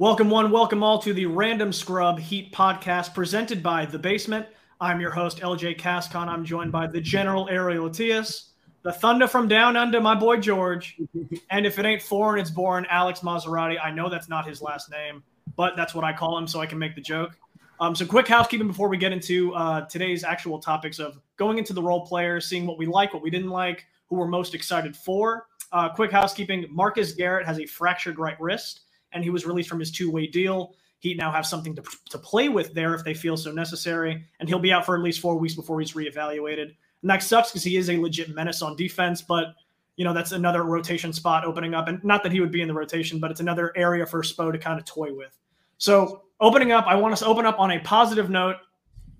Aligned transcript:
Welcome, 0.00 0.30
one, 0.30 0.52
welcome 0.52 0.84
all 0.84 1.00
to 1.00 1.12
the 1.12 1.26
Random 1.26 1.72
Scrub 1.72 2.20
Heat 2.20 2.52
podcast 2.52 3.14
presented 3.14 3.64
by 3.64 3.84
The 3.84 3.98
Basement. 3.98 4.46
I'm 4.80 5.00
your 5.00 5.10
host, 5.10 5.40
LJ 5.40 5.76
Cascon. 5.76 6.28
I'm 6.28 6.44
joined 6.44 6.70
by 6.70 6.86
the 6.86 7.00
General 7.00 7.48
Ariel 7.48 7.90
Attias, 7.90 8.50
the 8.84 8.92
Thunder 8.92 9.26
from 9.26 9.48
Down 9.48 9.76
Under, 9.76 10.00
my 10.00 10.14
boy 10.14 10.36
George. 10.36 11.00
and 11.50 11.66
if 11.66 11.80
it 11.80 11.84
ain't 11.84 12.00
foreign, 12.00 12.40
it's 12.40 12.48
born, 12.48 12.86
Alex 12.88 13.20
Maserati. 13.22 13.76
I 13.82 13.90
know 13.90 14.08
that's 14.08 14.28
not 14.28 14.46
his 14.46 14.62
last 14.62 14.88
name, 14.88 15.20
but 15.56 15.74
that's 15.74 15.96
what 15.96 16.04
I 16.04 16.12
call 16.12 16.38
him 16.38 16.46
so 16.46 16.60
I 16.60 16.66
can 16.66 16.78
make 16.78 16.94
the 16.94 17.00
joke. 17.00 17.36
Um, 17.80 17.96
so, 17.96 18.06
quick 18.06 18.28
housekeeping 18.28 18.68
before 18.68 18.88
we 18.88 18.98
get 18.98 19.10
into 19.10 19.52
uh, 19.54 19.86
today's 19.86 20.22
actual 20.22 20.60
topics 20.60 21.00
of 21.00 21.18
going 21.38 21.58
into 21.58 21.72
the 21.72 21.82
role 21.82 22.06
players, 22.06 22.46
seeing 22.46 22.68
what 22.68 22.78
we 22.78 22.86
like, 22.86 23.12
what 23.12 23.22
we 23.24 23.30
didn't 23.30 23.50
like, 23.50 23.84
who 24.06 24.14
we're 24.14 24.28
most 24.28 24.54
excited 24.54 24.96
for. 24.96 25.48
Uh, 25.72 25.88
quick 25.88 26.12
housekeeping 26.12 26.66
Marcus 26.70 27.10
Garrett 27.14 27.46
has 27.46 27.58
a 27.58 27.66
fractured 27.66 28.20
right 28.20 28.40
wrist 28.40 28.82
and 29.12 29.24
he 29.24 29.30
was 29.30 29.46
released 29.46 29.68
from 29.68 29.80
his 29.80 29.90
two 29.90 30.10
way 30.10 30.26
deal. 30.26 30.74
He 31.00 31.14
now 31.14 31.30
have 31.30 31.46
something 31.46 31.76
to, 31.76 31.82
to 32.10 32.18
play 32.18 32.48
with 32.48 32.74
there 32.74 32.94
if 32.94 33.04
they 33.04 33.14
feel 33.14 33.36
so 33.36 33.52
necessary, 33.52 34.24
and 34.40 34.48
he'll 34.48 34.58
be 34.58 34.72
out 34.72 34.84
for 34.84 34.96
at 34.96 35.02
least 35.02 35.20
four 35.20 35.36
weeks 35.36 35.54
before 35.54 35.78
he's 35.80 35.92
reevaluated. 35.92 36.74
And 37.02 37.10
that 37.10 37.22
sucks 37.22 37.50
because 37.50 37.62
he 37.62 37.76
is 37.76 37.88
a 37.88 37.96
legit 37.96 38.34
menace 38.34 38.62
on 38.62 38.74
defense, 38.76 39.22
but 39.22 39.54
you 39.96 40.04
know 40.04 40.12
that's 40.12 40.32
another 40.32 40.64
rotation 40.64 41.12
spot 41.12 41.44
opening 41.44 41.74
up, 41.74 41.88
and 41.88 42.02
not 42.04 42.22
that 42.22 42.32
he 42.32 42.40
would 42.40 42.52
be 42.52 42.62
in 42.62 42.68
the 42.68 42.74
rotation, 42.74 43.20
but 43.20 43.30
it's 43.30 43.40
another 43.40 43.72
area 43.76 44.06
for 44.06 44.22
Spo 44.22 44.52
to 44.52 44.58
kind 44.58 44.78
of 44.78 44.84
toy 44.84 45.12
with. 45.14 45.36
So 45.78 46.22
opening 46.40 46.72
up, 46.72 46.86
I 46.86 46.96
want 46.96 47.12
us 47.12 47.20
to 47.20 47.26
open 47.26 47.46
up 47.46 47.58
on 47.60 47.72
a 47.72 47.78
positive 47.80 48.30
note, 48.30 48.56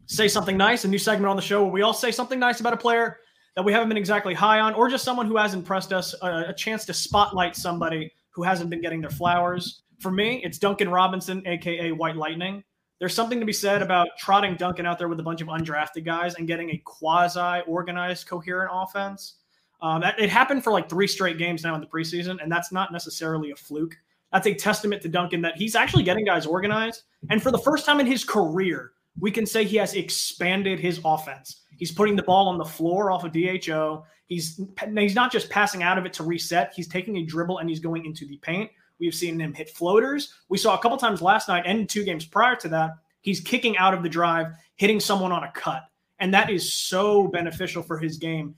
say 0.06 0.26
something 0.26 0.56
nice, 0.56 0.84
a 0.84 0.88
new 0.88 0.98
segment 0.98 1.28
on 1.28 1.36
the 1.36 1.42
show 1.42 1.62
where 1.62 1.72
we 1.72 1.82
all 1.82 1.94
say 1.94 2.10
something 2.10 2.38
nice 2.38 2.60
about 2.60 2.72
a 2.72 2.76
player 2.76 3.18
that 3.54 3.64
we 3.64 3.72
haven't 3.72 3.88
been 3.88 3.98
exactly 3.98 4.34
high 4.34 4.60
on, 4.60 4.74
or 4.74 4.88
just 4.88 5.04
someone 5.04 5.26
who 5.26 5.36
has 5.36 5.54
impressed 5.54 5.92
us, 5.92 6.14
a, 6.22 6.46
a 6.48 6.52
chance 6.52 6.84
to 6.84 6.94
spotlight 6.94 7.56
somebody 7.56 8.12
who 8.38 8.44
hasn't 8.44 8.70
been 8.70 8.80
getting 8.80 9.00
their 9.00 9.10
flowers. 9.10 9.82
For 9.98 10.12
me, 10.12 10.40
it's 10.44 10.58
Duncan 10.58 10.88
Robinson, 10.88 11.44
aka 11.44 11.90
White 11.90 12.14
Lightning. 12.14 12.62
There's 13.00 13.12
something 13.12 13.40
to 13.40 13.46
be 13.46 13.52
said 13.52 13.82
about 13.82 14.10
trotting 14.16 14.54
Duncan 14.54 14.86
out 14.86 14.96
there 14.96 15.08
with 15.08 15.18
a 15.18 15.24
bunch 15.24 15.40
of 15.40 15.48
undrafted 15.48 16.04
guys 16.04 16.36
and 16.36 16.46
getting 16.46 16.70
a 16.70 16.80
quasi 16.84 17.62
organized, 17.66 18.28
coherent 18.28 18.70
offense. 18.72 19.38
Um, 19.82 20.02
that, 20.02 20.20
it 20.20 20.30
happened 20.30 20.62
for 20.62 20.72
like 20.72 20.88
three 20.88 21.08
straight 21.08 21.36
games 21.36 21.64
now 21.64 21.74
in 21.74 21.80
the 21.80 21.88
preseason, 21.88 22.40
and 22.40 22.50
that's 22.50 22.70
not 22.70 22.92
necessarily 22.92 23.50
a 23.50 23.56
fluke. 23.56 23.96
That's 24.32 24.46
a 24.46 24.54
testament 24.54 25.02
to 25.02 25.08
Duncan 25.08 25.42
that 25.42 25.56
he's 25.56 25.74
actually 25.74 26.04
getting 26.04 26.24
guys 26.24 26.46
organized. 26.46 27.02
And 27.30 27.42
for 27.42 27.50
the 27.50 27.58
first 27.58 27.84
time 27.84 27.98
in 27.98 28.06
his 28.06 28.22
career, 28.22 28.92
we 29.18 29.32
can 29.32 29.46
say 29.46 29.64
he 29.64 29.78
has 29.78 29.94
expanded 29.94 30.78
his 30.78 31.00
offense. 31.04 31.62
He's 31.78 31.92
putting 31.92 32.16
the 32.16 32.22
ball 32.22 32.48
on 32.48 32.58
the 32.58 32.64
floor 32.64 33.10
off 33.10 33.24
of 33.24 33.32
DHO. 33.32 34.04
He's 34.26 34.60
he's 34.96 35.14
not 35.14 35.32
just 35.32 35.48
passing 35.48 35.82
out 35.82 35.96
of 35.96 36.04
it 36.04 36.12
to 36.14 36.24
reset. 36.24 36.72
He's 36.74 36.88
taking 36.88 37.16
a 37.16 37.24
dribble 37.24 37.58
and 37.58 37.70
he's 37.70 37.80
going 37.80 38.04
into 38.04 38.26
the 38.26 38.36
paint. 38.38 38.70
We've 38.98 39.14
seen 39.14 39.40
him 39.40 39.54
hit 39.54 39.70
floaters. 39.70 40.34
We 40.48 40.58
saw 40.58 40.76
a 40.76 40.78
couple 40.82 40.98
times 40.98 41.22
last 41.22 41.48
night 41.48 41.64
and 41.66 41.88
two 41.88 42.04
games 42.04 42.26
prior 42.26 42.56
to 42.56 42.68
that. 42.70 42.90
He's 43.22 43.40
kicking 43.40 43.76
out 43.78 43.94
of 43.94 44.02
the 44.02 44.08
drive, 44.08 44.48
hitting 44.76 44.98
someone 44.98 45.32
on 45.32 45.44
a 45.44 45.52
cut. 45.52 45.84
And 46.18 46.34
that 46.34 46.50
is 46.50 46.72
so 46.72 47.28
beneficial 47.28 47.82
for 47.82 47.96
his 47.96 48.16
game. 48.16 48.56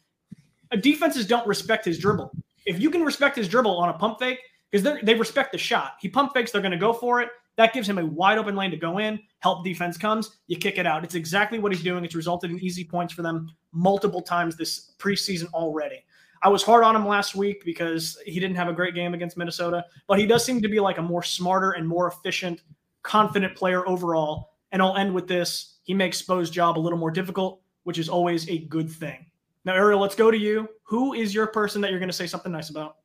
Uh, 0.72 0.76
defenses 0.76 1.26
don't 1.26 1.46
respect 1.46 1.84
his 1.84 1.98
dribble. 1.98 2.32
If 2.64 2.80
you 2.80 2.90
can 2.90 3.02
respect 3.02 3.36
his 3.36 3.48
dribble 3.48 3.76
on 3.76 3.90
a 3.90 3.94
pump 3.94 4.18
fake, 4.18 4.38
because 4.70 5.00
they 5.02 5.14
respect 5.14 5.52
the 5.52 5.58
shot, 5.58 5.94
he 6.00 6.08
pump 6.08 6.32
fakes, 6.32 6.52
they're 6.52 6.62
going 6.62 6.70
to 6.70 6.78
go 6.78 6.92
for 6.92 7.20
it. 7.20 7.28
That 7.56 7.72
gives 7.72 7.88
him 7.88 7.98
a 7.98 8.06
wide 8.06 8.38
open 8.38 8.56
lane 8.56 8.70
to 8.70 8.76
go 8.76 8.98
in. 8.98 9.20
Help 9.40 9.64
defense 9.64 9.96
comes, 9.96 10.38
you 10.46 10.56
kick 10.56 10.78
it 10.78 10.86
out. 10.86 11.04
It's 11.04 11.14
exactly 11.14 11.58
what 11.58 11.72
he's 11.72 11.82
doing. 11.82 12.04
It's 12.04 12.14
resulted 12.14 12.50
in 12.50 12.58
easy 12.60 12.84
points 12.84 13.12
for 13.12 13.22
them 13.22 13.50
multiple 13.72 14.22
times 14.22 14.56
this 14.56 14.92
preseason 14.98 15.52
already. 15.52 16.04
I 16.42 16.48
was 16.48 16.62
hard 16.62 16.84
on 16.84 16.96
him 16.96 17.06
last 17.06 17.34
week 17.34 17.64
because 17.64 18.18
he 18.24 18.40
didn't 18.40 18.56
have 18.56 18.68
a 18.68 18.72
great 18.72 18.94
game 18.94 19.12
against 19.12 19.36
Minnesota, 19.36 19.84
but 20.06 20.18
he 20.18 20.26
does 20.26 20.44
seem 20.44 20.62
to 20.62 20.68
be 20.68 20.80
like 20.80 20.96
a 20.96 21.02
more 21.02 21.22
smarter 21.22 21.72
and 21.72 21.86
more 21.86 22.08
efficient, 22.08 22.62
confident 23.02 23.54
player 23.54 23.86
overall. 23.86 24.50
And 24.72 24.80
I'll 24.80 24.96
end 24.96 25.12
with 25.12 25.28
this. 25.28 25.80
He 25.82 25.92
makes 25.92 26.18
Spo's 26.18 26.48
job 26.48 26.78
a 26.78 26.80
little 26.80 26.98
more 26.98 27.10
difficult, 27.10 27.60
which 27.84 27.98
is 27.98 28.08
always 28.08 28.48
a 28.48 28.60
good 28.66 28.90
thing. 28.90 29.26
Now, 29.66 29.74
Ariel, 29.74 30.00
let's 30.00 30.14
go 30.14 30.30
to 30.30 30.38
you. 30.38 30.66
Who 30.84 31.12
is 31.12 31.34
your 31.34 31.48
person 31.48 31.82
that 31.82 31.90
you're 31.90 32.00
going 32.00 32.08
to 32.08 32.16
say 32.16 32.26
something 32.26 32.52
nice 32.52 32.70
about? 32.70 32.96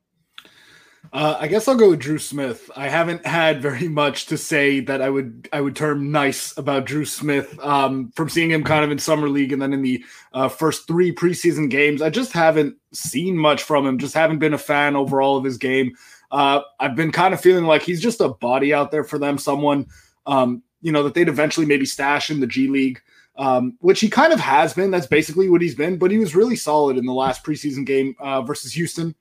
Uh, 1.14 1.38
I 1.40 1.48
guess 1.48 1.68
I'll 1.68 1.76
go 1.76 1.92
with 1.92 2.00
Drew 2.00 2.20
Smith. 2.20 2.70
I 2.76 2.88
haven't 2.88 3.26
had 3.26 3.62
very 3.62 3.88
much 3.88 4.26
to 4.28 4.38
say 4.38 4.80
that 4.82 5.02
I 5.02 5.10
would 5.10 5.48
I 5.54 5.62
would 5.62 5.76
term 5.76 6.12
nice 6.12 6.58
about 6.58 6.86
Drew 6.86 7.06
Smith 7.06 7.58
um, 7.60 8.12
from 8.16 8.30
seeing 8.30 8.52
him 8.52 8.64
kind 8.64 8.84
of 8.84 8.92
in 8.92 9.00
summer 9.00 9.30
league 9.30 9.52
and 9.52 9.62
then 9.62 9.74
in 9.74 9.82
the 9.82 10.04
uh, 10.34 10.50
first 10.50 10.88
three 10.88 11.14
preseason 11.14 11.70
games. 11.70 12.02
I 12.02 12.10
just 12.10 12.32
haven't 12.34 12.76
seen 12.94 13.38
much 13.38 13.64
from 13.64 13.86
him. 13.86 13.98
Just 13.98 14.14
haven't 14.14 14.40
been 14.40 14.54
a 14.54 14.58
fan 14.58 14.96
overall 14.96 15.38
of 15.38 15.44
his 15.44 15.58
game. 15.58 15.96
Uh, 16.32 16.62
I've 16.80 16.96
been 16.96 17.12
kind 17.12 17.34
of 17.34 17.42
feeling 17.42 17.66
like 17.66 17.82
he's 17.84 18.02
just 18.02 18.22
a 18.22 18.30
body 18.30 18.74
out 18.74 18.92
there 18.92 19.04
for 19.04 19.18
them, 19.18 19.38
someone 19.38 19.88
um, 20.26 20.64
you 20.82 20.92
know 20.92 21.04
that 21.04 21.14
they'd 21.14 21.30
eventually 21.30 21.66
maybe 21.66 21.86
stash 21.86 22.30
in 22.30 22.40
the 22.40 22.48
G 22.48 22.68
League. 22.68 23.02
Um, 23.38 23.76
which 23.82 24.00
he 24.00 24.10
kind 24.10 24.32
of 24.32 24.40
has 24.40 24.74
been. 24.74 24.92
That's 24.92 25.08
basically 25.08 25.50
what 25.50 25.62
he's 25.62 25.76
been. 25.76 25.98
But 25.98 26.10
he 26.10 26.18
was 26.18 26.38
really 26.38 26.56
solid 26.56 26.96
in 26.96 27.06
the 27.06 27.12
last 27.12 27.44
preseason 27.44 27.86
game 27.86 28.16
uh, 28.18 28.42
versus 28.44 28.72
Houston. 28.72 29.14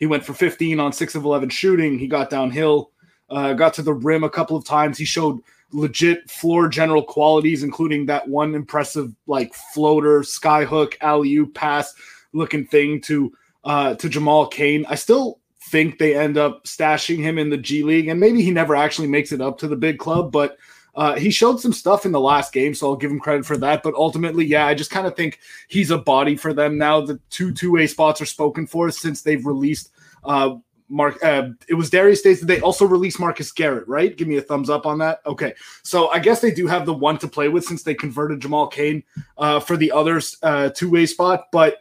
He 0.00 0.06
went 0.06 0.24
for 0.24 0.34
15 0.34 0.80
on 0.80 0.92
six 0.92 1.14
of 1.14 1.24
11 1.24 1.50
shooting. 1.50 1.98
He 1.98 2.08
got 2.08 2.30
downhill, 2.30 2.90
uh, 3.28 3.52
got 3.52 3.74
to 3.74 3.82
the 3.82 3.94
rim 3.94 4.24
a 4.24 4.30
couple 4.30 4.56
of 4.56 4.64
times. 4.64 4.98
He 4.98 5.04
showed 5.04 5.40
legit 5.72 6.28
floor 6.28 6.68
general 6.68 7.02
qualities, 7.02 7.62
including 7.62 8.06
that 8.06 8.26
one 8.26 8.54
impressive 8.54 9.14
like 9.26 9.54
floater, 9.54 10.20
skyhook, 10.20 10.94
alley 11.02 11.34
oop 11.36 11.54
pass 11.54 11.94
looking 12.32 12.66
thing 12.66 13.00
to 13.02 13.32
uh, 13.64 13.94
to 13.96 14.08
Jamal 14.08 14.46
Cain. 14.46 14.86
I 14.88 14.94
still 14.94 15.38
think 15.70 15.98
they 15.98 16.16
end 16.16 16.38
up 16.38 16.64
stashing 16.64 17.18
him 17.18 17.38
in 17.38 17.50
the 17.50 17.58
G 17.58 17.82
League, 17.82 18.08
and 18.08 18.18
maybe 18.18 18.42
he 18.42 18.50
never 18.50 18.74
actually 18.74 19.08
makes 19.08 19.32
it 19.32 19.40
up 19.40 19.58
to 19.58 19.68
the 19.68 19.76
big 19.76 19.98
club, 19.98 20.32
but 20.32 20.56
uh, 20.94 21.16
he 21.16 21.30
showed 21.30 21.60
some 21.60 21.72
stuff 21.72 22.04
in 22.04 22.12
the 22.12 22.20
last 22.20 22.52
game, 22.52 22.74
so 22.74 22.88
I'll 22.88 22.96
give 22.96 23.10
him 23.10 23.20
credit 23.20 23.46
for 23.46 23.56
that. 23.58 23.82
But 23.82 23.94
ultimately, 23.94 24.44
yeah, 24.44 24.66
I 24.66 24.74
just 24.74 24.90
kind 24.90 25.06
of 25.06 25.16
think 25.16 25.40
he's 25.68 25.90
a 25.90 25.98
body 25.98 26.36
for 26.36 26.52
them 26.52 26.78
now. 26.78 27.00
The 27.00 27.20
two 27.30 27.52
two 27.52 27.72
way 27.72 27.86
spots 27.86 28.20
are 28.20 28.26
spoken 28.26 28.66
for 28.66 28.90
since 28.90 29.22
they've 29.22 29.44
released. 29.44 29.90
Uh, 30.24 30.56
Mark, 30.92 31.22
uh, 31.24 31.50
it 31.68 31.74
was 31.74 31.88
Darius 31.88 32.20
Days. 32.20 32.40
that 32.40 32.46
they 32.46 32.60
also 32.60 32.84
released 32.84 33.20
Marcus 33.20 33.52
Garrett, 33.52 33.86
right? 33.86 34.16
Give 34.16 34.26
me 34.26 34.38
a 34.38 34.42
thumbs 34.42 34.68
up 34.68 34.86
on 34.86 34.98
that. 34.98 35.20
Okay, 35.24 35.54
so 35.84 36.08
I 36.08 36.18
guess 36.18 36.40
they 36.40 36.50
do 36.50 36.66
have 36.66 36.84
the 36.84 36.92
one 36.92 37.16
to 37.18 37.28
play 37.28 37.48
with 37.48 37.64
since 37.64 37.84
they 37.84 37.94
converted 37.94 38.40
Jamal 38.40 38.66
Cain 38.66 39.04
uh, 39.38 39.60
for 39.60 39.76
the 39.76 39.92
others 39.92 40.36
uh, 40.42 40.70
two 40.70 40.90
way 40.90 41.06
spot, 41.06 41.46
but 41.52 41.76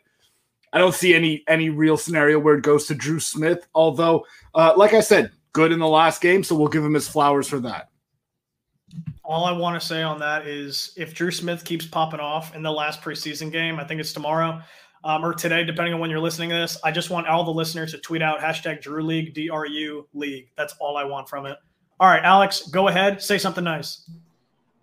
I 0.71 0.77
don't 0.77 0.93
see 0.93 1.15
any 1.15 1.43
any 1.47 1.69
real 1.69 1.97
scenario 1.97 2.39
where 2.39 2.55
it 2.55 2.61
goes 2.61 2.85
to 2.87 2.95
Drew 2.95 3.19
Smith. 3.19 3.67
Although, 3.73 4.25
uh, 4.53 4.73
like 4.77 4.93
I 4.93 5.01
said, 5.01 5.31
good 5.53 5.71
in 5.71 5.79
the 5.79 5.87
last 5.87 6.21
game, 6.21 6.43
so 6.43 6.55
we'll 6.55 6.67
give 6.67 6.85
him 6.85 6.93
his 6.93 7.07
flowers 7.07 7.47
for 7.47 7.59
that. 7.61 7.88
All 9.29 9.45
I 9.45 9.51
want 9.51 9.79
to 9.79 9.87
say 9.87 10.01
on 10.01 10.17
that 10.21 10.47
is 10.47 10.91
if 10.97 11.13
Drew 11.13 11.29
Smith 11.29 11.63
keeps 11.63 11.85
popping 11.85 12.19
off 12.19 12.55
in 12.55 12.63
the 12.63 12.71
last 12.71 12.99
preseason 13.03 13.51
game, 13.51 13.79
I 13.79 13.83
think 13.83 14.01
it's 14.01 14.11
tomorrow 14.11 14.59
um, 15.03 15.23
or 15.23 15.35
today, 15.35 15.63
depending 15.63 15.93
on 15.93 15.99
when 15.99 16.09
you're 16.09 16.19
listening 16.19 16.49
to 16.49 16.55
this, 16.55 16.79
I 16.83 16.91
just 16.91 17.11
want 17.11 17.27
all 17.27 17.43
the 17.43 17.51
listeners 17.51 17.91
to 17.91 17.99
tweet 17.99 18.23
out 18.23 18.39
hashtag 18.39 18.81
Drew 18.81 19.03
League, 19.03 19.35
D 19.35 19.47
R 19.51 19.67
U 19.67 20.07
League. 20.15 20.49
That's 20.57 20.73
all 20.79 20.97
I 20.97 21.03
want 21.03 21.29
from 21.29 21.45
it. 21.45 21.59
All 21.99 22.09
right, 22.09 22.23
Alex, 22.23 22.69
go 22.69 22.87
ahead. 22.87 23.21
Say 23.21 23.37
something 23.37 23.63
nice. 23.63 24.09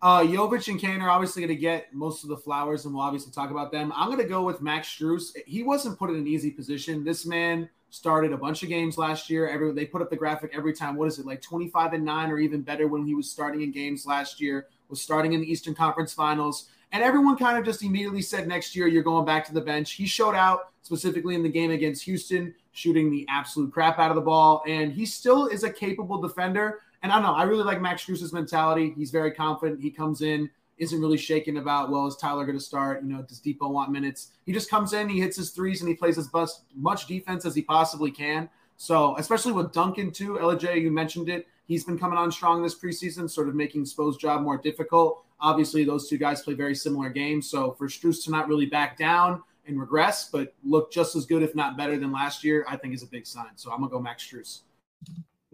Uh, 0.02 0.20
Jovic 0.20 0.68
and 0.68 0.78
Cain 0.78 1.00
are 1.00 1.08
obviously 1.08 1.42
going 1.42 1.54
to 1.54 1.60
get 1.60 1.94
most 1.94 2.22
of 2.22 2.28
the 2.28 2.36
flowers, 2.36 2.84
and 2.84 2.94
we'll 2.94 3.02
obviously 3.02 3.32
talk 3.32 3.50
about 3.50 3.72
them. 3.72 3.92
I'm 3.96 4.08
going 4.08 4.20
to 4.20 4.28
go 4.28 4.42
with 4.42 4.60
Max 4.60 4.88
Strus. 4.88 5.34
He 5.46 5.62
wasn't 5.62 5.98
put 5.98 6.10
in 6.10 6.16
an 6.16 6.26
easy 6.26 6.50
position. 6.50 7.02
This 7.02 7.24
man 7.24 7.68
started 7.88 8.32
a 8.32 8.36
bunch 8.36 8.62
of 8.62 8.68
games 8.68 8.98
last 8.98 9.30
year. 9.30 9.48
Every 9.48 9.72
they 9.72 9.86
put 9.86 10.02
up 10.02 10.10
the 10.10 10.16
graphic 10.16 10.52
every 10.54 10.74
time. 10.74 10.96
What 10.96 11.08
is 11.08 11.18
it 11.18 11.26
like 11.26 11.40
25 11.40 11.94
and 11.94 12.04
nine, 12.04 12.30
or 12.30 12.38
even 12.38 12.60
better 12.60 12.88
when 12.88 13.06
he 13.06 13.14
was 13.14 13.30
starting 13.30 13.62
in 13.62 13.72
games 13.72 14.06
last 14.06 14.40
year? 14.40 14.66
Was 14.88 15.00
starting 15.00 15.32
in 15.32 15.40
the 15.40 15.50
Eastern 15.50 15.74
Conference 15.74 16.12
Finals, 16.12 16.68
and 16.92 17.02
everyone 17.02 17.36
kind 17.36 17.58
of 17.58 17.64
just 17.64 17.82
immediately 17.82 18.22
said 18.22 18.46
next 18.46 18.76
year 18.76 18.86
you're 18.86 19.02
going 19.02 19.24
back 19.24 19.44
to 19.46 19.54
the 19.54 19.60
bench. 19.60 19.92
He 19.92 20.06
showed 20.06 20.34
out 20.34 20.70
specifically 20.82 21.34
in 21.34 21.42
the 21.42 21.48
game 21.48 21.72
against 21.72 22.04
Houston, 22.04 22.54
shooting 22.70 23.10
the 23.10 23.26
absolute 23.28 23.72
crap 23.72 23.98
out 23.98 24.10
of 24.10 24.14
the 24.14 24.20
ball, 24.20 24.62
and 24.66 24.92
he 24.92 25.04
still 25.04 25.46
is 25.46 25.64
a 25.64 25.70
capable 25.70 26.20
defender. 26.20 26.80
And 27.02 27.12
I 27.12 27.16
don't 27.16 27.24
know, 27.24 27.34
I 27.34 27.44
really 27.44 27.64
like 27.64 27.80
Max 27.80 28.04
Strus's 28.04 28.32
mentality. 28.32 28.94
He's 28.96 29.10
very 29.10 29.30
confident. 29.30 29.80
He 29.80 29.90
comes 29.90 30.22
in 30.22 30.50
isn't 30.78 31.00
really 31.00 31.16
shaken 31.16 31.56
about, 31.56 31.90
well, 31.90 32.06
is 32.06 32.16
Tyler 32.16 32.44
going 32.44 32.58
to 32.58 32.64
start? 32.64 33.02
You 33.02 33.08
know, 33.08 33.22
does 33.22 33.40
Dipo 33.40 33.70
want 33.70 33.90
minutes? 33.90 34.32
He 34.44 34.52
just 34.52 34.70
comes 34.70 34.92
in, 34.92 35.08
he 35.08 35.20
hits 35.20 35.36
his 35.36 35.50
threes, 35.50 35.80
and 35.80 35.88
he 35.88 35.94
plays 35.94 36.18
as 36.18 36.28
best, 36.28 36.64
much 36.74 37.06
defense 37.06 37.44
as 37.44 37.54
he 37.54 37.62
possibly 37.62 38.10
can. 38.10 38.48
So, 38.76 39.16
especially 39.16 39.52
with 39.52 39.72
Duncan, 39.72 40.10
too, 40.10 40.34
LJ, 40.34 40.82
you 40.82 40.90
mentioned 40.90 41.30
it. 41.30 41.46
He's 41.66 41.84
been 41.84 41.98
coming 41.98 42.18
on 42.18 42.30
strong 42.30 42.62
this 42.62 42.78
preseason, 42.78 43.28
sort 43.28 43.48
of 43.48 43.54
making 43.54 43.84
Spo's 43.84 44.18
job 44.18 44.42
more 44.42 44.58
difficult. 44.58 45.24
Obviously, 45.40 45.84
those 45.84 46.08
two 46.08 46.18
guys 46.18 46.42
play 46.42 46.54
very 46.54 46.74
similar 46.74 47.08
games. 47.08 47.50
So, 47.50 47.72
for 47.72 47.88
Strus 47.88 48.22
to 48.24 48.30
not 48.30 48.46
really 48.46 48.66
back 48.66 48.98
down 48.98 49.42
and 49.66 49.80
regress, 49.80 50.28
but 50.30 50.54
look 50.62 50.92
just 50.92 51.16
as 51.16 51.24
good, 51.24 51.42
if 51.42 51.54
not 51.54 51.76
better, 51.76 51.98
than 51.98 52.12
last 52.12 52.44
year, 52.44 52.66
I 52.68 52.76
think 52.76 52.94
is 52.94 53.02
a 53.02 53.06
big 53.06 53.26
sign. 53.26 53.56
So, 53.56 53.72
I'm 53.72 53.78
going 53.78 53.90
to 53.90 53.96
go 53.96 54.00
Max 54.00 54.22
Strus. 54.22 54.60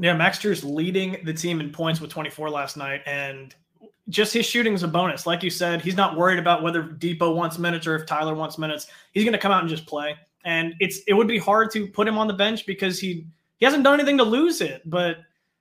Yeah, 0.02 0.14
Max 0.14 0.40
Strus 0.40 0.64
leading 0.64 1.19
the 1.22 1.32
team 1.32 1.60
in 1.60 1.70
points 1.70 2.00
with 2.00 2.10
24 2.10 2.50
last 2.50 2.76
night. 2.76 3.02
And 3.06 3.54
just 4.08 4.32
his 4.32 4.44
shooting 4.44 4.72
is 4.72 4.82
a 4.82 4.88
bonus. 4.88 5.28
Like 5.28 5.44
you 5.44 5.50
said, 5.50 5.81
he's 5.81 5.96
not 5.96 6.16
worried 6.16 6.40
about 6.40 6.60
whether 6.60 6.82
Dipo 6.82 7.32
wants 7.37 7.56
minutes 7.56 7.87
or 7.87 7.94
if 7.94 8.04
Tyler 8.04 8.34
wants 8.34 8.58
minutes. 8.58 8.88
He's 9.12 9.22
going 9.22 9.32
to 9.32 9.38
come 9.38 9.52
out 9.52 9.60
and 9.60 9.70
just 9.70 9.87
play. 9.87 10.16
And 10.44 10.75
it's 10.81 11.02
it 11.06 11.14
would 11.14 11.28
be 11.28 11.38
hard 11.38 11.70
to 11.75 11.87
put 11.87 12.08
him 12.08 12.19
on 12.19 12.26
the 12.26 12.32
bench 12.32 12.66
because 12.66 12.99
he 12.99 13.28
he 13.58 13.64
hasn't 13.64 13.84
done 13.84 13.94
anything 13.94 14.19
to 14.19 14.25
lose 14.25 14.60
it. 14.60 14.82
But 14.87 15.19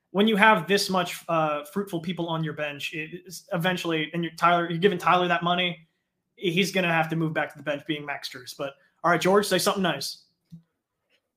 when 0.10 0.28
you 0.28 0.36
have 0.38 0.68
this 0.68 0.90
much 0.90 1.24
uh, 1.30 1.64
fruitful 1.66 2.00
people 2.00 2.28
on 2.28 2.44
your 2.44 2.54
bench, 2.54 2.96
eventually, 3.54 4.10
and 4.16 4.24
you're 4.24 4.34
Tyler, 4.34 4.68
you're 4.68 4.80
giving 4.80 4.98
Tyler 4.98 5.28
that 5.28 5.44
money, 5.44 5.88
he's 6.36 6.72
going 6.72 6.84
to 6.84 6.92
have 6.92 7.10
to 7.10 7.16
move 7.16 7.32
back 7.32 7.52
to 7.52 7.58
the 7.60 7.64
bench, 7.64 7.84
being 7.86 8.04
Max 8.04 8.28
Strus. 8.28 8.56
But 8.58 8.74
all 9.04 9.12
right, 9.12 9.22
George, 9.22 9.46
say 9.46 9.60
something 9.60 9.84
nice. 9.84 10.24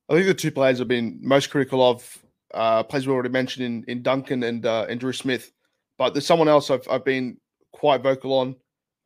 I 0.09 0.15
think 0.15 0.25
the 0.25 0.33
two 0.33 0.51
players 0.51 0.81
I've 0.81 0.87
been 0.87 1.19
most 1.21 1.51
critical 1.51 1.87
of, 1.87 2.24
uh, 2.55 2.83
players 2.83 3.05
we 3.05 3.13
already 3.13 3.29
mentioned 3.29 3.65
in, 3.65 3.83
in 3.87 4.01
Duncan 4.01 4.43
and 4.43 4.65
uh, 4.65 4.85
and 4.89 4.99
Drew 4.99 5.13
Smith, 5.13 5.51
but 5.97 6.13
there's 6.13 6.25
someone 6.25 6.47
else 6.47 6.71
I've, 6.71 6.87
I've 6.89 7.05
been 7.05 7.37
quite 7.73 8.01
vocal 8.01 8.33
on, 8.33 8.55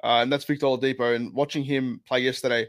uh, 0.04 0.22
and 0.22 0.31
that's 0.31 0.46
Victor 0.46 0.68
Oladipo. 0.68 1.16
And 1.16 1.34
watching 1.34 1.63
him 1.63 2.00
play 2.07 2.19
yesterday, 2.19 2.68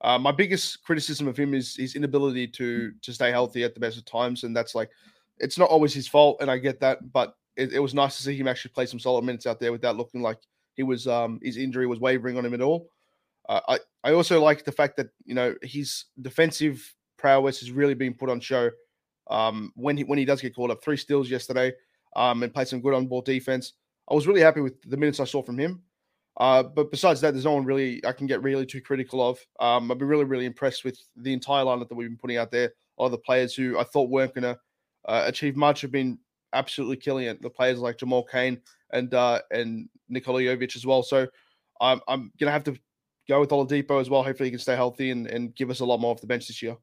uh, 0.00 0.18
my 0.18 0.32
biggest 0.32 0.82
criticism 0.82 1.28
of 1.28 1.36
him 1.36 1.54
is 1.54 1.76
his 1.76 1.94
inability 1.94 2.48
to 2.48 2.92
to 3.02 3.12
stay 3.12 3.30
healthy 3.30 3.62
at 3.62 3.74
the 3.74 3.80
best 3.80 3.98
of 3.98 4.04
times, 4.06 4.42
and 4.44 4.56
that's 4.56 4.74
like 4.74 4.90
it's 5.38 5.58
not 5.58 5.70
always 5.70 5.92
his 5.92 6.08
fault, 6.08 6.38
and 6.40 6.50
I 6.50 6.58
get 6.58 6.80
that, 6.80 7.12
but 7.12 7.34
it, 7.56 7.74
it, 7.74 7.80
was 7.80 7.94
nice 7.94 8.16
to 8.16 8.22
see 8.22 8.36
him 8.36 8.48
actually 8.48 8.72
play 8.72 8.86
some 8.86 8.98
solid 8.98 9.24
minutes 9.24 9.46
out 9.46 9.60
there 9.60 9.72
without 9.72 9.96
looking 9.96 10.22
like 10.22 10.38
he 10.74 10.82
was 10.82 11.06
um, 11.06 11.38
his 11.42 11.58
injury 11.58 11.86
was 11.86 12.00
wavering 12.00 12.38
on 12.38 12.46
him 12.46 12.54
at 12.54 12.62
all. 12.62 12.88
Uh, 13.48 13.60
I 13.68 13.78
I 14.02 14.12
also 14.12 14.42
like 14.42 14.64
the 14.64 14.72
fact 14.72 14.96
that 14.96 15.08
you 15.24 15.34
know 15.34 15.54
his 15.62 16.06
defensive 16.20 16.94
prowess 17.18 17.60
has 17.60 17.70
really 17.70 17.94
been 17.94 18.14
put 18.14 18.30
on 18.30 18.40
show. 18.40 18.70
Um, 19.30 19.72
when 19.76 19.96
he 19.96 20.04
when 20.04 20.18
he 20.18 20.24
does 20.24 20.40
get 20.40 20.54
called 20.54 20.70
up, 20.70 20.82
three 20.82 20.96
steals 20.96 21.30
yesterday, 21.30 21.72
um, 22.16 22.42
and 22.42 22.52
played 22.52 22.68
some 22.68 22.80
good 22.80 22.94
on 22.94 23.06
ball 23.06 23.22
defense. 23.22 23.72
I 24.10 24.14
was 24.14 24.26
really 24.26 24.40
happy 24.40 24.60
with 24.60 24.80
the 24.82 24.96
minutes 24.96 25.20
I 25.20 25.24
saw 25.24 25.42
from 25.42 25.58
him. 25.58 25.82
Uh, 26.38 26.62
but 26.62 26.90
besides 26.90 27.20
that, 27.20 27.32
there's 27.32 27.44
no 27.44 27.52
one 27.52 27.64
really 27.64 28.04
I 28.06 28.12
can 28.12 28.26
get 28.26 28.42
really 28.42 28.66
too 28.66 28.80
critical 28.80 29.26
of. 29.26 29.38
Um, 29.60 29.90
I've 29.90 29.98
been 29.98 30.08
really, 30.08 30.24
really 30.24 30.46
impressed 30.46 30.84
with 30.84 30.98
the 31.16 31.32
entire 31.32 31.64
lineup 31.64 31.88
that 31.88 31.94
we've 31.94 32.08
been 32.08 32.16
putting 32.16 32.38
out 32.38 32.50
there. 32.50 32.72
All 32.96 33.08
the 33.08 33.18
players 33.18 33.54
who 33.54 33.78
I 33.78 33.84
thought 33.84 34.10
weren't 34.10 34.34
going 34.34 34.44
to 34.44 34.58
uh, 35.06 35.24
achieve 35.26 35.56
much 35.56 35.82
have 35.82 35.92
been 35.92 36.18
absolutely 36.52 36.96
killing 36.96 37.26
it. 37.26 37.42
The 37.42 37.50
players 37.50 37.78
like 37.78 37.98
Jamal 37.98 38.24
Cain 38.24 38.60
and 38.92 39.12
uh, 39.12 39.40
and 39.50 39.88
Nikola 40.08 40.40
Jovic 40.40 40.76
as 40.76 40.86
well. 40.86 41.02
So 41.02 41.26
I'm 41.80 42.00
I'm 42.08 42.32
gonna 42.38 42.52
have 42.52 42.64
to 42.64 42.76
go 43.28 43.40
with 43.40 43.50
Oladipo 43.50 44.00
as 44.00 44.10
well. 44.10 44.22
Hopefully 44.22 44.48
he 44.48 44.52
can 44.52 44.58
stay 44.58 44.76
healthy 44.76 45.10
and, 45.10 45.26
and 45.26 45.54
give 45.54 45.70
us 45.70 45.80
a 45.80 45.84
lot 45.84 46.00
more 46.00 46.12
off 46.12 46.20
the 46.20 46.26
bench 46.26 46.46
this 46.46 46.62
year. 46.62 46.76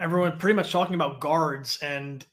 Everyone 0.00 0.38
pretty 0.38 0.56
much 0.56 0.72
talking 0.72 0.94
about 0.94 1.20
guards 1.20 1.78
and 1.82 2.26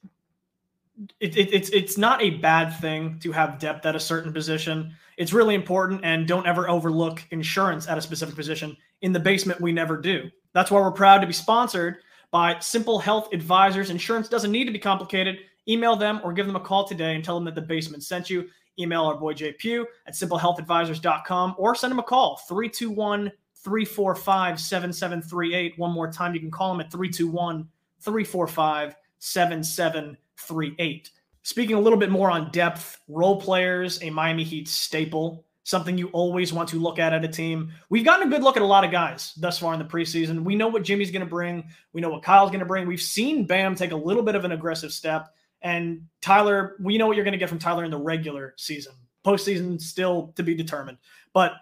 it, 1.20 1.38
it, 1.38 1.54
it's 1.54 1.70
it's 1.70 1.98
not 1.98 2.22
a 2.22 2.32
bad 2.32 2.70
thing 2.80 3.20
to 3.20 3.32
have 3.32 3.60
depth 3.60 3.86
at 3.86 3.96
a 3.96 4.00
certain 4.00 4.32
position. 4.34 4.94
It's 5.18 5.34
really 5.34 5.56
important, 5.56 6.02
and 6.04 6.28
don't 6.28 6.46
ever 6.46 6.70
overlook 6.70 7.24
insurance 7.32 7.88
at 7.88 7.98
a 7.98 8.02
specific 8.02 8.36
position. 8.36 8.76
In 9.02 9.12
the 9.12 9.20
basement, 9.20 9.62
we 9.62 9.72
never 9.72 9.98
do. 9.98 10.30
That's 10.54 10.70
why 10.70 10.80
we're 10.80 10.92
proud 10.92 11.20
to 11.20 11.28
be 11.28 11.34
sponsored 11.34 11.98
by 12.30 12.60
Simple 12.60 13.00
Health 13.00 13.34
Advisors. 13.34 13.90
Insurance 13.90 14.30
doesn't 14.30 14.52
need 14.52 14.66
to 14.66 14.72
be 14.72 14.80
complicated. 14.80 15.40
Email 15.68 15.96
them 15.96 16.22
or 16.24 16.34
give 16.34 16.48
them 16.48 16.56
a 16.56 16.60
call 16.60 16.88
today 16.88 17.16
and 17.16 17.24
tell 17.24 17.36
them 17.36 17.46
that 17.46 17.56
the 17.56 17.62
basement 17.62 18.04
sent 18.04 18.30
you. 18.30 18.48
Email 18.80 19.04
our 19.04 19.16
boy 19.16 19.34
Jay 19.34 19.54
Pough 19.54 19.86
at 20.08 20.14
simplehealthadvisors.com 20.14 21.56
or 21.58 21.76
send 21.76 21.92
him 21.92 22.00
a 22.00 22.04
call 22.04 22.38
321 22.48 23.32
345 23.64 24.60
7738. 24.60 25.78
One 25.78 25.92
more 25.92 26.12
time, 26.12 26.34
you 26.34 26.40
can 26.40 26.52
call 26.52 26.74
him 26.74 26.82
at 26.82 26.92
321 26.92 27.68
345 28.02 28.96
7738. 29.20 31.10
Speaking 31.44 31.76
a 31.76 31.80
little 31.80 32.00
bit 32.00 32.12
more 32.12 32.30
on 32.30 32.52
depth, 32.52 33.00
role 33.08 33.40
players, 33.40 34.02
a 34.04 34.10
Miami 34.10 34.44
Heat 34.44 34.68
staple 34.68 35.46
something 35.64 35.98
you 35.98 36.08
always 36.08 36.52
want 36.52 36.70
to 36.70 36.78
look 36.78 37.00
at 37.00 37.14
at 37.14 37.24
a 37.24 37.28
team. 37.28 37.72
We've 37.90 38.06
gotten 38.06 38.28
a 38.28 38.30
good 38.30 38.44
look 38.44 38.58
at 38.58 38.64
a 38.64 38.66
lot 38.66 38.84
of 38.84 38.92
guys 38.92 39.34
thus 39.36 39.60
far 39.60 39.74
in 39.74 39.80
the 39.80 39.86
preseason. 39.86 40.44
We 40.44 40.56
know 40.56 40.68
what 40.68 40.84
Jimmy's 40.84 41.12
going 41.12 41.22
to 41.22 41.30
bring. 41.30 41.66
We 41.94 42.02
know 42.02 42.10
what 42.10 42.24
Kyle's 42.24 42.50
going 42.50 42.62
to 42.62 42.66
bring. 42.66 42.88
We've 42.88 43.02
seen 43.02 43.46
Bam 43.46 43.76
take 43.76 43.92
a 43.92 43.96
little 43.96 44.24
bit 44.24 44.36
of 44.36 44.44
an 44.44 44.52
aggressive 44.52 44.92
step. 44.92 45.34
And 45.62 46.08
Tyler, 46.22 46.76
we 46.80 46.98
know 46.98 47.06
what 47.06 47.16
you're 47.16 47.26
going 47.26 47.34
to 47.34 47.38
get 47.38 47.50
from 47.50 47.60
Tyler 47.60 47.84
in 47.84 47.92
the 47.92 47.98
regular 47.98 48.56
season. 48.58 48.94
Postseason 49.24 49.80
still 49.80 50.34
to 50.36 50.44
be 50.44 50.56
determined. 50.56 50.98
But 51.34 51.54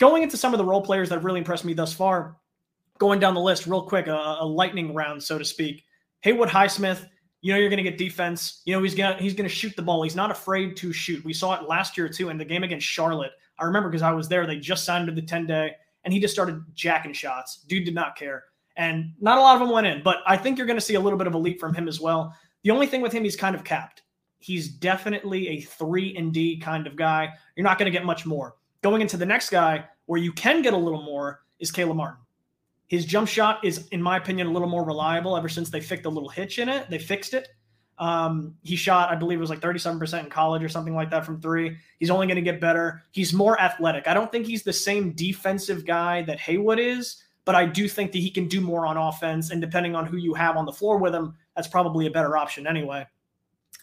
going 0.00 0.24
into 0.24 0.36
some 0.36 0.52
of 0.52 0.58
the 0.58 0.64
role 0.64 0.82
players 0.82 1.08
that 1.08 1.16
have 1.16 1.24
really 1.24 1.38
impressed 1.38 1.64
me 1.64 1.74
thus 1.74 1.92
far, 1.92 2.36
going 2.98 3.20
down 3.20 3.34
the 3.34 3.40
list 3.40 3.66
real 3.66 3.82
quick, 3.82 4.08
a, 4.08 4.38
a 4.40 4.44
lightning 4.44 4.92
round, 4.92 5.22
so 5.22 5.38
to 5.38 5.44
speak. 5.44 5.84
Haywood 6.22 6.48
Highsmith, 6.48 7.06
you 7.42 7.52
know 7.52 7.58
you're 7.58 7.70
going 7.70 7.82
to 7.82 7.88
get 7.88 7.96
defense. 7.96 8.62
You 8.64 8.74
know 8.74 8.82
he's 8.82 8.94
going 8.94 9.16
he's 9.18 9.34
going 9.34 9.48
to 9.48 9.54
shoot 9.54 9.76
the 9.76 9.82
ball. 9.82 10.02
He's 10.02 10.16
not 10.16 10.30
afraid 10.30 10.76
to 10.78 10.92
shoot. 10.92 11.24
We 11.24 11.32
saw 11.32 11.54
it 11.54 11.68
last 11.68 11.96
year 11.96 12.08
too 12.08 12.30
in 12.30 12.36
the 12.36 12.44
game 12.44 12.64
against 12.64 12.86
Charlotte. 12.86 13.32
I 13.58 13.64
remember 13.64 13.88
because 13.88 14.02
I 14.02 14.12
was 14.12 14.28
there. 14.28 14.46
They 14.46 14.58
just 14.58 14.84
signed 14.84 15.08
him 15.08 15.14
to 15.14 15.20
the 15.20 15.26
10 15.26 15.46
day, 15.46 15.72
and 16.04 16.12
he 16.12 16.20
just 16.20 16.34
started 16.34 16.62
jacking 16.74 17.12
shots. 17.12 17.62
Dude 17.68 17.84
did 17.84 17.94
not 17.94 18.16
care, 18.16 18.44
and 18.76 19.12
not 19.20 19.38
a 19.38 19.40
lot 19.40 19.54
of 19.54 19.60
them 19.60 19.70
went 19.70 19.86
in. 19.86 20.02
But 20.02 20.18
I 20.26 20.36
think 20.36 20.58
you're 20.58 20.66
going 20.66 20.78
to 20.78 20.84
see 20.84 20.94
a 20.94 21.00
little 21.00 21.18
bit 21.18 21.26
of 21.26 21.34
a 21.34 21.38
leap 21.38 21.60
from 21.60 21.74
him 21.74 21.88
as 21.88 22.00
well. 22.00 22.34
The 22.62 22.70
only 22.70 22.86
thing 22.86 23.00
with 23.00 23.12
him, 23.12 23.24
he's 23.24 23.36
kind 23.36 23.54
of 23.54 23.64
capped. 23.64 24.02
He's 24.38 24.68
definitely 24.68 25.48
a 25.48 25.60
three 25.60 26.16
and 26.16 26.32
D 26.32 26.58
kind 26.58 26.86
of 26.86 26.96
guy. 26.96 27.30
You're 27.56 27.64
not 27.64 27.78
going 27.78 27.90
to 27.90 27.96
get 27.96 28.04
much 28.06 28.24
more. 28.24 28.54
Going 28.82 29.02
into 29.02 29.16
the 29.16 29.26
next 29.26 29.50
guy, 29.50 29.84
where 30.06 30.20
you 30.20 30.32
can 30.32 30.62
get 30.62 30.72
a 30.72 30.76
little 30.76 31.02
more, 31.02 31.42
is 31.58 31.70
Caleb 31.70 31.96
Martin. 31.96 32.20
His 32.86 33.04
jump 33.04 33.28
shot 33.28 33.64
is, 33.64 33.86
in 33.88 34.02
my 34.02 34.16
opinion, 34.16 34.48
a 34.48 34.50
little 34.50 34.68
more 34.68 34.84
reliable 34.84 35.36
ever 35.36 35.48
since 35.48 35.70
they 35.70 35.80
fixed 35.80 36.06
a 36.06 36.08
little 36.08 36.28
hitch 36.28 36.58
in 36.58 36.68
it. 36.68 36.90
They 36.90 36.98
fixed 36.98 37.34
it. 37.34 37.48
Um, 37.98 38.56
he 38.62 38.76
shot, 38.76 39.10
I 39.10 39.14
believe 39.14 39.38
it 39.38 39.40
was 39.42 39.50
like 39.50 39.60
37% 39.60 40.24
in 40.24 40.30
college 40.30 40.64
or 40.64 40.70
something 40.70 40.94
like 40.94 41.10
that 41.10 41.24
from 41.24 41.40
three. 41.40 41.76
He's 41.98 42.10
only 42.10 42.26
going 42.26 42.36
to 42.36 42.42
get 42.42 42.60
better. 42.60 43.02
He's 43.10 43.34
more 43.34 43.60
athletic. 43.60 44.08
I 44.08 44.14
don't 44.14 44.32
think 44.32 44.46
he's 44.46 44.62
the 44.62 44.72
same 44.72 45.12
defensive 45.12 45.84
guy 45.84 46.22
that 46.22 46.40
Haywood 46.40 46.80
is, 46.80 47.22
but 47.44 47.54
I 47.54 47.66
do 47.66 47.86
think 47.88 48.12
that 48.12 48.18
he 48.18 48.30
can 48.30 48.48
do 48.48 48.62
more 48.62 48.86
on 48.86 48.96
offense. 48.96 49.50
And 49.50 49.60
depending 49.60 49.94
on 49.94 50.06
who 50.06 50.16
you 50.16 50.32
have 50.32 50.56
on 50.56 50.64
the 50.64 50.72
floor 50.72 50.96
with 50.96 51.14
him, 51.14 51.34
that's 51.54 51.68
probably 51.68 52.06
a 52.06 52.10
better 52.10 52.38
option 52.38 52.66
anyway. 52.66 53.06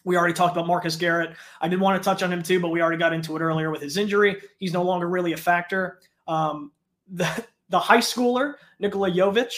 We 0.08 0.16
already 0.16 0.32
talked 0.32 0.56
about 0.56 0.66
Marcus 0.66 0.96
Garrett. 0.96 1.36
I 1.60 1.68
did 1.68 1.78
want 1.78 2.02
to 2.02 2.04
touch 2.04 2.22
on 2.22 2.32
him 2.32 2.42
too, 2.42 2.58
but 2.58 2.70
we 2.70 2.80
already 2.80 2.96
got 2.96 3.12
into 3.12 3.36
it 3.36 3.40
earlier 3.40 3.70
with 3.70 3.82
his 3.82 3.98
injury. 3.98 4.38
He's 4.58 4.72
no 4.72 4.82
longer 4.82 5.06
really 5.06 5.34
a 5.34 5.36
factor. 5.36 5.98
Um, 6.26 6.72
the, 7.08 7.44
the 7.68 7.78
high 7.78 7.98
schooler, 7.98 8.54
Nikola 8.78 9.10
Jovic, 9.10 9.52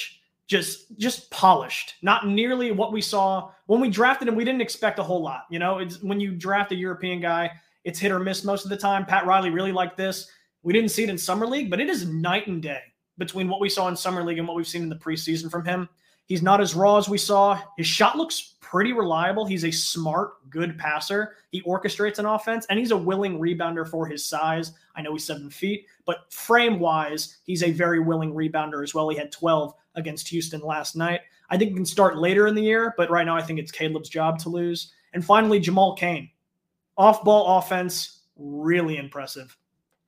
just 0.48 0.98
just 0.98 1.30
polished. 1.30 1.94
Not 2.02 2.26
nearly 2.26 2.72
what 2.72 2.92
we 2.92 3.00
saw 3.00 3.52
when 3.66 3.80
we 3.80 3.88
drafted 3.88 4.26
him. 4.26 4.34
We 4.34 4.44
didn't 4.44 4.60
expect 4.60 4.98
a 4.98 5.04
whole 5.04 5.22
lot. 5.22 5.44
You 5.50 5.60
know, 5.60 5.78
it's 5.78 6.02
when 6.02 6.18
you 6.18 6.32
draft 6.32 6.72
a 6.72 6.74
European 6.74 7.20
guy, 7.20 7.52
it's 7.84 8.00
hit 8.00 8.10
or 8.10 8.18
miss 8.18 8.42
most 8.42 8.64
of 8.64 8.70
the 8.70 8.76
time. 8.76 9.06
Pat 9.06 9.26
Riley 9.26 9.50
really 9.50 9.70
liked 9.70 9.96
this. 9.96 10.28
We 10.64 10.72
didn't 10.72 10.90
see 10.90 11.04
it 11.04 11.10
in 11.10 11.16
summer 11.16 11.46
league, 11.46 11.70
but 11.70 11.80
it 11.80 11.88
is 11.88 12.08
night 12.08 12.48
and 12.48 12.60
day 12.60 12.82
between 13.18 13.48
what 13.48 13.60
we 13.60 13.68
saw 13.68 13.86
in 13.86 13.94
summer 13.94 14.24
league 14.24 14.38
and 14.38 14.48
what 14.48 14.56
we've 14.56 14.66
seen 14.66 14.82
in 14.82 14.88
the 14.88 14.96
preseason 14.96 15.48
from 15.48 15.64
him. 15.64 15.88
He's 16.26 16.42
not 16.42 16.60
as 16.60 16.74
raw 16.74 16.96
as 16.96 17.08
we 17.08 17.18
saw. 17.18 17.60
His 17.76 17.86
shot 17.86 18.16
looks 18.16 18.54
pretty 18.70 18.92
reliable. 18.92 19.44
He's 19.44 19.64
a 19.64 19.70
smart, 19.72 20.48
good 20.48 20.78
passer. 20.78 21.34
He 21.50 21.60
orchestrates 21.62 22.20
an 22.20 22.26
offense, 22.26 22.66
and 22.70 22.78
he's 22.78 22.92
a 22.92 22.96
willing 22.96 23.40
rebounder 23.40 23.88
for 23.88 24.06
his 24.06 24.24
size. 24.24 24.74
I 24.94 25.02
know 25.02 25.12
he's 25.12 25.24
seven 25.24 25.50
feet, 25.50 25.86
but 26.04 26.32
frame 26.32 26.78
wise, 26.78 27.38
he's 27.42 27.64
a 27.64 27.72
very 27.72 27.98
willing 27.98 28.32
rebounder 28.32 28.84
as 28.84 28.94
well. 28.94 29.08
He 29.08 29.16
had 29.16 29.32
12 29.32 29.74
against 29.96 30.28
Houston 30.28 30.60
last 30.60 30.94
night. 30.94 31.22
I 31.48 31.58
think 31.58 31.70
he 31.70 31.74
can 31.74 31.84
start 31.84 32.16
later 32.16 32.46
in 32.46 32.54
the 32.54 32.62
year, 32.62 32.94
but 32.96 33.10
right 33.10 33.26
now 33.26 33.36
I 33.36 33.42
think 33.42 33.58
it's 33.58 33.72
Caleb's 33.72 34.08
job 34.08 34.38
to 34.40 34.50
lose. 34.50 34.92
And 35.14 35.24
finally, 35.24 35.58
Jamal 35.58 35.96
Cain. 35.96 36.30
Off 36.96 37.24
ball 37.24 37.58
offense, 37.58 38.20
really 38.36 38.98
impressive. 38.98 39.56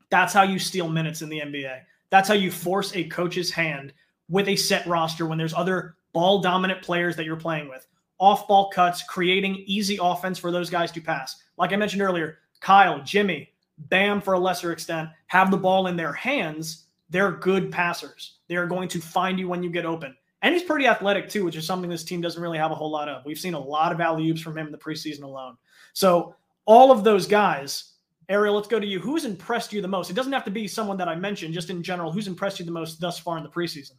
That's 0.08 0.32
how 0.32 0.44
you 0.44 0.60
steal 0.60 0.88
minutes 0.88 1.20
in 1.20 1.28
the 1.28 1.40
NBA. 1.40 1.80
That's 2.10 2.28
how 2.28 2.34
you 2.34 2.52
force 2.52 2.94
a 2.94 3.08
coach's 3.08 3.50
hand 3.50 3.92
with 4.28 4.46
a 4.46 4.54
set 4.54 4.86
roster 4.86 5.26
when 5.26 5.36
there's 5.36 5.54
other 5.54 5.96
ball 6.12 6.40
dominant 6.42 6.80
players 6.82 7.16
that 7.16 7.24
you're 7.24 7.34
playing 7.34 7.68
with. 7.68 7.88
Off 8.22 8.46
ball 8.46 8.70
cuts, 8.70 9.02
creating 9.02 9.64
easy 9.66 9.98
offense 10.00 10.38
for 10.38 10.52
those 10.52 10.70
guys 10.70 10.92
to 10.92 11.00
pass. 11.00 11.42
Like 11.58 11.72
I 11.72 11.76
mentioned 11.76 12.02
earlier, 12.02 12.38
Kyle, 12.60 13.02
Jimmy, 13.02 13.52
Bam, 13.88 14.20
for 14.20 14.34
a 14.34 14.38
lesser 14.38 14.70
extent, 14.70 15.08
have 15.26 15.50
the 15.50 15.56
ball 15.56 15.88
in 15.88 15.96
their 15.96 16.12
hands. 16.12 16.84
They're 17.10 17.32
good 17.32 17.72
passers. 17.72 18.38
They 18.46 18.54
are 18.54 18.68
going 18.68 18.86
to 18.90 19.00
find 19.00 19.40
you 19.40 19.48
when 19.48 19.64
you 19.64 19.70
get 19.70 19.84
open. 19.84 20.14
And 20.42 20.54
he's 20.54 20.62
pretty 20.62 20.86
athletic 20.86 21.28
too, 21.28 21.44
which 21.44 21.56
is 21.56 21.66
something 21.66 21.90
this 21.90 22.04
team 22.04 22.20
doesn't 22.20 22.40
really 22.40 22.58
have 22.58 22.70
a 22.70 22.76
whole 22.76 22.92
lot 22.92 23.08
of. 23.08 23.24
We've 23.26 23.40
seen 23.40 23.54
a 23.54 23.58
lot 23.58 23.90
of 23.90 24.00
alley 24.00 24.30
oops 24.30 24.40
from 24.40 24.56
him 24.56 24.66
in 24.66 24.72
the 24.72 24.78
preseason 24.78 25.24
alone. 25.24 25.56
So, 25.92 26.36
all 26.64 26.92
of 26.92 27.02
those 27.02 27.26
guys, 27.26 27.94
Ariel, 28.28 28.54
let's 28.54 28.68
go 28.68 28.78
to 28.78 28.86
you. 28.86 29.00
Who's 29.00 29.24
impressed 29.24 29.72
you 29.72 29.82
the 29.82 29.88
most? 29.88 30.10
It 30.10 30.14
doesn't 30.14 30.32
have 30.32 30.44
to 30.44 30.50
be 30.52 30.68
someone 30.68 30.96
that 30.98 31.08
I 31.08 31.16
mentioned, 31.16 31.54
just 31.54 31.70
in 31.70 31.82
general. 31.82 32.12
Who's 32.12 32.28
impressed 32.28 32.60
you 32.60 32.64
the 32.64 32.70
most 32.70 33.00
thus 33.00 33.18
far 33.18 33.36
in 33.36 33.42
the 33.42 33.50
preseason? 33.50 33.94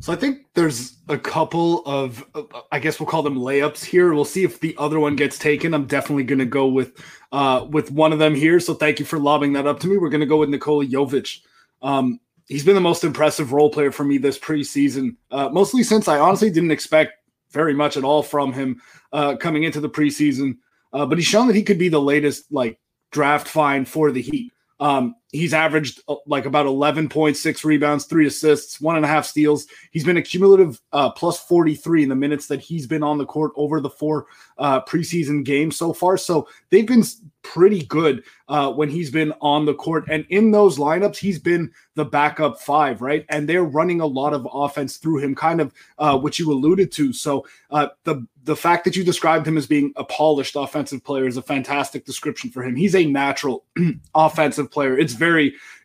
So 0.00 0.12
I 0.12 0.16
think 0.16 0.46
there's 0.54 0.98
a 1.08 1.18
couple 1.18 1.82
of, 1.86 2.24
I 2.70 2.78
guess 2.78 3.00
we'll 3.00 3.08
call 3.08 3.22
them 3.22 3.36
layups 3.36 3.84
here. 3.84 4.14
We'll 4.14 4.24
see 4.24 4.44
if 4.44 4.60
the 4.60 4.74
other 4.78 5.00
one 5.00 5.16
gets 5.16 5.38
taken. 5.38 5.74
I'm 5.74 5.86
definitely 5.86 6.24
going 6.24 6.38
to 6.38 6.44
go 6.44 6.66
with, 6.66 7.02
uh, 7.32 7.66
with 7.68 7.90
one 7.90 8.12
of 8.12 8.18
them 8.18 8.34
here. 8.34 8.60
So 8.60 8.74
thank 8.74 8.98
you 9.00 9.04
for 9.04 9.18
lobbing 9.18 9.54
that 9.54 9.66
up 9.66 9.80
to 9.80 9.86
me. 9.86 9.96
We're 9.96 10.10
going 10.10 10.20
to 10.20 10.26
go 10.26 10.36
with 10.36 10.48
Nikola 10.48 10.86
Jovic. 10.86 11.40
Um, 11.82 12.20
he's 12.46 12.64
been 12.64 12.74
the 12.74 12.80
most 12.80 13.04
impressive 13.04 13.52
role 13.52 13.70
player 13.70 13.90
for 13.90 14.04
me 14.04 14.18
this 14.18 14.38
preseason, 14.38 15.16
uh, 15.30 15.48
mostly 15.48 15.82
since 15.82 16.08
I 16.08 16.18
honestly 16.18 16.50
didn't 16.50 16.70
expect 16.70 17.12
very 17.50 17.74
much 17.74 17.96
at 17.96 18.04
all 18.04 18.22
from 18.22 18.52
him 18.52 18.80
uh, 19.12 19.36
coming 19.36 19.64
into 19.64 19.80
the 19.80 19.90
preseason. 19.90 20.58
Uh, 20.92 21.06
but 21.06 21.18
he's 21.18 21.26
shown 21.26 21.46
that 21.46 21.56
he 21.56 21.62
could 21.62 21.78
be 21.78 21.88
the 21.88 22.00
latest 22.00 22.52
like 22.52 22.78
draft 23.10 23.48
find 23.48 23.88
for 23.88 24.10
the 24.10 24.22
Heat. 24.22 24.52
Um, 24.78 25.14
he's 25.36 25.54
averaged 25.54 26.02
uh, 26.08 26.16
like 26.26 26.46
about 26.46 26.66
11.6 26.66 27.64
rebounds, 27.64 28.04
three 28.04 28.26
assists, 28.26 28.80
one 28.80 28.96
and 28.96 29.04
a 29.04 29.08
half 29.08 29.26
steals. 29.26 29.66
He's 29.90 30.04
been 30.04 30.16
a 30.16 30.22
cumulative 30.22 30.80
uh, 30.92 31.10
plus 31.10 31.38
43 31.40 32.04
in 32.04 32.08
the 32.08 32.14
minutes 32.14 32.46
that 32.48 32.60
he's 32.60 32.86
been 32.86 33.02
on 33.02 33.18
the 33.18 33.26
court 33.26 33.52
over 33.56 33.80
the 33.80 33.90
four 33.90 34.26
uh, 34.58 34.82
preseason 34.82 35.44
games 35.44 35.76
so 35.76 35.92
far. 35.92 36.16
So 36.16 36.48
they've 36.70 36.86
been 36.86 37.02
pretty 37.42 37.84
good 37.84 38.24
uh, 38.48 38.72
when 38.72 38.88
he's 38.88 39.10
been 39.10 39.32
on 39.40 39.64
the 39.66 39.74
court. 39.74 40.04
And 40.10 40.26
in 40.30 40.50
those 40.50 40.78
lineups, 40.78 41.16
he's 41.16 41.38
been 41.38 41.70
the 41.94 42.04
backup 42.04 42.60
five, 42.60 43.00
right? 43.00 43.24
And 43.28 43.48
they're 43.48 43.64
running 43.64 44.00
a 44.00 44.06
lot 44.06 44.34
of 44.34 44.46
offense 44.52 44.96
through 44.96 45.18
him, 45.18 45.34
kind 45.34 45.60
of 45.60 45.72
uh, 45.98 46.18
what 46.18 46.38
you 46.38 46.50
alluded 46.52 46.90
to. 46.92 47.12
So 47.12 47.46
uh, 47.70 47.88
the 48.04 48.26
the 48.44 48.56
fact 48.56 48.84
that 48.84 48.94
you 48.94 49.02
described 49.02 49.46
him 49.46 49.58
as 49.58 49.66
being 49.66 49.92
a 49.96 50.04
polished 50.04 50.54
offensive 50.54 51.02
player 51.02 51.26
is 51.26 51.36
a 51.36 51.42
fantastic 51.42 52.04
description 52.04 52.48
for 52.48 52.62
him. 52.62 52.76
He's 52.76 52.94
a 52.94 53.04
natural 53.04 53.64
offensive 54.14 54.70
player. 54.70 54.96
It's 54.96 55.14
very 55.14 55.25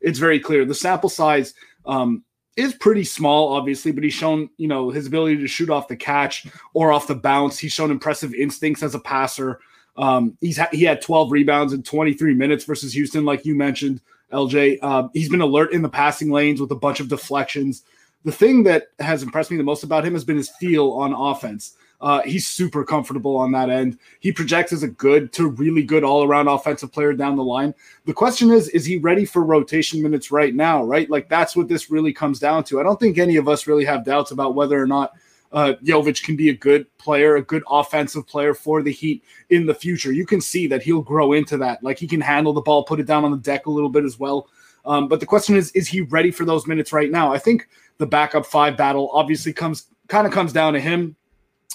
it's 0.01 0.19
very 0.19 0.39
clear. 0.39 0.65
The 0.65 0.75
sample 0.75 1.09
size 1.09 1.53
um, 1.85 2.23
is 2.55 2.73
pretty 2.73 3.03
small, 3.03 3.53
obviously, 3.53 3.91
but 3.91 4.03
he's 4.03 4.13
shown, 4.13 4.49
you 4.57 4.67
know, 4.67 4.89
his 4.89 5.07
ability 5.07 5.37
to 5.37 5.47
shoot 5.47 5.69
off 5.69 5.87
the 5.87 5.95
catch 5.95 6.47
or 6.73 6.91
off 6.91 7.07
the 7.07 7.15
bounce. 7.15 7.57
He's 7.57 7.73
shown 7.73 7.91
impressive 7.91 8.33
instincts 8.33 8.83
as 8.83 8.95
a 8.95 8.99
passer. 8.99 9.59
Um, 9.97 10.37
he's 10.41 10.57
ha- 10.57 10.69
he 10.71 10.83
had 10.83 11.01
12 11.01 11.31
rebounds 11.31 11.73
in 11.73 11.83
23 11.83 12.33
minutes 12.33 12.65
versus 12.65 12.93
Houston, 12.93 13.25
like 13.25 13.45
you 13.45 13.55
mentioned, 13.55 14.01
LJ. 14.31 14.79
Uh, 14.81 15.07
he's 15.13 15.29
been 15.29 15.41
alert 15.41 15.73
in 15.73 15.81
the 15.81 15.89
passing 15.89 16.31
lanes 16.31 16.61
with 16.61 16.71
a 16.71 16.75
bunch 16.75 16.99
of 16.99 17.09
deflections. 17.09 17.83
The 18.23 18.31
thing 18.31 18.63
that 18.63 18.89
has 18.99 19.23
impressed 19.23 19.51
me 19.51 19.57
the 19.57 19.63
most 19.63 19.83
about 19.83 20.05
him 20.05 20.13
has 20.13 20.23
been 20.23 20.37
his 20.37 20.49
feel 20.49 20.91
on 20.91 21.13
offense. 21.13 21.75
Uh, 22.01 22.21
he's 22.23 22.47
super 22.47 22.83
comfortable 22.83 23.35
on 23.35 23.51
that 23.51 23.69
end. 23.69 23.99
He 24.19 24.31
projects 24.31 24.73
as 24.73 24.81
a 24.81 24.87
good 24.87 25.31
to 25.33 25.49
really 25.49 25.83
good 25.83 26.03
all 26.03 26.23
around 26.23 26.47
offensive 26.47 26.91
player 26.91 27.13
down 27.13 27.35
the 27.35 27.43
line. 27.43 27.75
The 28.05 28.13
question 28.13 28.51
is, 28.51 28.69
is 28.69 28.85
he 28.85 28.97
ready 28.97 29.23
for 29.23 29.43
rotation 29.43 30.01
minutes 30.01 30.31
right 30.31 30.55
now? 30.55 30.83
Right, 30.83 31.09
like 31.09 31.29
that's 31.29 31.55
what 31.55 31.67
this 31.67 31.91
really 31.91 32.11
comes 32.11 32.39
down 32.39 32.63
to. 32.65 32.79
I 32.79 32.83
don't 32.83 32.99
think 32.99 33.17
any 33.17 33.37
of 33.37 33.47
us 33.47 33.67
really 33.67 33.85
have 33.85 34.03
doubts 34.03 34.31
about 34.31 34.55
whether 34.55 34.81
or 34.81 34.87
not 34.87 35.13
uh, 35.51 35.73
Jovic 35.83 36.23
can 36.23 36.35
be 36.35 36.49
a 36.49 36.53
good 36.53 36.85
player, 36.97 37.35
a 37.35 37.41
good 37.41 37.63
offensive 37.69 38.25
player 38.25 38.53
for 38.53 38.81
the 38.81 38.91
Heat 38.91 39.23
in 39.49 39.65
the 39.65 39.73
future. 39.73 40.11
You 40.11 40.25
can 40.25 40.41
see 40.41 40.65
that 40.67 40.81
he'll 40.81 41.01
grow 41.01 41.33
into 41.33 41.57
that. 41.57 41.83
Like 41.83 41.99
he 41.99 42.07
can 42.07 42.21
handle 42.21 42.53
the 42.53 42.61
ball, 42.61 42.83
put 42.83 42.99
it 42.99 43.05
down 43.05 43.25
on 43.25 43.31
the 43.31 43.37
deck 43.37 43.65
a 43.65 43.71
little 43.71 43.89
bit 43.89 44.05
as 44.05 44.17
well. 44.17 44.47
Um, 44.85 45.07
but 45.07 45.19
the 45.19 45.25
question 45.25 45.55
is, 45.55 45.71
is 45.73 45.87
he 45.87 46.01
ready 46.01 46.31
for 46.31 46.45
those 46.45 46.65
minutes 46.65 46.91
right 46.91 47.11
now? 47.11 47.31
I 47.31 47.37
think 47.37 47.67
the 47.97 48.07
backup 48.07 48.45
five 48.45 48.77
battle 48.77 49.09
obviously 49.13 49.53
comes 49.53 49.87
kind 50.07 50.25
of 50.25 50.33
comes 50.33 50.51
down 50.51 50.73
to 50.73 50.79
him 50.79 51.15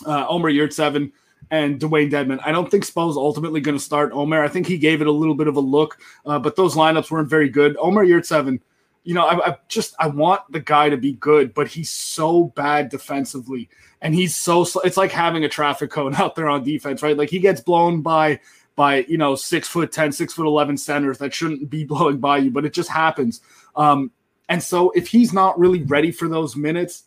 uh, 0.04 0.26
Omer 0.28 0.50
Yurtseven 0.50 1.12
and 1.50 1.80
Dewayne 1.80 2.10
Dedmon. 2.10 2.40
I 2.44 2.52
don't 2.52 2.70
think 2.70 2.84
Spo's 2.84 3.16
ultimately 3.16 3.60
going 3.60 3.76
to 3.76 3.82
start 3.82 4.12
Omer. 4.12 4.42
I 4.42 4.48
think 4.48 4.66
he 4.66 4.78
gave 4.78 5.00
it 5.00 5.06
a 5.06 5.12
little 5.12 5.34
bit 5.34 5.48
of 5.48 5.56
a 5.56 5.60
look, 5.60 5.98
uh, 6.24 6.38
but 6.38 6.56
those 6.56 6.74
lineups 6.74 7.10
weren't 7.10 7.30
very 7.30 7.48
good. 7.48 7.76
Omer 7.78 8.04
Yurtseven, 8.04 8.60
you 9.04 9.14
know, 9.14 9.24
I, 9.24 9.50
I, 9.50 9.56
just 9.68 9.94
I 10.00 10.08
want 10.08 10.42
the 10.50 10.60
guy 10.60 10.88
to 10.88 10.96
be 10.96 11.12
good, 11.12 11.54
but 11.54 11.68
he's 11.68 11.90
so 11.90 12.46
bad 12.56 12.88
defensively, 12.88 13.68
and 14.02 14.14
he's 14.14 14.34
so 14.34 14.66
it's 14.84 14.96
like 14.96 15.12
having 15.12 15.44
a 15.44 15.48
traffic 15.48 15.90
cone 15.90 16.14
out 16.16 16.34
there 16.34 16.48
on 16.48 16.64
defense, 16.64 17.02
right? 17.02 17.16
Like 17.16 17.30
he 17.30 17.38
gets 17.38 17.60
blown 17.60 18.02
by 18.02 18.40
by 18.74 19.06
you 19.08 19.16
know 19.16 19.34
six 19.34 19.66
foot 19.66 19.90
10 19.90 20.12
six 20.12 20.34
foot 20.34 20.46
11 20.46 20.76
centers 20.76 21.18
that 21.18 21.34
shouldn't 21.34 21.68
be 21.68 21.82
blowing 21.86 22.18
by 22.18 22.36
you 22.36 22.50
but 22.50 22.64
it 22.64 22.72
just 22.72 22.90
happens 22.90 23.40
um 23.74 24.10
and 24.48 24.62
so 24.62 24.90
if 24.90 25.08
he's 25.08 25.32
not 25.32 25.58
really 25.58 25.82
ready 25.84 26.12
for 26.12 26.28
those 26.28 26.54
minutes 26.54 27.04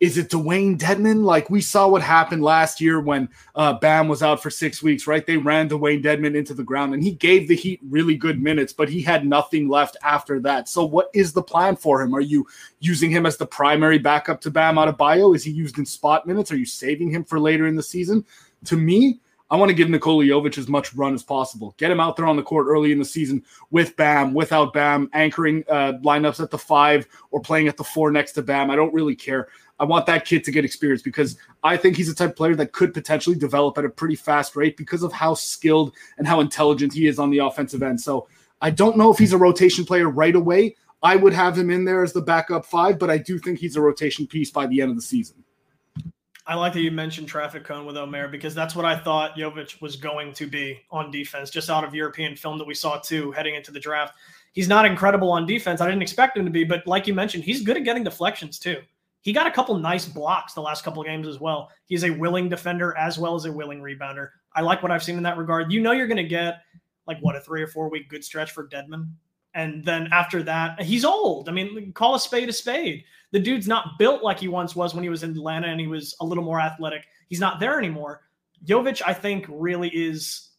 is 0.00 0.16
it 0.16 0.30
Dewayne 0.30 0.78
Dedmon? 0.78 1.24
Like 1.24 1.50
we 1.50 1.60
saw 1.60 1.88
what 1.88 2.02
happened 2.02 2.42
last 2.42 2.80
year 2.80 3.00
when 3.00 3.28
uh, 3.56 3.72
Bam 3.74 4.06
was 4.06 4.22
out 4.22 4.40
for 4.40 4.48
six 4.48 4.80
weeks, 4.80 5.08
right? 5.08 5.26
They 5.26 5.36
ran 5.36 5.68
Dewayne 5.68 6.04
Dedmon 6.04 6.36
into 6.36 6.54
the 6.54 6.62
ground 6.62 6.94
and 6.94 7.02
he 7.02 7.12
gave 7.12 7.48
the 7.48 7.56
Heat 7.56 7.80
really 7.88 8.14
good 8.14 8.40
minutes, 8.40 8.72
but 8.72 8.88
he 8.88 9.02
had 9.02 9.26
nothing 9.26 9.68
left 9.68 9.96
after 10.04 10.38
that. 10.40 10.68
So, 10.68 10.84
what 10.84 11.10
is 11.14 11.32
the 11.32 11.42
plan 11.42 11.74
for 11.74 12.00
him? 12.00 12.14
Are 12.14 12.20
you 12.20 12.46
using 12.78 13.10
him 13.10 13.26
as 13.26 13.36
the 13.36 13.46
primary 13.46 13.98
backup 13.98 14.40
to 14.42 14.50
Bam 14.50 14.78
out 14.78 14.88
of 14.88 14.96
bio? 14.96 15.32
Is 15.34 15.42
he 15.42 15.50
used 15.50 15.78
in 15.78 15.86
spot 15.86 16.26
minutes? 16.26 16.52
Are 16.52 16.56
you 16.56 16.66
saving 16.66 17.10
him 17.10 17.24
for 17.24 17.40
later 17.40 17.66
in 17.66 17.74
the 17.74 17.82
season? 17.82 18.24
To 18.66 18.76
me, 18.76 19.20
I 19.50 19.56
want 19.56 19.70
to 19.70 19.74
give 19.74 19.88
Nikola 19.88 20.24
Jovic 20.24 20.58
as 20.58 20.68
much 20.68 20.94
run 20.94 21.14
as 21.14 21.22
possible. 21.22 21.74
Get 21.78 21.90
him 21.90 22.00
out 22.00 22.16
there 22.16 22.26
on 22.26 22.36
the 22.36 22.42
court 22.42 22.66
early 22.68 22.92
in 22.92 22.98
the 22.98 23.04
season 23.04 23.42
with 23.70 23.96
Bam, 23.96 24.34
without 24.34 24.74
Bam, 24.74 25.08
anchoring 25.14 25.64
uh, 25.70 25.94
lineups 26.04 26.40
at 26.42 26.50
the 26.50 26.58
five 26.58 27.06
or 27.30 27.40
playing 27.40 27.66
at 27.66 27.78
the 27.78 27.84
four 27.84 28.10
next 28.10 28.32
to 28.32 28.42
Bam. 28.42 28.70
I 28.70 28.76
don't 28.76 28.92
really 28.92 29.16
care. 29.16 29.48
I 29.80 29.84
want 29.84 30.06
that 30.06 30.24
kid 30.24 30.44
to 30.44 30.50
get 30.50 30.64
experience 30.64 31.02
because 31.02 31.36
I 31.62 31.76
think 31.76 31.96
he's 31.96 32.08
a 32.08 32.14
type 32.14 32.36
player 32.36 32.54
that 32.56 32.72
could 32.72 32.92
potentially 32.92 33.36
develop 33.36 33.78
at 33.78 33.84
a 33.84 33.88
pretty 33.88 34.16
fast 34.16 34.56
rate 34.56 34.76
because 34.76 35.02
of 35.02 35.12
how 35.12 35.34
skilled 35.34 35.94
and 36.18 36.26
how 36.26 36.40
intelligent 36.40 36.92
he 36.92 37.06
is 37.06 37.18
on 37.18 37.30
the 37.30 37.38
offensive 37.38 37.82
end. 37.82 38.00
So 38.00 38.28
I 38.60 38.70
don't 38.70 38.96
know 38.96 39.12
if 39.12 39.18
he's 39.18 39.32
a 39.32 39.38
rotation 39.38 39.84
player 39.84 40.08
right 40.08 40.34
away. 40.34 40.76
I 41.02 41.14
would 41.14 41.32
have 41.32 41.56
him 41.56 41.70
in 41.70 41.84
there 41.84 42.02
as 42.02 42.12
the 42.12 42.20
backup 42.20 42.66
five, 42.66 42.98
but 42.98 43.08
I 43.08 43.18
do 43.18 43.38
think 43.38 43.60
he's 43.60 43.76
a 43.76 43.80
rotation 43.80 44.26
piece 44.26 44.50
by 44.50 44.66
the 44.66 44.80
end 44.80 44.90
of 44.90 44.96
the 44.96 45.02
season. 45.02 45.44
I 46.44 46.54
like 46.54 46.72
that 46.72 46.80
you 46.80 46.90
mentioned 46.90 47.28
traffic 47.28 47.62
cone 47.62 47.84
with 47.84 47.96
Omer 47.96 48.26
because 48.26 48.54
that's 48.54 48.74
what 48.74 48.86
I 48.86 48.98
thought 48.98 49.36
Jovic 49.36 49.82
was 49.82 49.96
going 49.96 50.32
to 50.32 50.46
be 50.46 50.80
on 50.90 51.10
defense, 51.10 51.50
just 51.50 51.68
out 51.68 51.84
of 51.84 51.94
European 51.94 52.34
film 52.34 52.56
that 52.56 52.66
we 52.66 52.74
saw 52.74 52.98
too 52.98 53.30
heading 53.32 53.54
into 53.54 53.70
the 53.70 53.78
draft. 53.78 54.14
He's 54.54 54.66
not 54.66 54.86
incredible 54.86 55.30
on 55.30 55.46
defense. 55.46 55.82
I 55.82 55.86
didn't 55.86 56.00
expect 56.00 56.38
him 56.38 56.46
to 56.46 56.50
be, 56.50 56.64
but 56.64 56.86
like 56.86 57.06
you 57.06 57.12
mentioned, 57.12 57.44
he's 57.44 57.62
good 57.62 57.76
at 57.76 57.84
getting 57.84 58.02
deflections 58.02 58.58
too. 58.58 58.78
He 59.22 59.32
got 59.32 59.46
a 59.46 59.50
couple 59.50 59.76
nice 59.78 60.06
blocks 60.06 60.54
the 60.54 60.60
last 60.60 60.84
couple 60.84 61.02
games 61.02 61.26
as 61.26 61.40
well. 61.40 61.70
He's 61.86 62.04
a 62.04 62.10
willing 62.10 62.48
defender 62.48 62.96
as 62.96 63.18
well 63.18 63.34
as 63.34 63.44
a 63.44 63.52
willing 63.52 63.80
rebounder. 63.80 64.30
I 64.54 64.60
like 64.60 64.82
what 64.82 64.92
I've 64.92 65.02
seen 65.02 65.16
in 65.16 65.22
that 65.24 65.38
regard. 65.38 65.72
You 65.72 65.80
know, 65.80 65.92
you're 65.92 66.06
going 66.06 66.16
to 66.16 66.24
get 66.24 66.62
like 67.06 67.18
what 67.20 67.36
a 67.36 67.40
three 67.40 67.62
or 67.62 67.66
four 67.66 67.88
week 67.88 68.08
good 68.08 68.24
stretch 68.24 68.52
for 68.52 68.68
Dedmon. 68.68 69.10
And 69.54 69.84
then 69.84 70.08
after 70.12 70.42
that, 70.44 70.80
he's 70.82 71.04
old. 71.04 71.48
I 71.48 71.52
mean, 71.52 71.92
call 71.92 72.14
a 72.14 72.20
spade 72.20 72.48
a 72.48 72.52
spade. 72.52 73.04
The 73.32 73.40
dude's 73.40 73.66
not 73.66 73.98
built 73.98 74.22
like 74.22 74.38
he 74.38 74.48
once 74.48 74.76
was 74.76 74.94
when 74.94 75.02
he 75.02 75.10
was 75.10 75.22
in 75.22 75.30
Atlanta 75.30 75.68
and 75.68 75.80
he 75.80 75.86
was 75.86 76.14
a 76.20 76.24
little 76.24 76.44
more 76.44 76.60
athletic. 76.60 77.04
He's 77.28 77.40
not 77.40 77.58
there 77.58 77.78
anymore. 77.78 78.22
Jovic, 78.64 79.02
I 79.04 79.14
think, 79.14 79.46
really 79.48 79.88
is, 79.88 80.50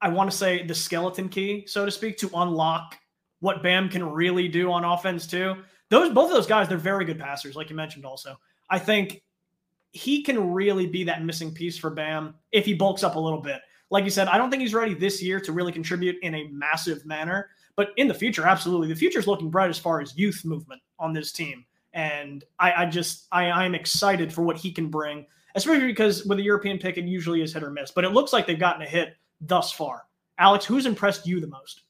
I 0.00 0.08
want 0.08 0.30
to 0.30 0.36
say, 0.36 0.64
the 0.64 0.74
skeleton 0.74 1.28
key, 1.28 1.66
so 1.66 1.84
to 1.84 1.90
speak, 1.90 2.18
to 2.18 2.30
unlock 2.34 2.96
what 3.40 3.62
Bam 3.62 3.88
can 3.88 4.04
really 4.04 4.48
do 4.48 4.72
on 4.72 4.84
offense, 4.84 5.26
too 5.26 5.56
those 5.90 6.12
both 6.12 6.30
of 6.30 6.36
those 6.36 6.46
guys, 6.46 6.68
they're 6.68 6.78
very 6.78 7.04
good 7.04 7.18
passers, 7.18 7.56
like 7.56 7.70
you 7.70 7.76
mentioned. 7.76 8.04
Also, 8.04 8.38
I 8.70 8.78
think 8.78 9.22
he 9.92 10.22
can 10.22 10.52
really 10.52 10.86
be 10.86 11.04
that 11.04 11.24
missing 11.24 11.52
piece 11.52 11.78
for 11.78 11.90
Bam 11.90 12.34
if 12.52 12.64
he 12.64 12.74
bulks 12.74 13.02
up 13.02 13.16
a 13.16 13.20
little 13.20 13.40
bit. 13.40 13.60
Like 13.90 14.04
you 14.04 14.10
said, 14.10 14.28
I 14.28 14.36
don't 14.36 14.50
think 14.50 14.62
he's 14.62 14.74
ready 14.74 14.94
this 14.94 15.22
year 15.22 15.40
to 15.40 15.52
really 15.52 15.72
contribute 15.72 16.16
in 16.22 16.34
a 16.34 16.48
massive 16.48 17.06
manner, 17.06 17.50
but 17.76 17.90
in 17.96 18.08
the 18.08 18.14
future, 18.14 18.44
absolutely, 18.44 18.88
the 18.88 18.96
future 18.96 19.18
is 19.18 19.26
looking 19.26 19.48
bright 19.48 19.70
as 19.70 19.78
far 19.78 20.00
as 20.00 20.16
youth 20.18 20.44
movement 20.44 20.82
on 20.98 21.12
this 21.12 21.30
team. 21.30 21.64
And 21.92 22.44
I, 22.58 22.82
I 22.82 22.86
just 22.86 23.26
I, 23.32 23.50
I'm 23.50 23.74
excited 23.74 24.32
for 24.32 24.42
what 24.42 24.56
he 24.56 24.72
can 24.72 24.88
bring, 24.88 25.24
especially 25.54 25.86
because 25.86 26.24
with 26.26 26.38
a 26.40 26.42
European 26.42 26.78
pick, 26.78 26.98
it 26.98 27.04
usually 27.04 27.42
is 27.42 27.54
hit 27.54 27.62
or 27.62 27.70
miss. 27.70 27.90
But 27.90 28.04
it 28.04 28.10
looks 28.10 28.32
like 28.32 28.46
they've 28.46 28.58
gotten 28.58 28.82
a 28.82 28.86
hit 28.86 29.14
thus 29.40 29.72
far. 29.72 30.02
Alex, 30.38 30.64
who's 30.64 30.84
impressed 30.84 31.26
you 31.26 31.40
the 31.40 31.46
most? 31.46 31.82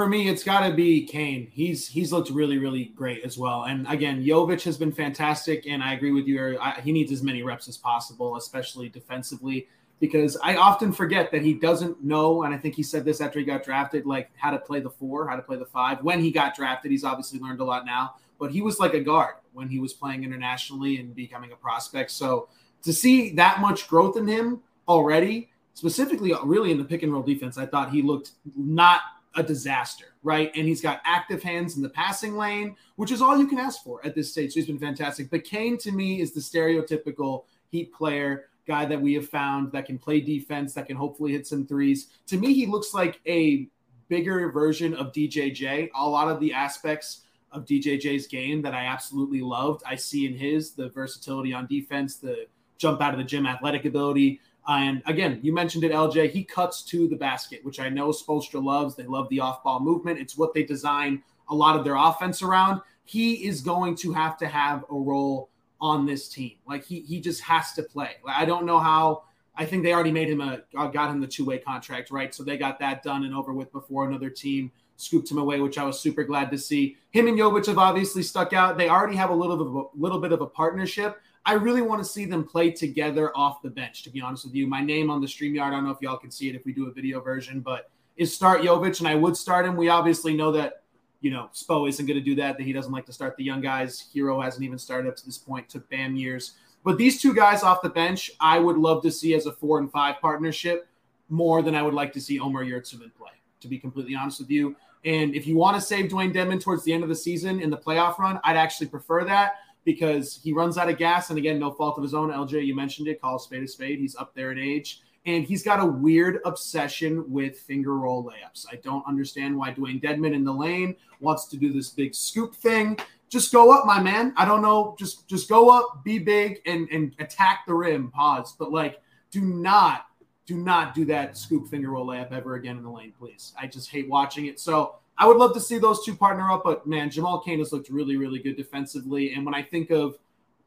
For 0.00 0.08
me, 0.08 0.30
it's 0.30 0.42
got 0.42 0.66
to 0.66 0.72
be 0.72 1.04
Cain. 1.04 1.48
He's 1.52 1.86
he's 1.86 2.10
looked 2.10 2.30
really 2.30 2.56
really 2.56 2.84
great 2.96 3.22
as 3.22 3.36
well. 3.36 3.64
And 3.64 3.86
again, 3.86 4.24
Jovic 4.24 4.62
has 4.62 4.78
been 4.78 4.92
fantastic, 4.92 5.66
and 5.66 5.82
I 5.82 5.92
agree 5.92 6.10
with 6.10 6.26
you. 6.26 6.58
I, 6.58 6.80
he 6.80 6.90
needs 6.90 7.12
as 7.12 7.22
many 7.22 7.42
reps 7.42 7.68
as 7.68 7.76
possible, 7.76 8.36
especially 8.36 8.88
defensively, 8.88 9.68
because 9.98 10.38
I 10.42 10.56
often 10.56 10.90
forget 10.90 11.30
that 11.32 11.42
he 11.42 11.52
doesn't 11.52 12.02
know. 12.02 12.44
And 12.44 12.54
I 12.54 12.56
think 12.56 12.76
he 12.76 12.82
said 12.82 13.04
this 13.04 13.20
after 13.20 13.40
he 13.40 13.44
got 13.44 13.62
drafted, 13.62 14.06
like 14.06 14.30
how 14.36 14.50
to 14.50 14.58
play 14.58 14.80
the 14.80 14.88
four, 14.88 15.28
how 15.28 15.36
to 15.36 15.42
play 15.42 15.58
the 15.58 15.66
five. 15.66 16.02
When 16.02 16.18
he 16.22 16.30
got 16.30 16.56
drafted, 16.56 16.90
he's 16.92 17.04
obviously 17.04 17.38
learned 17.38 17.60
a 17.60 17.64
lot 17.64 17.84
now. 17.84 18.14
But 18.38 18.52
he 18.52 18.62
was 18.62 18.80
like 18.80 18.94
a 18.94 19.00
guard 19.00 19.34
when 19.52 19.68
he 19.68 19.80
was 19.80 19.92
playing 19.92 20.24
internationally 20.24 20.96
and 20.96 21.14
becoming 21.14 21.52
a 21.52 21.56
prospect. 21.56 22.10
So 22.12 22.48
to 22.84 22.92
see 22.94 23.34
that 23.34 23.60
much 23.60 23.86
growth 23.86 24.16
in 24.16 24.26
him 24.26 24.62
already, 24.88 25.50
specifically 25.74 26.32
uh, 26.32 26.42
really 26.42 26.70
in 26.70 26.78
the 26.78 26.84
pick 26.84 27.02
and 27.02 27.12
roll 27.12 27.22
defense, 27.22 27.58
I 27.58 27.66
thought 27.66 27.90
he 27.90 28.00
looked 28.00 28.30
not 28.56 29.02
a 29.36 29.42
disaster, 29.42 30.06
right? 30.22 30.50
And 30.54 30.66
he's 30.66 30.80
got 30.80 31.00
active 31.04 31.42
hands 31.42 31.76
in 31.76 31.82
the 31.82 31.88
passing 31.88 32.36
lane, 32.36 32.76
which 32.96 33.12
is 33.12 33.22
all 33.22 33.38
you 33.38 33.46
can 33.46 33.58
ask 33.58 33.82
for 33.82 34.04
at 34.04 34.14
this 34.14 34.30
stage. 34.30 34.52
So 34.52 34.60
he's 34.60 34.66
been 34.66 34.78
fantastic. 34.78 35.30
But 35.30 35.44
Cain 35.44 35.78
to 35.78 35.92
me 35.92 36.20
is 36.20 36.32
the 36.32 36.40
stereotypical 36.40 37.44
Heat 37.70 37.92
player 37.92 38.46
guy 38.66 38.84
that 38.84 39.00
we 39.00 39.14
have 39.14 39.28
found 39.28 39.72
that 39.72 39.86
can 39.86 39.98
play 39.98 40.20
defense, 40.20 40.74
that 40.74 40.86
can 40.86 40.96
hopefully 40.96 41.32
hit 41.32 41.46
some 41.46 41.66
threes. 41.66 42.08
To 42.26 42.36
me, 42.36 42.52
he 42.52 42.66
looks 42.66 42.92
like 42.92 43.20
a 43.26 43.68
bigger 44.08 44.50
version 44.50 44.94
of 44.94 45.12
DJJ. 45.12 45.90
A 45.94 46.08
lot 46.08 46.28
of 46.28 46.40
the 46.40 46.52
aspects 46.52 47.22
of 47.52 47.64
DJJ's 47.64 48.26
game 48.26 48.62
that 48.62 48.74
I 48.74 48.84
absolutely 48.84 49.40
loved, 49.40 49.82
I 49.86 49.96
see 49.96 50.26
in 50.26 50.34
his 50.34 50.72
the 50.72 50.88
versatility 50.88 51.52
on 51.52 51.66
defense, 51.66 52.16
the 52.16 52.46
jump 52.78 53.00
out 53.00 53.12
of 53.12 53.18
the 53.18 53.24
gym 53.24 53.46
athletic 53.46 53.84
ability, 53.84 54.40
and 54.68 55.02
again, 55.06 55.40
you 55.42 55.52
mentioned 55.52 55.84
it, 55.84 55.92
LJ. 55.92 56.30
He 56.30 56.44
cuts 56.44 56.82
to 56.84 57.08
the 57.08 57.16
basket, 57.16 57.64
which 57.64 57.80
I 57.80 57.88
know 57.88 58.08
Spoelstra 58.10 58.62
loves. 58.62 58.94
They 58.94 59.04
love 59.04 59.28
the 59.28 59.40
off 59.40 59.62
ball 59.62 59.80
movement. 59.80 60.18
It's 60.18 60.36
what 60.36 60.54
they 60.54 60.62
design 60.62 61.22
a 61.48 61.54
lot 61.54 61.76
of 61.76 61.84
their 61.84 61.96
offense 61.96 62.42
around. 62.42 62.80
He 63.04 63.46
is 63.46 63.60
going 63.60 63.96
to 63.96 64.12
have 64.12 64.36
to 64.38 64.46
have 64.46 64.84
a 64.90 64.94
role 64.94 65.50
on 65.80 66.06
this 66.06 66.28
team. 66.28 66.52
Like 66.66 66.84
he 66.84 67.00
he 67.00 67.20
just 67.20 67.40
has 67.42 67.72
to 67.74 67.82
play. 67.82 68.16
I 68.26 68.44
don't 68.44 68.66
know 68.66 68.78
how. 68.78 69.24
I 69.56 69.66
think 69.66 69.82
they 69.82 69.92
already 69.92 70.12
made 70.12 70.28
him 70.28 70.40
a 70.40 70.62
uh, 70.76 70.86
got 70.86 71.10
him 71.10 71.20
the 71.20 71.26
two 71.26 71.44
way 71.44 71.58
contract, 71.58 72.10
right? 72.10 72.34
So 72.34 72.44
they 72.44 72.56
got 72.56 72.78
that 72.80 73.02
done 73.02 73.24
and 73.24 73.34
over 73.34 73.52
with 73.52 73.72
before 73.72 74.06
another 74.06 74.30
team 74.30 74.70
scooped 74.96 75.30
him 75.30 75.38
away, 75.38 75.60
which 75.60 75.78
I 75.78 75.84
was 75.84 75.98
super 75.98 76.24
glad 76.24 76.50
to 76.50 76.58
see. 76.58 76.96
Him 77.10 77.26
and 77.26 77.38
Jovic 77.38 77.66
have 77.66 77.78
obviously 77.78 78.22
stuck 78.22 78.52
out. 78.52 78.76
They 78.76 78.88
already 78.88 79.16
have 79.16 79.30
a 79.30 79.34
little 79.34 79.56
bit 79.56 79.66
of 79.66 79.74
a 79.74 79.84
little 79.94 80.20
bit 80.20 80.32
of 80.32 80.40
a 80.42 80.46
partnership. 80.46 81.20
I 81.46 81.54
really 81.54 81.82
want 81.82 82.02
to 82.02 82.08
see 82.08 82.26
them 82.26 82.44
play 82.44 82.70
together 82.70 83.34
off 83.36 83.62
the 83.62 83.70
bench, 83.70 84.02
to 84.02 84.10
be 84.10 84.20
honest 84.20 84.44
with 84.44 84.54
you. 84.54 84.66
My 84.66 84.82
name 84.82 85.10
on 85.10 85.20
the 85.20 85.26
StreamYard, 85.26 85.62
I 85.62 85.70
don't 85.70 85.84
know 85.84 85.90
if 85.90 86.00
y'all 86.00 86.18
can 86.18 86.30
see 86.30 86.48
it 86.48 86.54
if 86.54 86.64
we 86.64 86.72
do 86.72 86.88
a 86.88 86.92
video 86.92 87.20
version, 87.20 87.60
but 87.60 87.90
is 88.16 88.34
start 88.34 88.60
Jovic, 88.60 88.98
and 88.98 89.08
I 89.08 89.14
would 89.14 89.36
start 89.36 89.64
him. 89.64 89.76
We 89.76 89.88
obviously 89.88 90.36
know 90.36 90.52
that, 90.52 90.82
you 91.22 91.30
know, 91.30 91.48
Spo 91.54 91.88
isn't 91.88 92.04
going 92.04 92.18
to 92.18 92.24
do 92.24 92.34
that, 92.36 92.58
that 92.58 92.64
he 92.64 92.72
doesn't 92.72 92.92
like 92.92 93.06
to 93.06 93.12
start 93.12 93.36
the 93.36 93.44
young 93.44 93.62
guys. 93.62 94.10
Herro 94.14 94.42
hasn't 94.42 94.64
even 94.64 94.78
started 94.78 95.08
up 95.08 95.16
to 95.16 95.24
this 95.24 95.38
point, 95.38 95.68
took 95.68 95.88
Bam 95.88 96.14
years. 96.16 96.56
But 96.84 96.98
these 96.98 97.20
two 97.20 97.34
guys 97.34 97.62
off 97.62 97.82
the 97.82 97.88
bench, 97.88 98.30
I 98.40 98.58
would 98.58 98.76
love 98.76 99.02
to 99.02 99.10
see 99.10 99.34
as 99.34 99.46
a 99.46 99.52
four 99.52 99.78
and 99.78 99.90
five 99.90 100.20
partnership 100.20 100.88
more 101.30 101.62
than 101.62 101.74
I 101.74 101.82
would 101.82 101.94
like 101.94 102.12
to 102.14 102.20
see 102.20 102.38
Omer 102.38 102.64
Yurtseven 102.64 103.14
play, 103.14 103.32
to 103.60 103.68
be 103.68 103.78
completely 103.78 104.14
honest 104.14 104.40
with 104.40 104.50
you. 104.50 104.76
And 105.04 105.34
if 105.34 105.46
you 105.46 105.56
want 105.56 105.76
to 105.76 105.80
save 105.80 106.10
Dewayne 106.10 106.34
Dedmon 106.34 106.60
towards 106.60 106.84
the 106.84 106.92
end 106.92 107.02
of 107.02 107.08
the 107.08 107.14
season 107.14 107.60
in 107.60 107.70
the 107.70 107.78
playoff 107.78 108.18
run, 108.18 108.38
I'd 108.44 108.56
actually 108.56 108.88
prefer 108.88 109.24
that 109.24 109.54
because 109.84 110.40
he 110.42 110.52
runs 110.52 110.78
out 110.78 110.88
of 110.88 110.98
gas. 110.98 111.30
And 111.30 111.38
again, 111.38 111.58
no 111.58 111.70
fault 111.70 111.96
of 111.96 112.02
his 112.02 112.14
own. 112.14 112.30
LJ, 112.30 112.64
you 112.64 112.74
mentioned 112.74 113.08
it. 113.08 113.20
Call 113.20 113.36
a 113.36 113.40
spade 113.40 113.62
a 113.62 113.68
spade. 113.68 113.98
He's 113.98 114.16
up 114.16 114.34
there 114.34 114.52
in 114.52 114.58
age. 114.58 115.02
And 115.26 115.44
he's 115.44 115.62
got 115.62 115.80
a 115.80 115.86
weird 115.86 116.40
obsession 116.44 117.30
with 117.30 117.58
finger 117.58 117.96
roll 117.96 118.24
layups. 118.24 118.66
I 118.72 118.76
don't 118.76 119.06
understand 119.06 119.56
why 119.56 119.72
Dewayne 119.72 120.02
Dedmon 120.02 120.34
in 120.34 120.44
the 120.44 120.52
lane 120.52 120.96
wants 121.20 121.46
to 121.48 121.58
do 121.58 121.72
this 121.72 121.90
big 121.90 122.14
scoop 122.14 122.54
thing. 122.54 122.98
Just 123.28 123.52
go 123.52 123.70
up, 123.70 123.84
my 123.86 124.00
man. 124.02 124.32
I 124.36 124.44
don't 124.44 124.62
know. 124.62 124.96
Just 124.98 125.28
just 125.28 125.48
go 125.48 125.68
up, 125.68 126.02
be 126.04 126.18
big, 126.18 126.60
and 126.66 126.88
and 126.90 127.14
attack 127.20 127.64
the 127.66 127.74
rim. 127.74 128.10
Pause. 128.10 128.56
But 128.58 128.72
like, 128.72 129.00
do 129.30 129.42
not 129.42 130.06
do 130.46 130.56
not 130.56 130.94
do 130.94 131.04
that 131.04 131.36
scoop 131.36 131.68
finger 131.68 131.90
roll 131.90 132.06
layup 132.06 132.32
ever 132.32 132.56
again 132.56 132.76
in 132.76 132.82
the 132.82 132.90
lane, 132.90 133.12
please. 133.16 133.52
I 133.60 133.68
just 133.68 133.88
hate 133.88 134.08
watching 134.08 134.46
it. 134.46 134.58
So 134.58 134.96
I 135.20 135.26
would 135.26 135.36
love 135.36 135.52
to 135.52 135.60
see 135.60 135.76
those 135.76 136.02
two 136.02 136.14
partner 136.14 136.50
up, 136.50 136.64
but 136.64 136.86
man, 136.86 137.10
Jamal 137.10 137.40
Cain 137.40 137.58
has 137.58 137.74
looked 137.74 137.90
really, 137.90 138.16
really 138.16 138.38
good 138.38 138.56
defensively. 138.56 139.34
And 139.34 139.44
when 139.44 139.54
I 139.54 139.62
think 139.62 139.90
of 139.90 140.16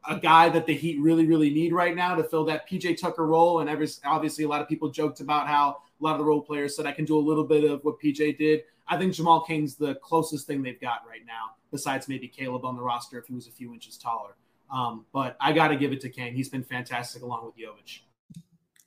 a 0.08 0.20
guy 0.20 0.48
that 0.50 0.68
the 0.68 0.76
Heat 0.76 1.00
really, 1.02 1.26
really 1.26 1.50
need 1.50 1.74
right 1.74 1.96
now 1.96 2.14
to 2.14 2.24
fill 2.24 2.46
that 2.46 2.70
PJ 2.70 3.02
Tucker 3.02 3.26
role, 3.26 3.62
and 3.62 3.70
every, 3.70 3.88
obviously 4.06 4.44
a 4.44 4.48
lot 4.48 4.62
of 4.62 4.68
people 4.68 4.92
joked 4.92 5.22
about 5.22 5.48
how 5.48 5.70
a 5.70 6.04
lot 6.04 6.12
of 6.12 6.20
the 6.20 6.24
role 6.24 6.40
players 6.40 6.76
said 6.76 6.86
I 6.86 6.92
can 6.92 7.04
do 7.04 7.18
a 7.18 7.20
little 7.20 7.44
bit 7.44 7.64
of 7.64 7.84
what 7.84 8.00
PJ 8.00 8.38
did. 8.38 8.62
I 8.88 8.96
think 8.96 9.14
Jamal 9.14 9.42
Cain's 9.42 9.74
the 9.74 9.96
closest 9.96 10.46
thing 10.46 10.62
they've 10.62 10.80
got 10.80 11.00
right 11.10 11.26
now, 11.26 11.56
besides 11.72 12.08
maybe 12.08 12.28
Caleb 12.28 12.64
on 12.64 12.76
the 12.76 12.84
roster 12.84 13.18
if 13.18 13.26
he 13.26 13.34
was 13.34 13.48
a 13.48 13.52
few 13.52 13.74
inches 13.74 13.98
taller. 13.98 14.36
Um, 14.72 15.08
but 15.14 15.36
I 15.42 15.54
got 15.54 15.70
to 15.70 15.78
give 15.78 15.92
it 15.94 16.02
to 16.02 16.10
Cain. 16.10 16.36
He's 16.36 16.50
been 16.50 16.64
fantastic 16.64 17.24
along 17.24 17.46
with 17.46 17.56
Jovic. 17.56 18.02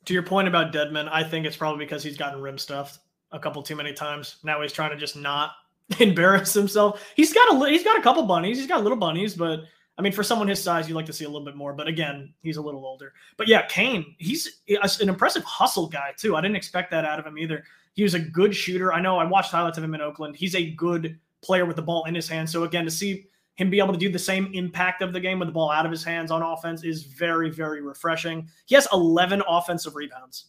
To 0.04 0.14
your 0.14 0.22
point 0.22 0.46
about 0.46 0.72
Dedmon, 0.72 1.08
I 1.10 1.24
think 1.24 1.44
it's 1.44 1.56
probably 1.56 1.84
because 1.84 2.04
he's 2.04 2.16
gotten 2.16 2.40
rim 2.40 2.56
stuffed 2.56 3.00
a 3.32 3.38
couple 3.38 3.62
too 3.62 3.76
many 3.76 3.92
times. 3.92 4.36
Now 4.42 4.60
he's 4.62 4.72
trying 4.72 4.90
to 4.90 4.96
just 4.96 5.16
not 5.16 5.52
embarrass 6.00 6.52
himself. 6.52 7.02
He's 7.14 7.32
got 7.32 7.52
a 7.52 7.70
he's 7.70 7.84
got 7.84 7.98
a 7.98 8.02
couple 8.02 8.22
bunnies. 8.24 8.58
He's 8.58 8.66
got 8.66 8.82
little 8.82 8.98
bunnies, 8.98 9.34
but 9.34 9.60
I 9.98 10.02
mean, 10.02 10.12
for 10.12 10.22
someone 10.22 10.48
his 10.48 10.62
size, 10.62 10.88
you 10.88 10.94
like 10.94 11.06
to 11.06 11.12
see 11.12 11.24
a 11.24 11.28
little 11.28 11.44
bit 11.44 11.56
more. 11.56 11.72
But 11.72 11.88
again, 11.88 12.34
he's 12.42 12.58
a 12.58 12.62
little 12.62 12.84
older. 12.84 13.14
But 13.36 13.48
yeah, 13.48 13.62
Cain, 13.66 14.14
he's 14.18 14.60
an 14.68 15.08
impressive 15.08 15.42
hustle 15.44 15.88
guy 15.88 16.12
too. 16.16 16.36
I 16.36 16.40
didn't 16.40 16.56
expect 16.56 16.90
that 16.90 17.04
out 17.04 17.18
of 17.18 17.26
him 17.26 17.38
either. 17.38 17.64
He 17.94 18.02
was 18.02 18.14
a 18.14 18.20
good 18.20 18.54
shooter. 18.54 18.92
I 18.92 19.00
know 19.00 19.18
I 19.18 19.24
watched 19.24 19.52
highlights 19.52 19.78
of 19.78 19.84
him 19.84 19.94
in 19.94 20.02
Oakland. 20.02 20.36
He's 20.36 20.54
a 20.54 20.70
good 20.72 21.18
player 21.40 21.64
with 21.64 21.76
the 21.76 21.82
ball 21.82 22.04
in 22.04 22.14
his 22.14 22.28
hand. 22.28 22.50
So 22.50 22.64
again, 22.64 22.84
to 22.84 22.90
see 22.90 23.26
him 23.54 23.70
be 23.70 23.78
able 23.78 23.94
to 23.94 23.98
do 23.98 24.10
the 24.10 24.18
same 24.18 24.50
impact 24.52 25.00
of 25.00 25.14
the 25.14 25.20
game 25.20 25.38
with 25.38 25.48
the 25.48 25.52
ball 25.52 25.70
out 25.70 25.86
of 25.86 25.90
his 25.90 26.04
hands 26.04 26.30
on 26.30 26.42
offense 26.42 26.84
is 26.84 27.04
very, 27.04 27.48
very 27.48 27.80
refreshing. 27.80 28.46
He 28.66 28.74
has 28.74 28.86
11 28.92 29.42
offensive 29.48 29.96
rebounds 29.96 30.46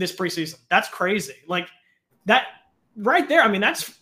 this 0.00 0.14
preseason. 0.14 0.58
That's 0.68 0.88
crazy. 0.88 1.34
Like 1.46 1.68
that 2.26 2.46
right 2.96 3.28
there. 3.28 3.42
I 3.42 3.48
mean, 3.48 3.60
that's 3.60 3.98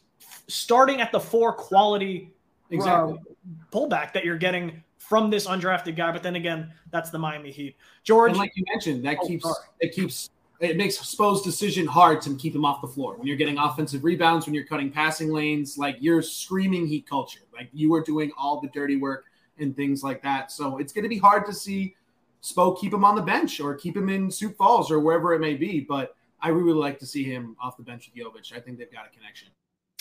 starting 0.46 1.00
at 1.00 1.12
the 1.12 1.20
four 1.20 1.52
quality 1.52 2.32
exactly. 2.70 3.18
uh, 3.18 3.76
pullback 3.76 4.12
that 4.14 4.24
you're 4.24 4.38
getting 4.38 4.82
from 4.96 5.30
this 5.30 5.46
undrafted 5.46 5.96
guy. 5.96 6.12
But 6.12 6.22
then 6.22 6.36
again, 6.36 6.72
that's 6.90 7.10
the 7.10 7.18
Miami 7.18 7.50
Heat. 7.50 7.76
George, 8.04 8.30
and 8.30 8.38
like 8.38 8.52
you 8.54 8.64
mentioned, 8.72 9.04
that 9.04 9.18
oh, 9.20 9.26
keeps 9.26 9.44
sorry. 9.44 9.56
it 9.80 9.92
keeps 9.92 10.30
it 10.60 10.76
makes 10.76 10.98
Spo's 10.98 11.42
decision 11.42 11.86
hard 11.86 12.20
to 12.22 12.34
keep 12.36 12.54
him 12.54 12.64
off 12.64 12.80
the 12.80 12.88
floor. 12.88 13.16
When 13.16 13.26
you're 13.26 13.36
getting 13.36 13.58
offensive 13.58 14.02
rebounds, 14.02 14.46
when 14.46 14.54
you're 14.54 14.66
cutting 14.66 14.90
passing 14.90 15.32
lanes, 15.32 15.78
like 15.78 15.96
you're 16.00 16.22
screaming 16.22 16.86
Heat 16.86 17.08
culture. 17.08 17.40
Like 17.52 17.68
you 17.72 17.94
are 17.94 18.02
doing 18.02 18.32
all 18.36 18.60
the 18.60 18.68
dirty 18.68 18.96
work 18.96 19.26
and 19.58 19.74
things 19.74 20.02
like 20.02 20.22
that. 20.22 20.50
So 20.50 20.78
it's 20.78 20.92
going 20.92 21.04
to 21.04 21.08
be 21.08 21.18
hard 21.18 21.46
to 21.46 21.52
see 21.52 21.94
Spo 22.42 22.78
keep 22.78 22.92
him 22.92 23.04
on 23.04 23.14
the 23.14 23.22
bench 23.22 23.60
or 23.60 23.74
keep 23.74 23.96
him 23.96 24.08
in 24.08 24.30
Sioux 24.30 24.50
Falls 24.50 24.90
or 24.90 25.00
wherever 25.00 25.34
it 25.34 25.40
may 25.40 25.54
be. 25.54 25.80
But 25.80 26.14
I 26.40 26.48
really 26.50 26.72
like 26.72 26.98
to 27.00 27.06
see 27.06 27.24
him 27.24 27.56
off 27.60 27.76
the 27.76 27.82
bench 27.82 28.10
with 28.14 28.24
Jovic. 28.24 28.56
I 28.56 28.60
think 28.60 28.78
they've 28.78 28.92
got 28.92 29.06
a 29.06 29.10
connection. 29.10 29.48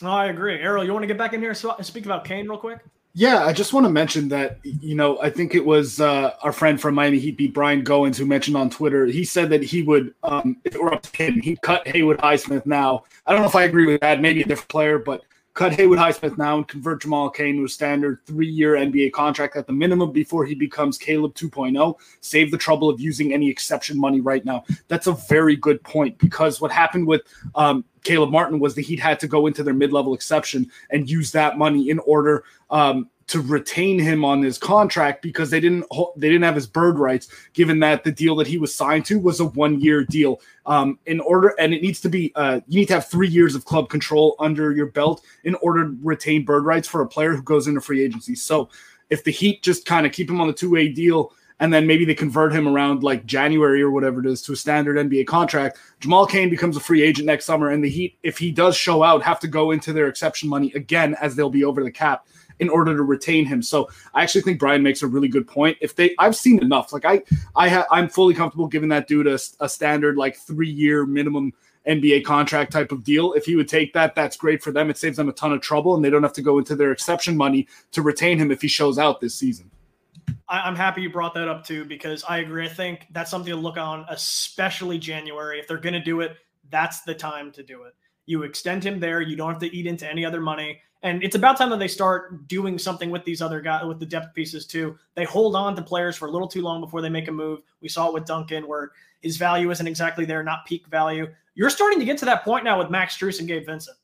Oh, 0.03 0.09
I 0.09 0.27
agree. 0.27 0.59
Ariel, 0.59 0.83
you 0.83 0.93
want 0.93 1.03
to 1.03 1.07
get 1.07 1.17
back 1.17 1.33
in 1.33 1.41
here 1.41 1.49
and 1.49 1.85
speak 1.85 2.05
about 2.05 2.23
Cain 2.23 2.47
real 2.47 2.59
quick? 2.59 2.81
Yeah, 3.13 3.43
I 3.43 3.51
just 3.51 3.73
want 3.73 3.87
to 3.87 3.89
mention 3.89 4.29
that, 4.29 4.59
you 4.63 4.93
know, 4.93 5.19
I 5.19 5.31
think 5.31 5.55
it 5.55 5.65
was 5.65 5.99
uh, 5.99 6.35
our 6.43 6.51
friend 6.51 6.79
from 6.79 6.93
Miami 6.93 7.17
Heat 7.17 7.35
beat 7.35 7.51
Brian 7.51 7.83
Goins 7.83 8.15
who 8.15 8.27
mentioned 8.27 8.55
on 8.55 8.69
Twitter. 8.69 9.07
He 9.07 9.23
said 9.25 9.49
that 9.49 9.63
he 9.63 9.81
would, 9.81 10.13
um, 10.21 10.57
if 10.63 10.75
it 10.75 10.83
were 10.83 10.93
up 10.93 11.01
to 11.01 11.23
him, 11.23 11.41
he'd 11.41 11.59
cut 11.63 11.87
Haywood 11.87 12.19
Highsmith 12.19 12.67
now. 12.67 13.05
I 13.25 13.31
don't 13.31 13.41
know 13.41 13.47
if 13.47 13.55
I 13.55 13.63
agree 13.63 13.87
with 13.87 14.01
that. 14.01 14.21
Maybe 14.21 14.43
a 14.43 14.45
different 14.45 14.69
player, 14.69 14.99
but 14.99 15.23
cut 15.57 15.73
Haywood 15.73 15.97
Highsmith 15.97 16.37
now 16.37 16.57
and 16.57 16.67
convert 16.67 17.01
Jamal 17.01 17.31
Cain 17.31 17.57
to 17.57 17.65
a 17.65 17.67
standard 17.67 18.19
three 18.27 18.47
year 18.47 18.73
NBA 18.73 19.11
contract 19.11 19.55
at 19.55 19.65
the 19.65 19.73
minimum 19.73 20.11
before 20.11 20.45
he 20.45 20.53
becomes 20.53 20.99
Caleb 20.99 21.33
2.0. 21.33 21.95
Save 22.21 22.51
the 22.51 22.59
trouble 22.59 22.91
of 22.91 23.01
using 23.01 23.33
any 23.33 23.49
exception 23.49 23.99
money 23.99 24.21
right 24.21 24.45
now. 24.45 24.63
That's 24.87 25.07
a 25.07 25.13
very 25.13 25.55
good 25.55 25.83
point 25.83 26.19
because 26.19 26.61
what 26.61 26.71
happened 26.71 27.07
with 27.07 27.23
um, 27.55 27.83
Caleb 28.03 28.29
Martin 28.29 28.59
was 28.59 28.75
that 28.75 28.81
he'd 28.81 28.99
had 28.99 29.19
to 29.19 29.27
go 29.27 29.47
into 29.47 29.63
their 29.63 29.73
mid 29.73 29.91
level 29.91 30.13
exception 30.13 30.69
and 30.91 31.09
use 31.09 31.31
that 31.31 31.57
money 31.57 31.89
in 31.89 31.97
order 31.99 32.43
um, 32.69 33.09
to 33.27 33.41
retain 33.41 33.99
him 33.99 34.23
on 34.23 34.41
his 34.41 34.57
contract 34.57 35.21
because 35.21 35.49
they 35.49 35.59
didn't 35.59 35.85
they 36.15 36.29
didn't 36.29 36.43
have 36.43 36.55
his 36.55 36.67
bird 36.67 36.97
rights 36.97 37.27
given 37.53 37.79
that 37.79 38.03
the 38.03 38.11
deal 38.11 38.35
that 38.35 38.47
he 38.47 38.57
was 38.57 38.73
signed 38.73 39.05
to 39.05 39.19
was 39.19 39.39
a 39.39 39.45
one 39.45 39.79
year 39.79 40.03
deal 40.03 40.39
um, 40.65 40.97
in 41.05 41.19
order 41.19 41.53
and 41.59 41.73
it 41.73 41.81
needs 41.81 41.99
to 42.01 42.09
be 42.09 42.31
uh, 42.35 42.59
you 42.67 42.79
need 42.79 42.87
to 42.87 42.93
have 42.93 43.07
three 43.07 43.27
years 43.27 43.53
of 43.53 43.65
club 43.65 43.89
control 43.89 44.35
under 44.39 44.71
your 44.71 44.87
belt 44.87 45.23
in 45.43 45.55
order 45.55 45.85
to 45.85 45.97
retain 46.01 46.43
bird 46.43 46.65
rights 46.65 46.87
for 46.87 47.01
a 47.01 47.07
player 47.07 47.35
who 47.35 47.41
goes 47.43 47.67
into 47.67 47.81
free 47.81 48.03
agency 48.03 48.33
so 48.33 48.69
if 49.09 49.23
the 49.23 49.31
heat 49.31 49.61
just 49.61 49.85
kind 49.85 50.05
of 50.05 50.11
keep 50.11 50.29
him 50.29 50.41
on 50.41 50.47
the 50.47 50.53
two-way 50.53 50.87
deal 50.87 51.31
and 51.59 51.73
then 51.73 51.87
maybe 51.87 52.05
they 52.05 52.13
convert 52.13 52.53
him 52.53 52.67
around 52.67 53.03
like 53.03 53.25
January 53.25 53.81
or 53.81 53.89
whatever 53.89 54.19
it 54.19 54.27
is 54.27 54.43
to 54.43 54.53
a 54.53 54.55
standard 54.55 54.95
NBA 55.09 55.25
contract. 55.25 55.79
Jamal 55.99 56.27
Cain 56.27 56.51
becomes 56.51 56.77
a 56.77 56.79
free 56.79 57.01
agent 57.01 57.25
next 57.25 57.45
summer, 57.45 57.71
and 57.71 57.83
the 57.83 57.89
Heat, 57.89 58.15
if 58.21 58.37
he 58.37 58.51
does 58.51 58.77
show 58.77 59.01
out, 59.01 59.23
have 59.23 59.39
to 59.39 59.47
go 59.47 59.71
into 59.71 59.91
their 59.91 60.07
exception 60.07 60.49
money 60.49 60.71
again 60.75 61.15
as 61.19 61.35
they'll 61.35 61.49
be 61.49 61.63
over 61.63 61.83
the 61.83 61.89
cap 61.89 62.27
in 62.59 62.69
order 62.69 62.95
to 62.95 63.03
retain 63.03 63.45
him. 63.45 63.61
So 63.61 63.89
I 64.13 64.23
actually 64.23 64.41
think 64.41 64.59
Brian 64.59 64.83
makes 64.83 65.03
a 65.03 65.07
really 65.07 65.27
good 65.27 65.47
point. 65.47 65.77
If 65.81 65.95
they, 65.95 66.15
I've 66.19 66.35
seen 66.35 66.59
enough. 66.59 66.91
Like 66.93 67.05
I, 67.05 67.21
I 67.55 67.69
ha, 67.69 67.85
I'm 67.91 68.09
fully 68.09 68.33
comfortable 68.33 68.67
giving 68.67 68.89
that 68.89 69.07
dude 69.07 69.27
a, 69.27 69.39
a 69.59 69.69
standard 69.69 70.17
like 70.17 70.37
three 70.37 70.69
year 70.69 71.05
minimum 71.05 71.53
NBA 71.87 72.25
contract 72.25 72.71
type 72.71 72.91
of 72.91 73.03
deal. 73.03 73.33
If 73.33 73.45
he 73.45 73.55
would 73.55 73.67
take 73.67 73.93
that, 73.93 74.13
that's 74.13 74.35
great 74.35 74.61
for 74.61 74.71
them. 74.71 74.89
It 74.89 74.97
saves 74.97 75.17
them 75.17 75.29
a 75.29 75.33
ton 75.33 75.53
of 75.53 75.61
trouble, 75.61 75.95
and 75.95 76.03
they 76.03 76.09
don't 76.09 76.23
have 76.23 76.33
to 76.33 76.41
go 76.41 76.57
into 76.57 76.75
their 76.75 76.91
exception 76.91 77.37
money 77.37 77.67
to 77.91 78.01
retain 78.01 78.37
him 78.37 78.51
if 78.51 78.61
he 78.61 78.67
shows 78.67 78.99
out 78.99 79.21
this 79.21 79.35
season. 79.35 79.71
I'm 80.49 80.75
happy 80.75 81.01
you 81.01 81.09
brought 81.09 81.33
that 81.35 81.47
up 81.47 81.65
too 81.65 81.85
because 81.85 82.23
I 82.27 82.39
agree. 82.39 82.65
I 82.65 82.69
think 82.69 83.07
that's 83.11 83.31
something 83.31 83.51
to 83.51 83.59
look 83.59 83.77
on, 83.77 84.05
especially 84.09 84.97
January. 84.97 85.59
If 85.59 85.67
they're 85.67 85.77
going 85.77 85.93
to 85.93 86.03
do 86.03 86.21
it, 86.21 86.37
that's 86.69 87.01
the 87.01 87.13
time 87.13 87.51
to 87.53 87.63
do 87.63 87.83
it. 87.83 87.95
You 88.25 88.43
extend 88.43 88.83
him 88.83 88.99
there. 88.99 89.21
You 89.21 89.35
don't 89.35 89.51
have 89.51 89.61
to 89.61 89.75
eat 89.75 89.87
into 89.87 90.09
any 90.09 90.25
other 90.25 90.41
money. 90.41 90.81
And 91.03 91.23
it's 91.23 91.35
about 91.35 91.57
time 91.57 91.69
that 91.69 91.79
they 91.79 91.87
start 91.87 92.47
doing 92.47 92.79
something 92.79 93.11
with 93.11 93.23
these 93.23 93.41
other 93.41 93.61
guys, 93.61 93.85
with 93.85 93.99
the 93.99 94.05
depth 94.05 94.33
pieces 94.33 94.65
too. 94.65 94.97
They 95.15 95.25
hold 95.25 95.55
on 95.55 95.75
to 95.75 95.81
players 95.81 96.15
for 96.15 96.27
a 96.27 96.31
little 96.31 96.47
too 96.47 96.61
long 96.61 96.81
before 96.81 97.01
they 97.01 97.09
make 97.09 97.27
a 97.27 97.31
move. 97.31 97.61
We 97.81 97.89
saw 97.89 98.07
it 98.07 98.13
with 98.13 98.25
Duncan, 98.25 98.67
where 98.67 98.91
his 99.21 99.37
value 99.37 99.69
isn't 99.69 99.87
exactly 99.87 100.25
there, 100.25 100.43
not 100.43 100.65
peak 100.65 100.87
value. 100.87 101.27
You're 101.55 101.69
starting 101.69 101.99
to 101.99 102.05
get 102.05 102.17
to 102.19 102.25
that 102.25 102.43
point 102.43 102.63
now 102.63 102.79
with 102.79 102.89
Max 102.89 103.17
Strus 103.17 103.39
and 103.39 103.47
Gabe 103.47 103.65
Vincent. 103.65 103.97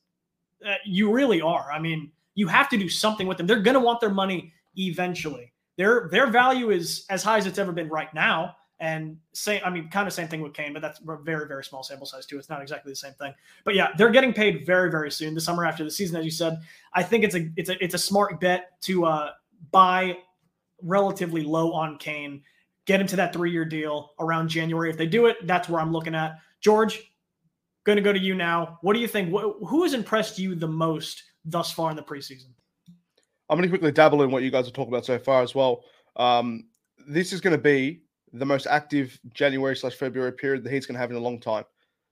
Uh, 0.64 0.74
you 0.84 1.12
really 1.12 1.40
are. 1.40 1.70
I 1.72 1.78
mean, 1.78 2.10
you 2.34 2.46
have 2.48 2.68
to 2.70 2.78
do 2.78 2.88
something 2.88 3.26
with 3.26 3.38
them. 3.38 3.46
They're 3.46 3.60
going 3.60 3.74
to 3.74 3.80
want 3.80 4.00
their 4.00 4.10
money 4.10 4.52
eventually. 4.76 5.52
Their 5.76 6.08
their 6.10 6.28
value 6.28 6.70
is 6.70 7.04
as 7.10 7.22
high 7.22 7.38
as 7.38 7.46
it's 7.46 7.58
ever 7.58 7.72
been 7.72 7.88
right 7.88 8.12
now. 8.14 8.56
And 8.80 9.18
same, 9.32 9.60
I 9.64 9.70
mean, 9.70 9.88
kind 9.88 10.06
of 10.06 10.12
same 10.12 10.26
thing 10.28 10.40
with 10.40 10.52
Cain, 10.52 10.72
but 10.72 10.82
that's 10.82 11.00
a 11.00 11.16
very, 11.22 11.46
very 11.46 11.64
small 11.64 11.82
sample 11.82 12.06
size 12.06 12.26
too. 12.26 12.38
It's 12.38 12.50
not 12.50 12.60
exactly 12.60 12.90
the 12.90 12.96
same 12.96 13.12
thing. 13.14 13.32
But 13.64 13.74
yeah, 13.74 13.90
they're 13.96 14.10
getting 14.10 14.32
paid 14.32 14.66
very, 14.66 14.90
very 14.90 15.10
soon. 15.10 15.34
The 15.34 15.40
summer 15.40 15.64
after 15.64 15.84
the 15.84 15.90
season, 15.90 16.16
as 16.16 16.24
you 16.24 16.30
said, 16.30 16.60
I 16.92 17.02
think 17.02 17.24
it's 17.24 17.34
a 17.34 17.48
it's 17.56 17.70
a 17.70 17.82
it's 17.82 17.94
a 17.94 17.98
smart 17.98 18.40
bet 18.40 18.80
to 18.82 19.04
uh, 19.04 19.30
buy 19.70 20.18
relatively 20.82 21.42
low 21.42 21.72
on 21.72 21.98
Cain, 21.98 22.42
get 22.84 23.00
into 23.00 23.16
that 23.16 23.32
three 23.32 23.52
year 23.52 23.64
deal 23.64 24.12
around 24.18 24.48
January. 24.48 24.90
If 24.90 24.98
they 24.98 25.06
do 25.06 25.26
it, 25.26 25.46
that's 25.46 25.68
where 25.68 25.80
I'm 25.80 25.92
looking 25.92 26.14
at. 26.14 26.38
George, 26.60 27.12
going 27.84 27.96
to 27.96 28.02
go 28.02 28.12
to 28.12 28.18
you 28.18 28.34
now. 28.34 28.78
What 28.82 28.94
do 28.94 28.98
you 28.98 29.08
think? 29.08 29.30
Who 29.30 29.82
has 29.82 29.94
impressed 29.94 30.38
you 30.38 30.54
the 30.54 30.68
most 30.68 31.22
thus 31.44 31.70
far 31.70 31.90
in 31.90 31.96
the 31.96 32.02
preseason? 32.02 32.48
I'm 33.48 33.58
going 33.58 33.62
to 33.62 33.68
quickly 33.68 33.92
dabble 33.92 34.22
in 34.22 34.30
what 34.30 34.42
you 34.42 34.50
guys 34.50 34.66
are 34.66 34.72
talking 34.72 34.92
about 34.92 35.04
so 35.04 35.18
far 35.18 35.42
as 35.42 35.54
well. 35.54 35.84
Um, 36.16 36.68
this 37.06 37.32
is 37.32 37.40
going 37.40 37.54
to 37.54 37.62
be 37.62 38.02
the 38.34 38.44
most 38.44 38.66
active 38.66 39.18
January 39.32 39.76
slash 39.76 39.94
February 39.94 40.32
period 40.32 40.64
the 40.64 40.70
Heat's 40.70 40.86
going 40.86 40.94
to 40.94 41.00
have 41.00 41.10
in 41.10 41.16
a 41.16 41.20
long 41.20 41.40
time. 41.40 41.64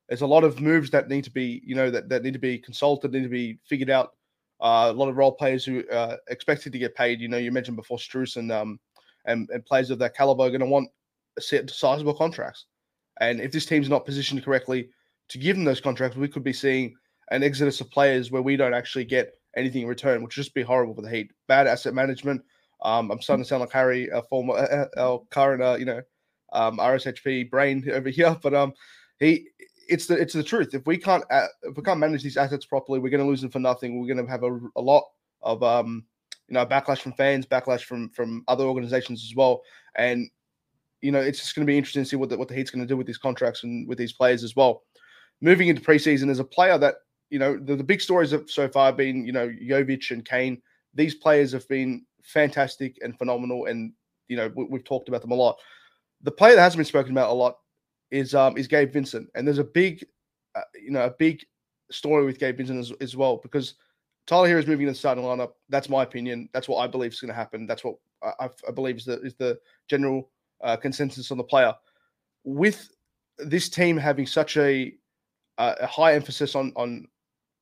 There's 0.08 0.22
a 0.22 0.26
lot 0.26 0.44
of 0.44 0.60
moves 0.60 0.90
that 0.90 1.08
need 1.08 1.24
to 1.24 1.30
be, 1.30 1.62
you 1.64 1.74
know, 1.74 1.90
that, 1.90 2.08
that 2.08 2.22
need 2.22 2.32
to 2.32 2.38
be 2.38 2.58
consulted, 2.58 3.12
need 3.12 3.22
to 3.22 3.28
be 3.28 3.58
figured 3.68 3.90
out. 3.90 4.12
Uh, 4.60 4.88
a 4.90 4.92
lot 4.92 5.08
of 5.08 5.16
role 5.16 5.32
players 5.32 5.64
who 5.64 5.82
are 5.92 6.16
expected 6.28 6.72
to 6.72 6.78
get 6.78 6.94
paid. 6.94 7.20
You 7.20 7.28
know, 7.28 7.38
you 7.38 7.50
mentioned 7.50 7.76
before 7.76 7.98
Strus 7.98 8.36
and 8.36 8.52
um 8.52 8.78
and, 9.24 9.48
and 9.50 9.64
players 9.64 9.90
of 9.90 9.98
that 9.98 10.16
caliber 10.16 10.44
are 10.44 10.50
going 10.50 10.60
to 10.60 10.66
want 10.66 10.88
set 11.38 11.68
sizable 11.70 12.14
contracts. 12.14 12.66
And 13.20 13.40
if 13.40 13.52
this 13.52 13.66
team's 13.66 13.88
not 13.88 14.04
positioned 14.04 14.44
correctly 14.44 14.88
to 15.28 15.38
give 15.38 15.56
them 15.56 15.64
those 15.64 15.80
contracts, 15.80 16.16
we 16.16 16.28
could 16.28 16.44
be 16.44 16.52
seeing 16.52 16.94
an 17.30 17.42
exodus 17.42 17.80
of 17.80 17.90
players 17.90 18.30
where 18.30 18.42
we 18.42 18.56
don't 18.56 18.74
actually 18.74 19.04
get 19.04 19.34
anything 19.56 19.82
in 19.82 19.88
return, 19.88 20.22
which 20.22 20.36
would 20.36 20.42
just 20.42 20.54
be 20.54 20.62
horrible 20.62 20.94
for 20.94 21.02
the 21.02 21.10
Heat. 21.10 21.30
Bad 21.48 21.66
asset 21.66 21.94
management. 21.94 22.42
Um, 22.82 23.10
I'm 23.10 23.22
starting 23.22 23.44
to 23.44 23.48
sound 23.48 23.60
like 23.60 23.72
Harry, 23.72 24.08
a 24.08 24.22
former, 24.22 24.54
uh, 24.54 24.86
our 24.98 25.22
current, 25.30 25.62
uh, 25.62 25.76
you 25.78 25.84
know, 25.84 26.02
um, 26.52 26.78
RSHP 26.78 27.50
brain 27.50 27.88
over 27.92 28.08
here. 28.08 28.36
But 28.42 28.54
um, 28.54 28.72
he, 29.18 29.48
it's 29.88 30.06
the 30.06 30.14
it's 30.14 30.34
the 30.34 30.42
truth. 30.42 30.74
If 30.74 30.86
we 30.86 30.96
can't 30.96 31.24
uh, 31.30 31.48
if 31.62 31.76
we 31.76 31.82
can't 31.82 32.00
manage 32.00 32.22
these 32.22 32.36
assets 32.36 32.66
properly, 32.66 32.98
we're 32.98 33.10
going 33.10 33.22
to 33.22 33.28
lose 33.28 33.40
them 33.40 33.50
for 33.50 33.58
nothing. 33.58 34.00
We're 34.00 34.12
going 34.12 34.24
to 34.24 34.30
have 34.30 34.44
a, 34.44 34.58
a 34.76 34.80
lot 34.80 35.04
of 35.42 35.62
um, 35.62 36.04
you 36.48 36.54
know, 36.54 36.66
backlash 36.66 36.98
from 36.98 37.14
fans, 37.14 37.46
backlash 37.46 37.84
from 37.84 38.10
from 38.10 38.44
other 38.48 38.64
organizations 38.64 39.24
as 39.28 39.34
well. 39.34 39.62
And 39.96 40.30
you 41.00 41.10
know, 41.10 41.20
it's 41.20 41.40
just 41.40 41.54
going 41.54 41.66
to 41.66 41.70
be 41.70 41.78
interesting 41.78 42.02
to 42.02 42.08
see 42.08 42.16
what 42.16 42.28
the, 42.28 42.36
what 42.36 42.48
the 42.48 42.54
Heat's 42.54 42.70
going 42.70 42.86
to 42.86 42.88
do 42.88 42.96
with 42.96 43.06
these 43.06 43.18
contracts 43.18 43.64
and 43.64 43.88
with 43.88 43.98
these 43.98 44.12
players 44.12 44.44
as 44.44 44.54
well. 44.54 44.82
Moving 45.40 45.68
into 45.68 45.82
preseason 45.82 46.30
as 46.30 46.38
a 46.38 46.44
player 46.44 46.78
that 46.78 46.96
you 47.30 47.38
know 47.38 47.56
the, 47.56 47.74
the 47.74 47.84
big 47.84 48.00
stories 48.00 48.30
have 48.30 48.50
so 48.50 48.68
far 48.68 48.92
been 48.92 49.24
you 49.24 49.32
know 49.32 49.48
Jovic 49.48 50.10
and 50.10 50.24
Cain. 50.24 50.60
These 50.94 51.14
players 51.16 51.52
have 51.52 51.66
been 51.68 52.04
fantastic 52.22 52.98
and 53.02 53.16
phenomenal, 53.16 53.64
and 53.66 53.92
you 54.28 54.36
know 54.36 54.52
we, 54.54 54.66
have 54.72 54.84
talked 54.84 55.08
about 55.08 55.22
them 55.22 55.32
a 55.32 55.34
lot. 55.36 55.56
The 56.22 56.30
player 56.30 56.54
that 56.54 56.62
hasn't 56.62 56.78
been 56.78 56.84
spoken 56.84 57.12
about 57.12 57.30
a 57.30 57.34
lot 57.34 57.58
is 58.10 58.34
um 58.34 58.56
is 58.56 58.68
Gabe 58.68 58.92
Vincent, 58.92 59.28
and 59.34 59.46
there's 59.46 59.58
a 59.58 59.64
big 59.64 60.04
uh, 60.54 60.60
you 60.80 60.90
know 60.90 61.04
a 61.04 61.10
big 61.10 61.44
story 61.90 62.24
with 62.24 62.38
Gabe 62.38 62.56
Vincent 62.56 62.78
as, 62.78 62.92
as 63.00 63.16
well 63.16 63.38
because 63.42 63.74
Tyler 64.26 64.48
Herro 64.48 64.60
is 64.60 64.66
moving 64.66 64.86
to 64.86 64.92
the 64.92 64.98
starting 64.98 65.24
lineup. 65.24 65.52
That's 65.68 65.88
my 65.88 66.02
opinion. 66.02 66.48
That's 66.52 66.68
what 66.68 66.78
I 66.78 66.86
believe 66.86 67.12
is 67.12 67.20
going 67.20 67.28
to 67.30 67.34
happen. 67.34 67.66
That's 67.66 67.84
what 67.84 67.96
I, 68.22 68.48
I 68.68 68.70
believe 68.70 68.96
is 68.96 69.04
the 69.04 69.20
is 69.22 69.34
the 69.34 69.58
general 69.88 70.30
uh, 70.62 70.76
consensus 70.76 71.30
on 71.30 71.38
the 71.38 71.44
player. 71.44 71.74
With 72.44 72.90
this 73.38 73.68
team 73.68 73.96
having 73.96 74.26
such 74.26 74.56
a 74.56 74.94
a 75.58 75.86
high 75.86 76.14
emphasis 76.14 76.54
on 76.54 76.72
on 76.76 77.06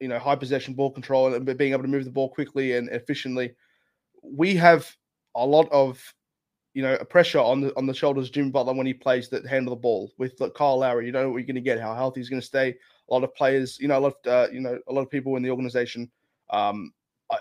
you 0.00 0.08
know 0.08 0.18
high 0.18 0.36
possession 0.36 0.74
ball 0.74 0.90
control 0.90 1.34
and 1.34 1.58
being 1.58 1.72
able 1.72 1.82
to 1.82 1.88
move 1.88 2.04
the 2.04 2.10
ball 2.10 2.28
quickly 2.28 2.76
and 2.76 2.88
efficiently, 2.90 3.54
we 4.22 4.54
have 4.56 4.90
a 5.34 5.46
lot 5.46 5.70
of 5.70 6.02
you 6.74 6.82
know 6.82 6.94
a 7.00 7.04
pressure 7.04 7.40
on 7.40 7.60
the 7.60 7.76
on 7.76 7.86
the 7.86 7.94
shoulders 7.94 8.26
of 8.26 8.32
Jimmy 8.32 8.50
Butler 8.50 8.74
when 8.74 8.86
he 8.86 8.94
plays 8.94 9.28
that 9.28 9.46
handle 9.46 9.74
the 9.74 9.80
ball 9.80 10.12
with 10.18 10.40
like, 10.40 10.54
Kyle 10.54 10.78
Lowry. 10.78 11.06
You 11.06 11.12
don't 11.12 11.24
know 11.24 11.30
what 11.30 11.38
you're 11.38 11.46
going 11.46 11.54
to 11.56 11.60
get, 11.60 11.80
how 11.80 11.94
healthy 11.94 12.20
he's 12.20 12.30
going 12.30 12.40
to 12.40 12.46
stay. 12.46 12.76
A 13.08 13.12
lot 13.12 13.24
of 13.24 13.34
players, 13.34 13.78
you 13.80 13.88
know, 13.88 13.98
a 13.98 14.00
lot 14.00 14.14
of 14.24 14.32
uh, 14.32 14.52
you 14.52 14.60
know 14.60 14.78
a 14.88 14.92
lot 14.92 15.02
of 15.02 15.10
people 15.10 15.36
in 15.36 15.42
the 15.42 15.50
organization 15.50 16.10
um, 16.50 16.92
I, 17.30 17.38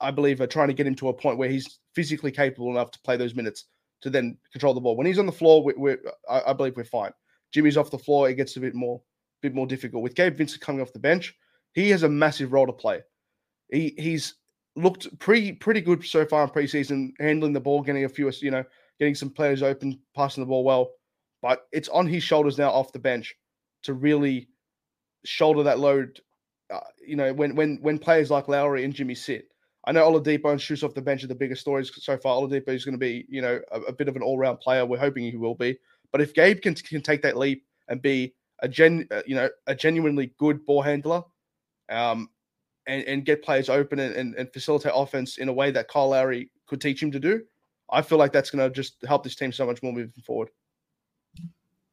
I 0.00 0.10
believe 0.10 0.40
are 0.40 0.46
trying 0.46 0.68
to 0.68 0.74
get 0.74 0.86
him 0.86 0.94
to 0.96 1.08
a 1.08 1.14
point 1.14 1.38
where 1.38 1.48
he's 1.48 1.78
physically 1.94 2.30
capable 2.30 2.70
enough 2.70 2.90
to 2.92 3.00
play 3.00 3.16
those 3.16 3.34
minutes 3.34 3.64
to 4.02 4.10
then 4.10 4.36
control 4.52 4.74
the 4.74 4.80
ball. 4.80 4.96
When 4.96 5.06
he's 5.06 5.18
on 5.18 5.26
the 5.26 5.32
floor, 5.32 5.62
we, 5.62 5.74
we're, 5.76 6.00
I, 6.28 6.42
I 6.48 6.52
believe 6.52 6.76
we're 6.76 6.84
fine. 6.84 7.12
Jimmy's 7.52 7.76
off 7.76 7.90
the 7.90 7.98
floor, 7.98 8.28
it 8.28 8.34
gets 8.34 8.56
a 8.56 8.60
bit 8.60 8.74
more, 8.74 9.00
bit 9.42 9.54
more 9.54 9.66
difficult. 9.66 10.02
With 10.02 10.14
Gabe 10.14 10.36
Vincent 10.36 10.60
coming 10.60 10.80
off 10.80 10.92
the 10.92 10.98
bench, 10.98 11.34
he 11.72 11.90
has 11.90 12.02
a 12.02 12.08
massive 12.08 12.52
role 12.52 12.66
to 12.66 12.72
play. 12.72 13.00
He 13.70 13.94
he's 13.98 14.34
looked 14.82 15.18
pretty 15.18 15.52
pretty 15.52 15.80
good 15.80 16.04
so 16.04 16.24
far 16.24 16.44
in 16.44 16.50
preseason, 16.50 17.12
handling 17.18 17.52
the 17.52 17.60
ball, 17.60 17.82
getting 17.82 18.04
a 18.04 18.08
few, 18.08 18.30
you 18.40 18.50
know, 18.50 18.64
getting 18.98 19.14
some 19.14 19.30
players 19.30 19.62
open, 19.62 19.98
passing 20.14 20.42
the 20.42 20.48
ball 20.48 20.64
well. 20.64 20.90
But 21.42 21.66
it's 21.72 21.88
on 21.88 22.06
his 22.06 22.22
shoulders 22.22 22.58
now 22.58 22.70
off 22.70 22.92
the 22.92 22.98
bench 22.98 23.34
to 23.84 23.94
really 23.94 24.48
shoulder 25.24 25.62
that 25.62 25.78
load 25.78 26.20
uh, 26.70 26.80
you 27.04 27.16
know, 27.16 27.32
when 27.32 27.54
when 27.56 27.78
when 27.82 27.98
players 27.98 28.30
like 28.30 28.48
Lowry 28.48 28.84
and 28.84 28.94
Jimmy 28.94 29.14
sit. 29.14 29.48
I 29.86 29.92
know 29.92 30.08
Oladipo 30.10 30.50
and 30.50 30.60
Strus 30.60 30.84
off 30.84 30.94
the 30.94 31.02
bench 31.02 31.24
are 31.24 31.28
the 31.28 31.34
biggest 31.34 31.62
stories 31.62 31.90
so 31.94 32.16
far. 32.18 32.36
Oladipo 32.36 32.68
is 32.68 32.84
going 32.84 32.94
to 32.94 32.98
be, 32.98 33.24
you 33.28 33.40
know, 33.40 33.60
a, 33.72 33.80
a 33.80 33.92
bit 33.92 34.08
of 34.08 34.16
an 34.16 34.22
all-round 34.22 34.60
player. 34.60 34.84
We're 34.84 34.98
hoping 34.98 35.24
he 35.24 35.36
will 35.36 35.54
be. 35.54 35.78
But 36.12 36.20
if 36.20 36.34
Gabe 36.34 36.60
can 36.60 36.74
can 36.74 37.00
take 37.00 37.22
that 37.22 37.36
leap 37.36 37.64
and 37.88 38.00
be 38.00 38.34
a 38.60 38.68
gen, 38.68 39.08
uh, 39.10 39.22
you 39.26 39.34
know, 39.34 39.48
a 39.66 39.74
genuinely 39.74 40.32
good 40.38 40.64
ball 40.66 40.82
handler, 40.82 41.22
um, 41.88 42.28
and, 42.90 43.04
and 43.04 43.24
get 43.24 43.42
players 43.42 43.68
open 43.68 43.98
and, 43.98 44.14
and, 44.14 44.34
and 44.34 44.52
facilitate 44.52 44.92
offense 44.94 45.38
in 45.38 45.48
a 45.48 45.52
way 45.52 45.70
that 45.70 45.88
Kyle 45.88 46.10
Lowry 46.10 46.50
could 46.66 46.80
teach 46.80 47.02
him 47.02 47.10
to 47.12 47.20
do, 47.20 47.42
I 47.90 48.02
feel 48.02 48.18
like 48.18 48.32
that's 48.32 48.50
going 48.50 48.68
to 48.68 48.74
just 48.74 48.96
help 49.06 49.24
this 49.24 49.34
team 49.34 49.52
so 49.52 49.66
much 49.66 49.82
more 49.82 49.92
moving 49.92 50.22
forward. 50.24 50.50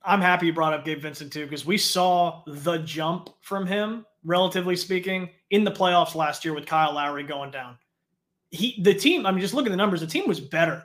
I'm 0.04 0.22
happy 0.22 0.46
you 0.48 0.54
brought 0.54 0.74
up 0.74 0.86
Gabe 0.86 1.02
Vincent 1.02 1.34
too, 1.34 1.46
because 1.46 1.66
we 1.66 1.78
saw 1.78 2.44
the 2.46 2.78
jump 2.80 3.30
from 3.42 3.66
him 3.66 4.06
relatively 4.28 4.76
speaking, 4.76 5.30
in 5.50 5.64
the 5.64 5.72
playoffs 5.72 6.14
last 6.14 6.44
year 6.46 6.54
with 6.54 6.66
Kyle 6.66 6.94
Lowry 6.94 7.24
going 7.24 7.50
down. 7.50 7.78
He 8.52 8.82
the 8.84 8.94
team, 8.94 9.26
I 9.26 9.32
mean, 9.32 9.40
just 9.40 9.54
look 9.54 9.66
at 9.66 9.70
the 9.70 9.78
numbers, 9.78 10.02
the 10.02 10.08
team 10.08 10.28
was 10.28 10.40
better 10.40 10.84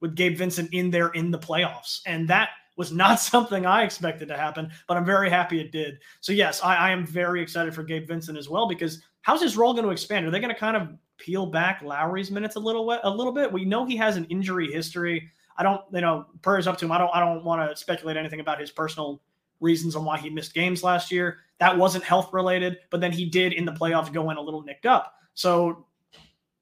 with 0.00 0.14
Gabe 0.14 0.36
Vincent 0.36 0.72
in 0.72 0.90
there 0.90 1.08
in 1.08 1.30
the 1.30 1.38
playoffs. 1.38 2.00
And 2.06 2.28
that 2.28 2.50
was 2.76 2.92
not 2.92 3.20
something 3.20 3.66
I 3.66 3.82
expected 3.82 4.28
to 4.28 4.36
happen, 4.36 4.70
but 4.86 4.96
I'm 4.96 5.04
very 5.04 5.30
happy 5.30 5.60
it 5.60 5.72
did. 5.72 5.98
So 6.20 6.32
yes, 6.32 6.62
I, 6.62 6.76
I 6.76 6.90
am 6.90 7.06
very 7.06 7.40
excited 7.40 7.74
for 7.74 7.82
Gabe 7.82 8.06
Vincent 8.06 8.38
as 8.38 8.48
well 8.48 8.68
because 8.68 9.02
how's 9.22 9.40
his 9.40 9.56
role 9.56 9.72
going 9.72 9.84
to 9.84 9.90
expand? 9.90 10.26
Are 10.26 10.30
they 10.30 10.40
going 10.40 10.54
to 10.54 10.60
kind 10.60 10.76
of 10.76 10.88
peel 11.16 11.46
back 11.46 11.82
Lowry's 11.82 12.30
minutes 12.30 12.56
a 12.56 12.60
little 12.60 12.90
a 13.02 13.10
little 13.10 13.32
bit? 13.32 13.50
We 13.50 13.64
know 13.64 13.84
he 13.84 13.96
has 13.96 14.16
an 14.16 14.26
injury 14.26 14.70
history. 14.70 15.30
I 15.56 15.62
don't, 15.62 15.80
you 15.92 16.00
know, 16.00 16.26
prayers 16.42 16.66
up 16.66 16.78
to 16.78 16.84
him. 16.84 16.92
I 16.92 16.98
don't 16.98 17.10
I 17.14 17.20
don't 17.20 17.44
want 17.44 17.68
to 17.68 17.76
speculate 17.76 18.16
anything 18.16 18.40
about 18.40 18.60
his 18.60 18.70
personal 18.70 19.22
reasons 19.60 19.96
on 19.96 20.04
why 20.04 20.18
he 20.18 20.28
missed 20.28 20.54
games 20.54 20.82
last 20.82 21.10
year. 21.10 21.38
That 21.58 21.76
wasn't 21.76 22.04
health 22.04 22.32
related, 22.32 22.78
but 22.90 23.00
then 23.00 23.12
he 23.12 23.24
did 23.24 23.52
in 23.52 23.64
the 23.64 23.72
playoffs 23.72 24.12
go 24.12 24.30
in 24.30 24.36
a 24.36 24.40
little 24.40 24.62
nicked 24.62 24.86
up. 24.86 25.14
So 25.34 25.86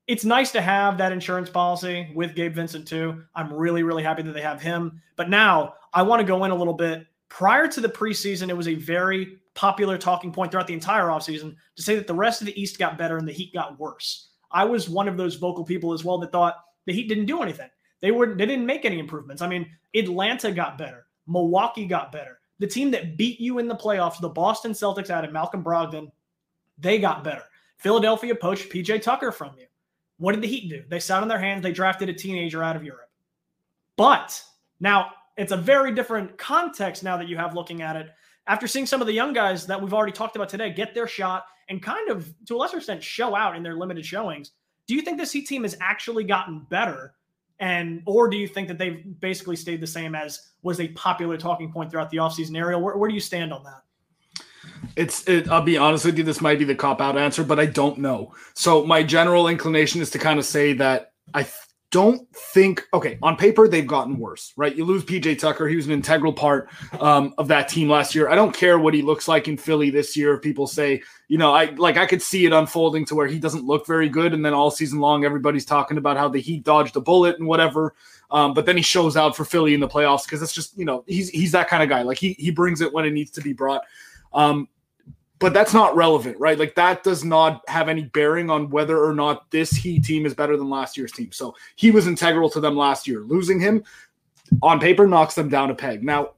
it's 0.06 0.24
nice 0.24 0.52
to 0.52 0.60
have 0.60 0.98
that 0.98 1.12
insurance 1.12 1.48
policy 1.48 2.12
with 2.14 2.34
Gabe 2.34 2.54
Vincent 2.54 2.86
too. 2.86 3.22
I'm 3.34 3.52
really, 3.52 3.82
really 3.82 4.02
happy 4.02 4.22
that 4.22 4.32
they 4.32 4.42
have 4.42 4.60
him. 4.60 5.00
But 5.16 5.30
now 5.30 5.74
I 5.92 6.02
want 6.02 6.20
to 6.20 6.26
go 6.26 6.44
in 6.44 6.50
a 6.50 6.54
little 6.54 6.74
bit. 6.74 7.06
Prior 7.30 7.66
to 7.68 7.80
the 7.80 7.88
preseason, 7.88 8.50
it 8.50 8.56
was 8.56 8.68
a 8.68 8.74
very 8.74 9.38
popular 9.54 9.96
talking 9.96 10.32
point 10.32 10.50
throughout 10.50 10.66
the 10.66 10.74
entire 10.74 11.06
offseason 11.06 11.56
to 11.76 11.82
say 11.82 11.94
that 11.94 12.06
the 12.06 12.14
rest 12.14 12.42
of 12.42 12.46
the 12.46 12.60
East 12.60 12.78
got 12.78 12.98
better 12.98 13.16
and 13.16 13.26
the 13.26 13.32
Heat 13.32 13.54
got 13.54 13.78
worse. 13.80 14.28
I 14.52 14.64
was 14.64 14.90
one 14.90 15.08
of 15.08 15.16
those 15.16 15.36
vocal 15.36 15.64
people 15.64 15.92
as 15.92 16.04
well 16.04 16.18
that 16.18 16.32
thought 16.32 16.56
the 16.86 16.92
Heat 16.92 17.08
didn't 17.08 17.26
do 17.26 17.42
anything. 17.42 17.70
They 18.00 18.10
were 18.10 18.34
they 18.34 18.46
didn't 18.46 18.66
make 18.66 18.84
any 18.84 18.98
improvements. 18.98 19.40
I 19.40 19.48
mean, 19.48 19.66
Atlanta 19.94 20.52
got 20.52 20.76
better. 20.76 21.06
Milwaukee 21.26 21.86
got 21.86 22.12
better 22.12 22.40
the 22.60 22.66
team 22.66 22.90
that 22.92 23.16
beat 23.16 23.40
you 23.40 23.58
in 23.58 23.66
the 23.66 23.74
playoffs, 23.74 24.20
the 24.20 24.28
Boston 24.28 24.72
Celtics 24.72 25.10
added 25.10 25.32
Malcolm 25.32 25.64
Brogdon, 25.64 26.12
they 26.78 26.98
got 26.98 27.24
better. 27.24 27.42
Philadelphia 27.78 28.34
poached 28.34 28.70
PJ 28.70 29.02
Tucker 29.02 29.32
from 29.32 29.52
you. 29.58 29.66
What 30.18 30.32
did 30.32 30.42
the 30.42 30.48
Heat 30.48 30.68
do? 30.68 30.84
They 30.88 31.00
sat 31.00 31.22
on 31.22 31.28
their 31.28 31.38
hands. 31.38 31.62
They 31.62 31.72
drafted 31.72 32.10
a 32.10 32.14
teenager 32.14 32.62
out 32.62 32.76
of 32.76 32.84
Europe. 32.84 33.08
But 33.96 34.40
now 34.78 35.12
it's 35.36 35.52
a 35.52 35.56
very 35.56 35.94
different 35.94 36.36
context 36.38 37.02
now 37.02 37.16
that 37.16 37.28
you 37.28 37.36
have 37.36 37.54
looking 37.54 37.82
at 37.82 37.96
it. 37.96 38.10
After 38.46 38.66
seeing 38.66 38.86
some 38.86 39.00
of 39.00 39.06
the 39.06 39.12
young 39.12 39.32
guys 39.32 39.66
that 39.66 39.80
we've 39.80 39.94
already 39.94 40.12
talked 40.12 40.36
about 40.36 40.48
today 40.48 40.70
get 40.70 40.94
their 40.94 41.06
shot 41.06 41.44
and 41.68 41.82
kind 41.82 42.10
of, 42.10 42.32
to 42.46 42.56
a 42.56 42.58
lesser 42.58 42.78
extent, 42.78 43.02
show 43.02 43.36
out 43.36 43.56
in 43.56 43.62
their 43.62 43.76
limited 43.76 44.04
showings, 44.04 44.52
do 44.86 44.94
you 44.94 45.02
think 45.02 45.18
this 45.18 45.32
Heat 45.32 45.46
team 45.46 45.62
has 45.62 45.76
actually 45.80 46.24
gotten 46.24 46.66
better 46.68 47.14
and 47.60 48.02
or 48.06 48.28
do 48.28 48.38
you 48.38 48.48
think 48.48 48.68
that 48.68 48.78
they've 48.78 49.04
basically 49.20 49.54
stayed 49.54 49.80
the 49.80 49.86
same 49.86 50.14
as 50.14 50.50
was 50.62 50.80
a 50.80 50.88
popular 50.88 51.36
talking 51.36 51.70
point 51.70 51.90
throughout 51.90 52.10
the 52.10 52.16
offseason 52.16 52.56
area? 52.56 52.78
Where, 52.78 52.96
where 52.96 53.08
do 53.08 53.14
you 53.14 53.20
stand 53.20 53.52
on 53.52 53.62
that? 53.64 53.82
It's 54.96 55.28
it, 55.28 55.48
I'll 55.48 55.62
be 55.62 55.76
honest 55.76 56.06
with 56.06 56.16
you, 56.16 56.24
this 56.24 56.40
might 56.40 56.58
be 56.58 56.64
the 56.64 56.74
cop 56.74 57.00
out 57.00 57.18
answer, 57.18 57.44
but 57.44 57.60
I 57.60 57.66
don't 57.66 57.98
know. 57.98 58.34
So 58.54 58.84
my 58.84 59.02
general 59.02 59.46
inclination 59.46 60.00
is 60.00 60.10
to 60.10 60.18
kind 60.18 60.38
of 60.38 60.46
say 60.46 60.72
that 60.74 61.12
I 61.34 61.46
don't 61.90 62.26
think 62.36 62.86
okay 62.94 63.18
on 63.22 63.36
paper 63.36 63.66
they've 63.66 63.86
gotten 63.86 64.18
worse 64.18 64.52
right? 64.56 64.74
You 64.76 64.84
lose 64.84 65.04
pj 65.04 65.38
tucker 65.38 65.68
he 65.68 65.76
was 65.76 65.86
an 65.86 65.92
integral 65.92 66.32
part 66.32 66.68
um, 67.00 67.34
of 67.38 67.48
that 67.48 67.68
team 67.68 67.88
last 67.88 68.14
year. 68.14 68.28
I 68.28 68.34
don't 68.34 68.54
care 68.54 68.78
what 68.78 68.94
he 68.94 69.02
looks 69.02 69.28
like 69.28 69.48
in 69.48 69.56
philly 69.56 69.90
this 69.90 70.16
year. 70.16 70.38
People 70.38 70.66
say 70.66 71.02
you 71.28 71.38
know 71.38 71.54
i 71.54 71.66
like 71.76 71.96
i 71.96 72.06
could 72.06 72.20
see 72.20 72.44
it 72.44 72.52
unfolding 72.52 73.04
to 73.04 73.14
where 73.14 73.28
he 73.28 73.38
doesn't 73.38 73.64
look 73.64 73.86
very 73.86 74.08
good 74.08 74.34
and 74.34 74.44
then 74.44 74.52
all 74.52 74.70
season 74.70 74.98
long 74.98 75.24
everybody's 75.24 75.64
talking 75.64 75.96
about 75.96 76.16
how 76.16 76.28
the 76.28 76.40
heat 76.40 76.64
dodged 76.64 76.96
a 76.96 77.00
bullet 77.00 77.38
and 77.38 77.46
whatever 77.46 77.94
um, 78.30 78.54
but 78.54 78.66
then 78.66 78.76
he 78.76 78.82
shows 78.82 79.16
out 79.16 79.36
for 79.36 79.44
philly 79.44 79.74
in 79.74 79.80
the 79.80 79.88
playoffs 79.88 80.24
because 80.24 80.42
it's 80.42 80.52
just 80.52 80.76
you 80.78 80.84
know 80.84 81.04
he's 81.06 81.28
he's 81.30 81.52
that 81.52 81.68
kind 81.68 81.82
of 81.82 81.88
guy. 81.88 82.02
Like 82.02 82.18
he 82.18 82.34
he 82.34 82.50
brings 82.50 82.80
it 82.80 82.92
when 82.92 83.04
it 83.04 83.12
needs 83.12 83.30
to 83.32 83.40
be 83.40 83.52
brought. 83.52 83.82
Um, 84.32 84.68
but 85.40 85.54
that's 85.54 85.72
not 85.72 85.96
relevant, 85.96 86.38
right? 86.38 86.58
Like 86.58 86.74
that 86.74 87.02
does 87.02 87.24
not 87.24 87.62
have 87.66 87.88
any 87.88 88.04
bearing 88.04 88.50
on 88.50 88.68
whether 88.68 89.02
or 89.02 89.14
not 89.14 89.50
this 89.50 89.72
Heat 89.72 90.04
team 90.04 90.26
is 90.26 90.34
better 90.34 90.56
than 90.56 90.68
last 90.68 90.96
year's 90.96 91.12
team. 91.12 91.32
So 91.32 91.56
he 91.76 91.90
was 91.90 92.06
integral 92.06 92.50
to 92.50 92.60
them 92.60 92.76
last 92.76 93.08
year. 93.08 93.20
Losing 93.20 93.58
him 93.58 93.82
on 94.62 94.78
paper 94.78 95.06
knocks 95.06 95.34
them 95.34 95.48
down 95.48 95.70
a 95.70 95.74
peg. 95.74 96.04
Now, 96.04 96.32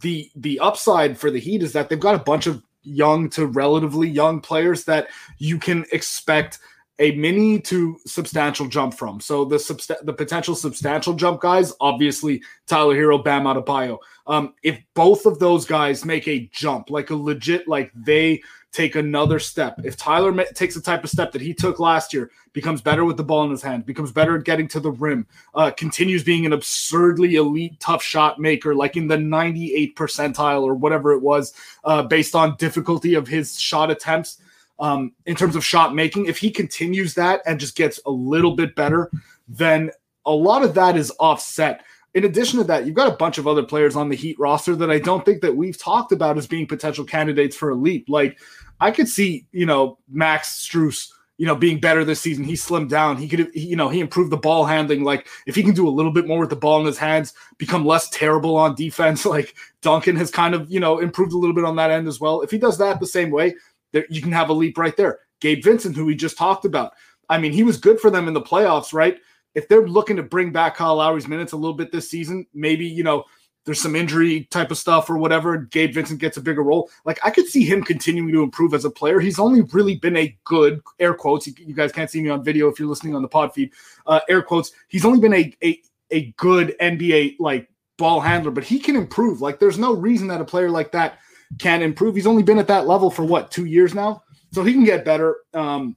the 0.00 0.30
the 0.34 0.58
upside 0.58 1.16
for 1.16 1.30
the 1.30 1.38
Heat 1.38 1.62
is 1.62 1.72
that 1.72 1.88
they've 1.88 2.00
got 2.00 2.16
a 2.16 2.24
bunch 2.24 2.48
of 2.48 2.60
young 2.82 3.30
to 3.30 3.46
relatively 3.46 4.08
young 4.08 4.40
players 4.40 4.84
that 4.84 5.08
you 5.38 5.56
can 5.58 5.86
expect 5.92 6.58
a 6.98 7.12
mini 7.12 7.58
to 7.60 7.98
substantial 8.06 8.68
jump 8.68 8.94
from. 8.94 9.20
So 9.20 9.44
the 9.44 9.56
subst- 9.56 10.04
the 10.04 10.12
potential 10.12 10.54
substantial 10.54 11.14
jump 11.14 11.40
guys, 11.40 11.72
obviously 11.80 12.42
Tyler 12.66 12.94
Herro, 12.94 13.22
Bam 13.22 13.44
Adebayo. 13.44 13.98
Um, 14.26 14.54
if 14.62 14.80
both 14.94 15.26
of 15.26 15.38
those 15.38 15.66
guys 15.66 16.04
make 16.04 16.28
a 16.28 16.48
jump, 16.52 16.90
like 16.90 17.10
a 17.10 17.16
legit, 17.16 17.66
like 17.66 17.90
they 17.94 18.42
take 18.72 18.96
another 18.96 19.38
step. 19.38 19.80
If 19.84 19.96
Tyler 19.96 20.32
ma- 20.32 20.44
takes 20.54 20.74
the 20.74 20.80
type 20.80 21.04
of 21.04 21.10
step 21.10 21.30
that 21.32 21.40
he 21.40 21.54
took 21.54 21.78
last 21.78 22.12
year, 22.12 22.30
becomes 22.52 22.80
better 22.80 23.04
with 23.04 23.16
the 23.16 23.22
ball 23.22 23.44
in 23.44 23.50
his 23.50 23.62
hand, 23.62 23.86
becomes 23.86 24.10
better 24.10 24.36
at 24.36 24.44
getting 24.44 24.66
to 24.68 24.80
the 24.80 24.90
rim, 24.90 25.26
uh, 25.54 25.70
continues 25.72 26.24
being 26.24 26.44
an 26.46 26.52
absurdly 26.52 27.36
elite 27.36 27.78
tough 27.80 28.02
shot 28.02 28.40
maker, 28.40 28.74
like 28.74 28.96
in 28.96 29.06
the 29.06 29.18
98 29.18 29.94
percentile 29.96 30.62
or 30.62 30.74
whatever 30.74 31.12
it 31.12 31.22
was, 31.22 31.52
uh, 31.84 32.02
based 32.02 32.34
on 32.34 32.56
difficulty 32.56 33.14
of 33.14 33.28
his 33.28 33.58
shot 33.58 33.90
attempts 33.90 34.38
um, 34.78 35.12
in 35.26 35.36
terms 35.36 35.56
of 35.56 35.64
shot 35.64 35.94
making. 35.94 36.26
If 36.26 36.38
he 36.38 36.50
continues 36.50 37.14
that 37.14 37.42
and 37.46 37.60
just 37.60 37.76
gets 37.76 38.00
a 38.06 38.10
little 38.10 38.56
bit 38.56 38.74
better, 38.74 39.10
then 39.48 39.90
a 40.26 40.32
lot 40.32 40.62
of 40.62 40.74
that 40.74 40.96
is 40.96 41.12
offset. 41.18 41.84
In 42.14 42.24
addition 42.24 42.58
to 42.58 42.64
that, 42.64 42.86
you've 42.86 42.94
got 42.94 43.12
a 43.12 43.16
bunch 43.16 43.38
of 43.38 43.48
other 43.48 43.64
players 43.64 43.96
on 43.96 44.08
the 44.08 44.14
Heat 44.14 44.38
roster 44.38 44.76
that 44.76 44.90
I 44.90 45.00
don't 45.00 45.24
think 45.24 45.42
that 45.42 45.56
we've 45.56 45.78
talked 45.78 46.12
about 46.12 46.38
as 46.38 46.46
being 46.46 46.66
potential 46.66 47.04
candidates 47.04 47.56
for 47.56 47.70
a 47.70 47.74
leap. 47.74 48.08
Like 48.08 48.38
I 48.80 48.90
could 48.90 49.08
see, 49.08 49.46
you 49.50 49.66
know, 49.66 49.98
Max 50.08 50.68
Strus, 50.68 51.08
you 51.38 51.46
know, 51.46 51.56
being 51.56 51.80
better 51.80 52.04
this 52.04 52.20
season. 52.20 52.44
He 52.44 52.52
slimmed 52.52 52.88
down. 52.88 53.16
He 53.16 53.26
could, 53.28 53.50
he, 53.52 53.66
you 53.66 53.76
know, 53.76 53.88
he 53.88 53.98
improved 53.98 54.30
the 54.30 54.36
ball 54.36 54.64
handling. 54.64 55.02
Like 55.02 55.26
if 55.46 55.56
he 55.56 55.64
can 55.64 55.74
do 55.74 55.88
a 55.88 55.90
little 55.90 56.12
bit 56.12 56.28
more 56.28 56.38
with 56.38 56.50
the 56.50 56.56
ball 56.56 56.78
in 56.78 56.86
his 56.86 56.98
hands, 56.98 57.34
become 57.58 57.84
less 57.84 58.08
terrible 58.10 58.56
on 58.56 58.74
defense. 58.74 59.24
Like 59.34 59.56
Duncan 59.82 60.14
has 60.14 60.30
kind 60.30 60.54
of, 60.54 60.70
you 60.70 60.78
know, 60.78 61.00
improved 61.00 61.32
a 61.32 61.36
little 61.36 61.54
bit 61.54 61.64
on 61.64 61.74
that 61.76 61.90
end 61.90 62.06
as 62.06 62.20
well. 62.20 62.42
If 62.42 62.52
he 62.52 62.58
does 62.58 62.78
that 62.78 63.00
the 63.00 63.06
same 63.06 63.32
way, 63.32 63.56
there, 63.94 64.04
you 64.10 64.20
can 64.20 64.32
have 64.32 64.50
a 64.50 64.52
leap 64.52 64.76
right 64.76 64.96
there. 64.96 65.20
Gabe 65.40 65.64
Vincent, 65.64 65.96
who 65.96 66.04
we 66.04 66.14
just 66.14 66.36
talked 66.36 66.66
about. 66.66 66.92
I 67.30 67.38
mean, 67.38 67.52
he 67.52 67.62
was 67.62 67.78
good 67.78 67.98
for 67.98 68.10
them 68.10 68.28
in 68.28 68.34
the 68.34 68.42
playoffs, 68.42 68.92
right? 68.92 69.18
If 69.54 69.68
they're 69.68 69.86
looking 69.86 70.16
to 70.16 70.22
bring 70.22 70.52
back 70.52 70.76
Kyle 70.76 70.96
Lowry's 70.96 71.28
minutes 71.28 71.52
a 71.52 71.56
little 71.56 71.76
bit 71.76 71.92
this 71.92 72.10
season, 72.10 72.46
maybe, 72.52 72.84
you 72.84 73.04
know, 73.04 73.24
there's 73.64 73.80
some 73.80 73.96
injury 73.96 74.46
type 74.50 74.70
of 74.70 74.76
stuff 74.78 75.08
or 75.08 75.16
whatever, 75.16 75.56
Gabe 75.56 75.94
Vincent 75.94 76.20
gets 76.20 76.36
a 76.36 76.42
bigger 76.42 76.62
role. 76.62 76.90
Like 77.04 77.18
I 77.24 77.30
could 77.30 77.46
see 77.46 77.64
him 77.64 77.82
continuing 77.82 78.32
to 78.32 78.42
improve 78.42 78.74
as 78.74 78.84
a 78.84 78.90
player. 78.90 79.20
He's 79.20 79.38
only 79.38 79.62
really 79.72 79.96
been 79.96 80.16
a 80.16 80.36
good 80.44 80.82
air 80.98 81.14
quotes. 81.14 81.46
You, 81.46 81.74
guys 81.74 81.92
can't 81.92 82.10
see 82.10 82.22
me 82.22 82.28
on 82.28 82.44
video 82.44 82.68
if 82.68 82.78
you're 82.78 82.88
listening 82.88 83.14
on 83.14 83.22
the 83.22 83.28
pod 83.28 83.54
feed. 83.54 83.70
Uh, 84.06 84.20
air 84.28 84.42
quotes. 84.42 84.72
He's 84.88 85.04
only 85.04 85.20
been 85.20 85.32
a 85.32 85.56
a 85.62 85.80
a 86.10 86.34
good 86.36 86.76
NBA 86.80 87.36
like 87.40 87.68
ball 87.96 88.20
handler, 88.20 88.50
but 88.50 88.64
he 88.64 88.78
can 88.78 88.96
improve. 88.96 89.40
Like 89.40 89.58
there's 89.58 89.78
no 89.78 89.94
reason 89.94 90.28
that 90.28 90.40
a 90.40 90.44
player 90.44 90.70
like 90.70 90.92
that 90.92 91.18
can 91.58 91.82
improve. 91.82 92.14
He's 92.14 92.26
only 92.26 92.42
been 92.42 92.58
at 92.58 92.68
that 92.68 92.86
level 92.86 93.10
for 93.10 93.24
what 93.24 93.50
two 93.50 93.66
years 93.66 93.94
now, 93.94 94.22
so 94.52 94.62
he 94.62 94.72
can 94.72 94.84
get 94.84 95.04
better. 95.04 95.36
Um, 95.52 95.96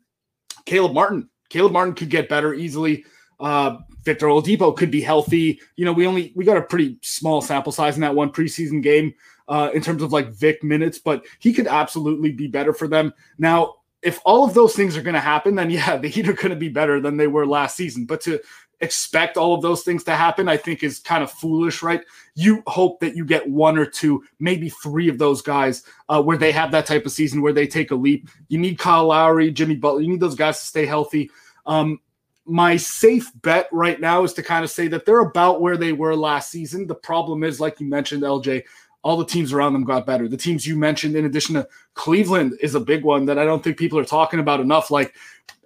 Caleb 0.66 0.94
Martin, 0.94 1.30
Caleb 1.50 1.74
Martin 1.74 1.96
could 1.96 2.10
get 2.10 2.30
better 2.30 2.54
easily. 2.54 3.06
Uh, 3.40 3.78
Victor 4.04 4.28
Oladipo 4.28 4.76
could 4.76 4.92
be 4.92 5.02
healthy. 5.02 5.60
You 5.76 5.86
know, 5.86 5.94
we 5.94 6.08
only 6.08 6.32
we 6.36 6.46
got 6.46 6.58
a 6.58 6.62
pretty 6.62 6.98
small 7.02 7.42
sample 7.42 7.72
size 7.72 7.96
in 7.96 8.02
that 8.02 8.16
one 8.16 8.32
preseason 8.32 8.82
game 8.82 9.14
uh, 9.48 9.70
in 9.74 9.82
terms 9.82 10.02
of 10.02 10.12
like 10.12 10.30
Vic 10.30 10.64
minutes, 10.64 11.00
but 11.00 11.26
he 11.40 11.54
could 11.54 11.68
absolutely 11.68 12.32
be 12.32 12.48
better 12.48 12.74
for 12.74 12.88
them. 12.88 13.14
Now, 13.38 13.76
if 14.02 14.20
all 14.26 14.46
of 14.46 14.54
those 14.54 14.76
things 14.76 14.96
are 14.96 15.02
going 15.02 15.16
to 15.16 15.20
happen, 15.20 15.56
then 15.56 15.70
yeah, 15.70 15.98
the 16.02 16.08
Heat 16.08 16.30
are 16.30 16.34
going 16.34 16.50
to 16.50 16.56
be 16.56 16.70
better 16.70 17.00
than 17.00 17.18
they 17.18 17.28
were 17.28 17.46
last 17.46 17.76
season. 17.76 18.06
But 18.06 18.22
to 18.22 18.40
expect 18.80 19.38
all 19.38 19.56
of 19.56 19.62
those 19.62 19.84
things 19.84 20.04
to 20.04 20.16
happen, 20.16 20.48
I 20.48 20.58
think 20.58 20.84
is 20.84 21.00
kind 21.00 21.24
of 21.24 21.32
foolish, 21.32 21.82
right? 21.82 22.02
You 22.36 22.64
hope 22.68 23.00
that 23.00 23.16
you 23.16 23.26
get 23.26 23.50
one 23.50 23.78
or 23.78 23.86
two, 23.86 24.24
maybe 24.40 24.70
three 24.70 25.10
of 25.10 25.18
those 25.18 25.42
guys 25.42 25.84
uh, 26.10 26.22
where 26.22 26.38
they 26.38 26.52
have 26.52 26.72
that 26.72 26.86
type 26.86 27.06
of 27.06 27.12
season 27.12 27.42
where 27.42 27.54
they 27.54 27.68
take 27.68 27.92
a 27.92 27.96
leap. 27.96 28.30
You 28.50 28.60
need 28.60 28.78
Kyle 28.78 29.08
Lowry, 29.08 29.52
Jimmy 29.52 29.76
Butler, 29.76 30.02
you 30.02 30.10
need 30.10 30.20
those 30.20 30.36
guys 30.36 30.60
to 30.60 30.66
stay 30.66 30.86
healthy. 30.86 31.32
Um, 31.66 32.00
my 32.46 32.78
safe 32.78 33.30
bet 33.42 33.68
right 33.72 34.00
now 34.00 34.24
is 34.24 34.34
to 34.34 34.44
kind 34.44 34.64
of 34.64 34.72
say 34.72 34.88
that 34.88 35.06
they're 35.06 35.20
about 35.20 35.60
where 35.60 35.76
they 35.76 35.92
were 35.92 36.16
last 36.16 36.50
season. 36.50 36.88
The 36.88 36.96
problem 36.96 37.44
is, 37.44 37.60
like 37.60 37.80
you 37.80 37.88
mentioned, 37.88 38.24
LJ, 38.24 38.64
all 39.04 39.18
the 39.18 39.26
teams 39.26 39.54
around 39.54 39.74
them 39.74 39.84
got 39.86 40.06
better. 40.06 40.28
The 40.28 40.38
teams 40.38 40.68
you 40.68 40.76
mentioned, 40.76 41.16
in 41.16 41.26
addition 41.26 41.56
to 41.56 41.68
Cleveland, 41.94 42.58
is 42.62 42.76
a 42.76 42.80
big 42.80 43.04
one 43.04 43.26
that 43.26 43.40
I 43.40 43.46
don't 43.46 43.64
think 43.64 43.78
people 43.78 44.00
are 44.00 44.06
talking 44.06 44.40
about 44.40 44.60
enough. 44.60 44.92
Like, 44.92 45.16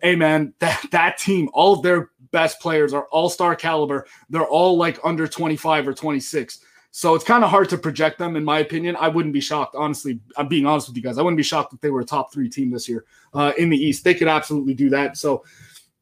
hey 0.02 0.16
man, 0.16 0.54
that 0.60 0.84
that 0.92 1.18
team, 1.18 1.50
all 1.54 1.74
of 1.74 1.82
their 1.82 2.11
best 2.32 2.60
players 2.60 2.94
are 2.94 3.06
all 3.12 3.30
star 3.30 3.56
caliber. 3.56 4.06
They're 4.30 4.46
all 4.46 4.78
like 4.78 5.00
under 5.04 5.28
25 5.28 5.88
or 5.88 5.94
26. 5.94 6.60
So 6.92 7.16
it's 7.16 7.24
kind 7.24 7.44
of 7.44 7.50
hard 7.50 7.70
to 7.70 7.78
project 7.78 8.20
them, 8.20 8.36
in 8.36 8.44
my 8.44 8.60
opinion. 8.60 8.98
I 9.00 9.08
wouldn't 9.08 9.34
be 9.34 9.40
shocked, 9.40 9.76
honestly. 9.76 10.20
I'm 10.36 10.50
being 10.50 10.66
honest 10.66 10.90
with 10.90 10.98
you 10.98 11.04
guys. 11.04 11.18
I 11.18 11.22
wouldn't 11.22 11.38
be 11.38 11.44
shocked 11.44 11.74
if 11.74 11.80
they 11.80 11.90
were 11.90 12.02
a 12.02 12.06
top 12.06 12.34
three 12.34 12.50
team 12.50 12.70
this 12.70 12.90
year 12.90 13.06
uh, 13.34 13.54
in 13.58 13.70
the 13.70 13.78
East. 13.78 14.04
They 14.04 14.14
could 14.14 14.28
absolutely 14.28 14.74
do 14.74 14.90
that. 14.90 15.16
So, 15.16 15.46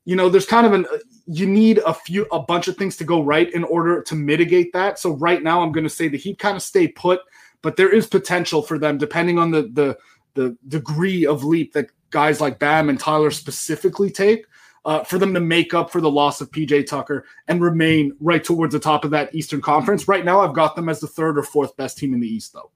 you 0.05 0.15
know, 0.15 0.29
there's 0.29 0.47
kind 0.47 0.65
of 0.65 0.73
an 0.73 0.87
you 1.27 1.45
need 1.45 1.77
a 1.85 1.93
few 1.93 2.25
a 2.31 2.39
bunch 2.39 2.67
of 2.67 2.75
things 2.75 2.97
to 2.97 3.03
go 3.03 3.21
right 3.21 3.53
in 3.53 3.63
order 3.63 4.01
to 4.01 4.15
mitigate 4.15 4.73
that. 4.73 4.97
So 4.97 5.11
right 5.11 5.43
now, 5.43 5.61
I'm 5.61 5.71
going 5.71 5.83
to 5.83 5.89
say 5.89 6.07
the 6.07 6.17
Heat 6.17 6.39
kind 6.39 6.57
of 6.57 6.63
stay 6.63 6.87
put, 6.87 7.19
but 7.61 7.75
there 7.75 7.93
is 7.93 8.07
potential 8.07 8.63
for 8.63 8.79
them 8.79 8.97
depending 8.97 9.37
on 9.37 9.51
the 9.51 9.69
the 9.73 9.97
the 10.33 10.57
degree 10.67 11.27
of 11.27 11.43
leap 11.43 11.73
that 11.73 11.87
guys 12.09 12.41
like 12.41 12.57
Bam 12.57 12.89
and 12.89 12.99
Tyler 12.99 13.29
specifically 13.29 14.09
take 14.09 14.45
uh, 14.85 15.03
for 15.03 15.17
them 15.17 15.33
to 15.33 15.39
make 15.39 15.73
up 15.73 15.91
for 15.91 16.01
the 16.01 16.09
loss 16.09 16.41
of 16.41 16.51
PJ 16.51 16.87
Tucker 16.87 17.25
and 17.47 17.61
remain 17.61 18.15
right 18.19 18.43
towards 18.43 18.73
the 18.73 18.79
top 18.79 19.05
of 19.05 19.11
that 19.11 19.33
Eastern 19.35 19.61
Conference. 19.61 20.07
Right 20.07 20.25
now, 20.25 20.41
I've 20.41 20.53
got 20.53 20.75
them 20.75 20.89
as 20.89 20.99
the 20.99 21.07
third 21.07 21.37
or 21.37 21.43
fourth 21.43 21.75
best 21.77 21.97
team 21.97 22.13
in 22.13 22.19
the 22.19 22.27
East, 22.27 22.53
though. 22.53 22.71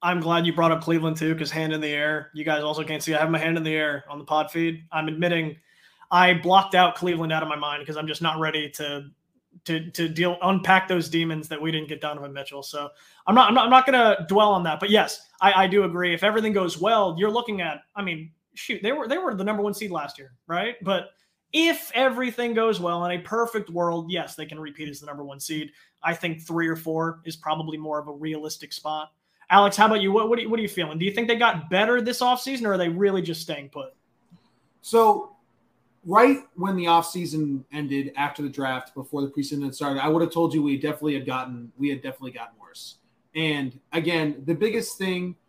I'm 0.00 0.20
glad 0.20 0.46
you 0.46 0.52
brought 0.52 0.70
up 0.70 0.82
Cleveland 0.82 1.16
too, 1.16 1.34
because 1.34 1.50
hand 1.50 1.72
in 1.72 1.80
the 1.80 1.88
air. 1.88 2.30
You 2.32 2.44
guys 2.44 2.62
also 2.62 2.84
can't 2.84 3.02
see 3.02 3.14
I 3.14 3.20
have 3.20 3.30
my 3.30 3.38
hand 3.38 3.56
in 3.56 3.64
the 3.64 3.74
air 3.74 4.04
on 4.08 4.18
the 4.18 4.24
pod 4.24 4.50
feed. 4.50 4.84
I'm 4.92 5.08
admitting 5.08 5.56
I 6.10 6.34
blocked 6.34 6.74
out 6.74 6.94
Cleveland 6.94 7.32
out 7.32 7.42
of 7.42 7.48
my 7.48 7.56
mind 7.56 7.80
because 7.80 7.96
I'm 7.96 8.06
just 8.06 8.22
not 8.22 8.38
ready 8.38 8.70
to 8.70 9.10
to 9.64 9.90
to 9.90 10.08
deal 10.08 10.38
unpack 10.42 10.86
those 10.86 11.08
demons 11.08 11.48
that 11.48 11.60
we 11.60 11.72
didn't 11.72 11.88
get 11.88 12.00
Donovan 12.00 12.32
Mitchell. 12.32 12.62
So 12.62 12.88
I'm 13.26 13.34
not 13.34 13.48
I'm 13.48 13.54
not, 13.54 13.64
I'm 13.64 13.70
not 13.70 13.86
going 13.86 13.98
to 13.98 14.24
dwell 14.28 14.52
on 14.52 14.62
that. 14.64 14.78
But 14.78 14.90
yes, 14.90 15.26
I, 15.40 15.64
I 15.64 15.66
do 15.66 15.84
agree. 15.84 16.14
If 16.14 16.22
everything 16.22 16.52
goes 16.52 16.78
well, 16.78 17.16
you're 17.18 17.30
looking 17.30 17.60
at. 17.60 17.82
I 17.96 18.02
mean, 18.02 18.30
shoot, 18.58 18.82
they 18.82 18.92
were 18.92 19.08
they 19.08 19.18
were 19.18 19.34
the 19.34 19.44
number 19.44 19.62
one 19.62 19.74
seed 19.74 19.90
last 19.90 20.18
year, 20.18 20.32
right? 20.46 20.76
But 20.82 21.10
if 21.52 21.90
everything 21.94 22.52
goes 22.52 22.80
well 22.80 23.04
in 23.06 23.12
a 23.12 23.22
perfect 23.22 23.70
world, 23.70 24.10
yes, 24.10 24.34
they 24.34 24.44
can 24.44 24.60
repeat 24.60 24.88
as 24.88 25.00
the 25.00 25.06
number 25.06 25.24
one 25.24 25.40
seed. 25.40 25.70
I 26.02 26.14
think 26.14 26.42
three 26.42 26.68
or 26.68 26.76
four 26.76 27.20
is 27.24 27.36
probably 27.36 27.78
more 27.78 27.98
of 27.98 28.08
a 28.08 28.12
realistic 28.12 28.72
spot. 28.72 29.12
Alex, 29.50 29.76
how 29.76 29.86
about 29.86 30.02
you? 30.02 30.12
What, 30.12 30.28
what, 30.28 30.38
are, 30.38 30.42
you, 30.42 30.50
what 30.50 30.58
are 30.58 30.62
you 30.62 30.68
feeling? 30.68 30.98
Do 30.98 31.06
you 31.06 31.12
think 31.12 31.26
they 31.26 31.36
got 31.36 31.70
better 31.70 32.02
this 32.02 32.20
offseason 32.20 32.66
or 32.66 32.74
are 32.74 32.78
they 32.78 32.90
really 32.90 33.22
just 33.22 33.40
staying 33.40 33.70
put? 33.70 33.94
So, 34.82 35.36
right 36.04 36.40
when 36.54 36.76
the 36.76 36.84
offseason 36.84 37.64
ended 37.72 38.12
after 38.16 38.42
the 38.42 38.50
draft, 38.50 38.94
before 38.94 39.22
the 39.22 39.28
preseason 39.28 39.64
had 39.64 39.74
started, 39.74 40.04
I 40.04 40.08
would 40.08 40.20
have 40.20 40.32
told 40.32 40.52
you 40.52 40.62
we 40.62 40.76
definitely 40.76 41.14
had 41.14 41.24
gotten 41.24 41.72
we 41.78 41.88
had 41.88 42.02
definitely 42.02 42.32
gotten 42.32 42.58
worse. 42.60 42.96
And 43.34 43.78
again, 43.92 44.42
the 44.44 44.54
biggest 44.54 44.98
thing– 44.98 45.36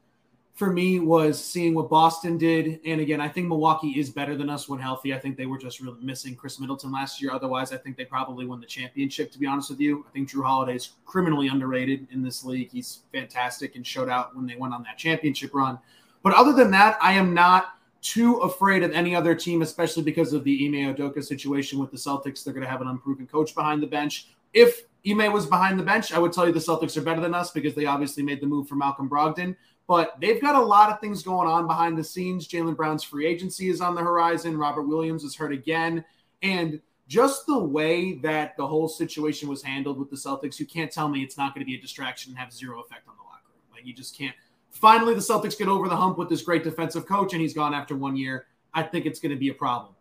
for 0.59 0.69
me 0.69 0.99
was 0.99 1.41
seeing 1.41 1.73
what 1.73 1.89
Boston 1.89 2.37
did. 2.37 2.81
And 2.85 2.99
again, 2.99 3.21
I 3.21 3.29
think 3.29 3.47
Milwaukee 3.47 3.97
is 3.97 4.09
better 4.09 4.35
than 4.35 4.49
us 4.49 4.67
when 4.67 4.77
healthy. 4.77 5.13
I 5.13 5.17
think 5.17 5.37
they 5.37 5.45
were 5.45 5.57
just 5.57 5.79
really 5.79 5.95
missing 6.01 6.35
Khris 6.35 6.59
Middleton 6.59 6.91
last 6.91 7.21
year. 7.21 7.31
Otherwise, 7.31 7.71
I 7.71 7.77
think 7.77 7.95
they 7.95 8.03
probably 8.03 8.45
won 8.45 8.59
the 8.59 8.65
championship, 8.65 9.31
to 9.31 9.39
be 9.39 9.47
honest 9.47 9.69
with 9.69 9.79
you. 9.79 10.05
I 10.05 10.11
think 10.11 10.29
Jrue 10.29 10.43
Holiday 10.43 10.75
is 10.75 10.89
criminally 11.05 11.47
underrated 11.47 12.09
in 12.11 12.21
this 12.21 12.43
league. 12.43 12.71
He's 12.71 13.03
fantastic 13.13 13.77
and 13.77 13.87
showed 13.87 14.09
out 14.09 14.35
when 14.35 14.45
they 14.45 14.57
went 14.57 14.73
on 14.73 14.83
that 14.83 14.97
championship 14.97 15.53
run. 15.53 15.79
But 16.23 16.33
other 16.33 16.51
than 16.51 16.71
that, 16.71 16.97
I 17.01 17.13
am 17.13 17.33
not 17.33 17.75
too 18.01 18.39
afraid 18.39 18.83
of 18.83 18.91
any 18.91 19.15
other 19.15 19.35
team, 19.35 19.61
especially 19.61 20.03
because 20.03 20.33
of 20.33 20.43
the 20.43 20.65
Ime 20.65 20.93
Udoka 20.93 21.23
situation 21.23 21.79
with 21.79 21.89
the 21.89 21.97
Celtics. 21.97 22.43
They're 22.43 22.53
going 22.53 22.65
to 22.65 22.69
have 22.69 22.81
an 22.81 22.89
unproven 22.89 23.27
coach 23.27 23.55
behind 23.55 23.81
the 23.81 23.87
bench. 23.87 24.27
If 24.53 24.87
Ime 25.09 25.31
was 25.31 25.45
behind 25.45 25.79
the 25.79 25.83
bench, 25.83 26.11
I 26.11 26.19
would 26.19 26.33
tell 26.33 26.45
you 26.45 26.51
the 26.51 26.59
Celtics 26.59 26.97
are 26.97 27.01
better 27.01 27.21
than 27.21 27.33
us 27.33 27.51
because 27.51 27.75
they 27.75 27.85
obviously 27.85 28.23
made 28.23 28.41
the 28.41 28.47
move 28.47 28.67
for 28.67 28.75
Malcolm 28.75 29.09
Brogdon. 29.09 29.55
But 29.89 30.21
they've 30.21 30.39
got 30.39 30.53
a 30.53 30.61
lot 30.61 30.91
of 30.91 30.99
things 30.99 31.23
going 31.23 31.47
on 31.47 31.65
behind 31.65 31.97
the 31.97 32.03
scenes. 32.03 32.47
Jaylen 32.47 32.77
Brown's 32.77 33.03
free 33.03 33.25
agency 33.25 33.69
is 33.69 33.81
on 33.81 33.95
the 33.95 34.01
horizon. 34.01 34.55
Robert 34.55 34.83
Williams 34.83 35.23
is 35.23 35.35
hurt 35.35 35.51
again. 35.51 36.05
And 36.43 36.79
just 37.07 37.47
the 37.47 37.57
way 37.57 38.19
that 38.19 38.55
the 38.55 38.67
whole 38.67 38.87
situation 38.87 39.49
was 39.49 39.63
handled 39.63 39.97
with 39.97 40.11
the 40.11 40.15
Celtics, 40.15 40.59
you 40.59 40.67
can't 40.67 40.91
tell 40.91 41.09
me 41.09 41.23
it's 41.23 41.39
not 41.39 41.55
going 41.55 41.65
to 41.65 41.65
be 41.65 41.75
a 41.75 41.81
distraction 41.81 42.31
and 42.31 42.37
have 42.37 42.53
zero 42.53 42.81
effect 42.81 43.07
on 43.07 43.15
the 43.17 43.23
locker 43.23 43.47
room. 43.51 43.63
Like 43.73 43.87
you 43.87 43.95
just 43.95 44.15
can't. 44.15 44.35
Finally, 44.69 45.15
the 45.15 45.21
Celtics 45.21 45.57
get 45.57 45.67
over 45.67 45.89
the 45.89 45.95
hump 45.95 46.19
with 46.19 46.29
this 46.29 46.43
great 46.43 46.63
defensive 46.63 47.07
coach, 47.07 47.33
and 47.33 47.41
he's 47.41 47.55
gone 47.55 47.73
after 47.73 47.95
one 47.95 48.15
year. 48.15 48.45
I 48.75 48.83
think 48.83 49.07
it's 49.07 49.19
going 49.19 49.31
to 49.31 49.39
be 49.39 49.49
a 49.49 49.55
problem. 49.55 49.95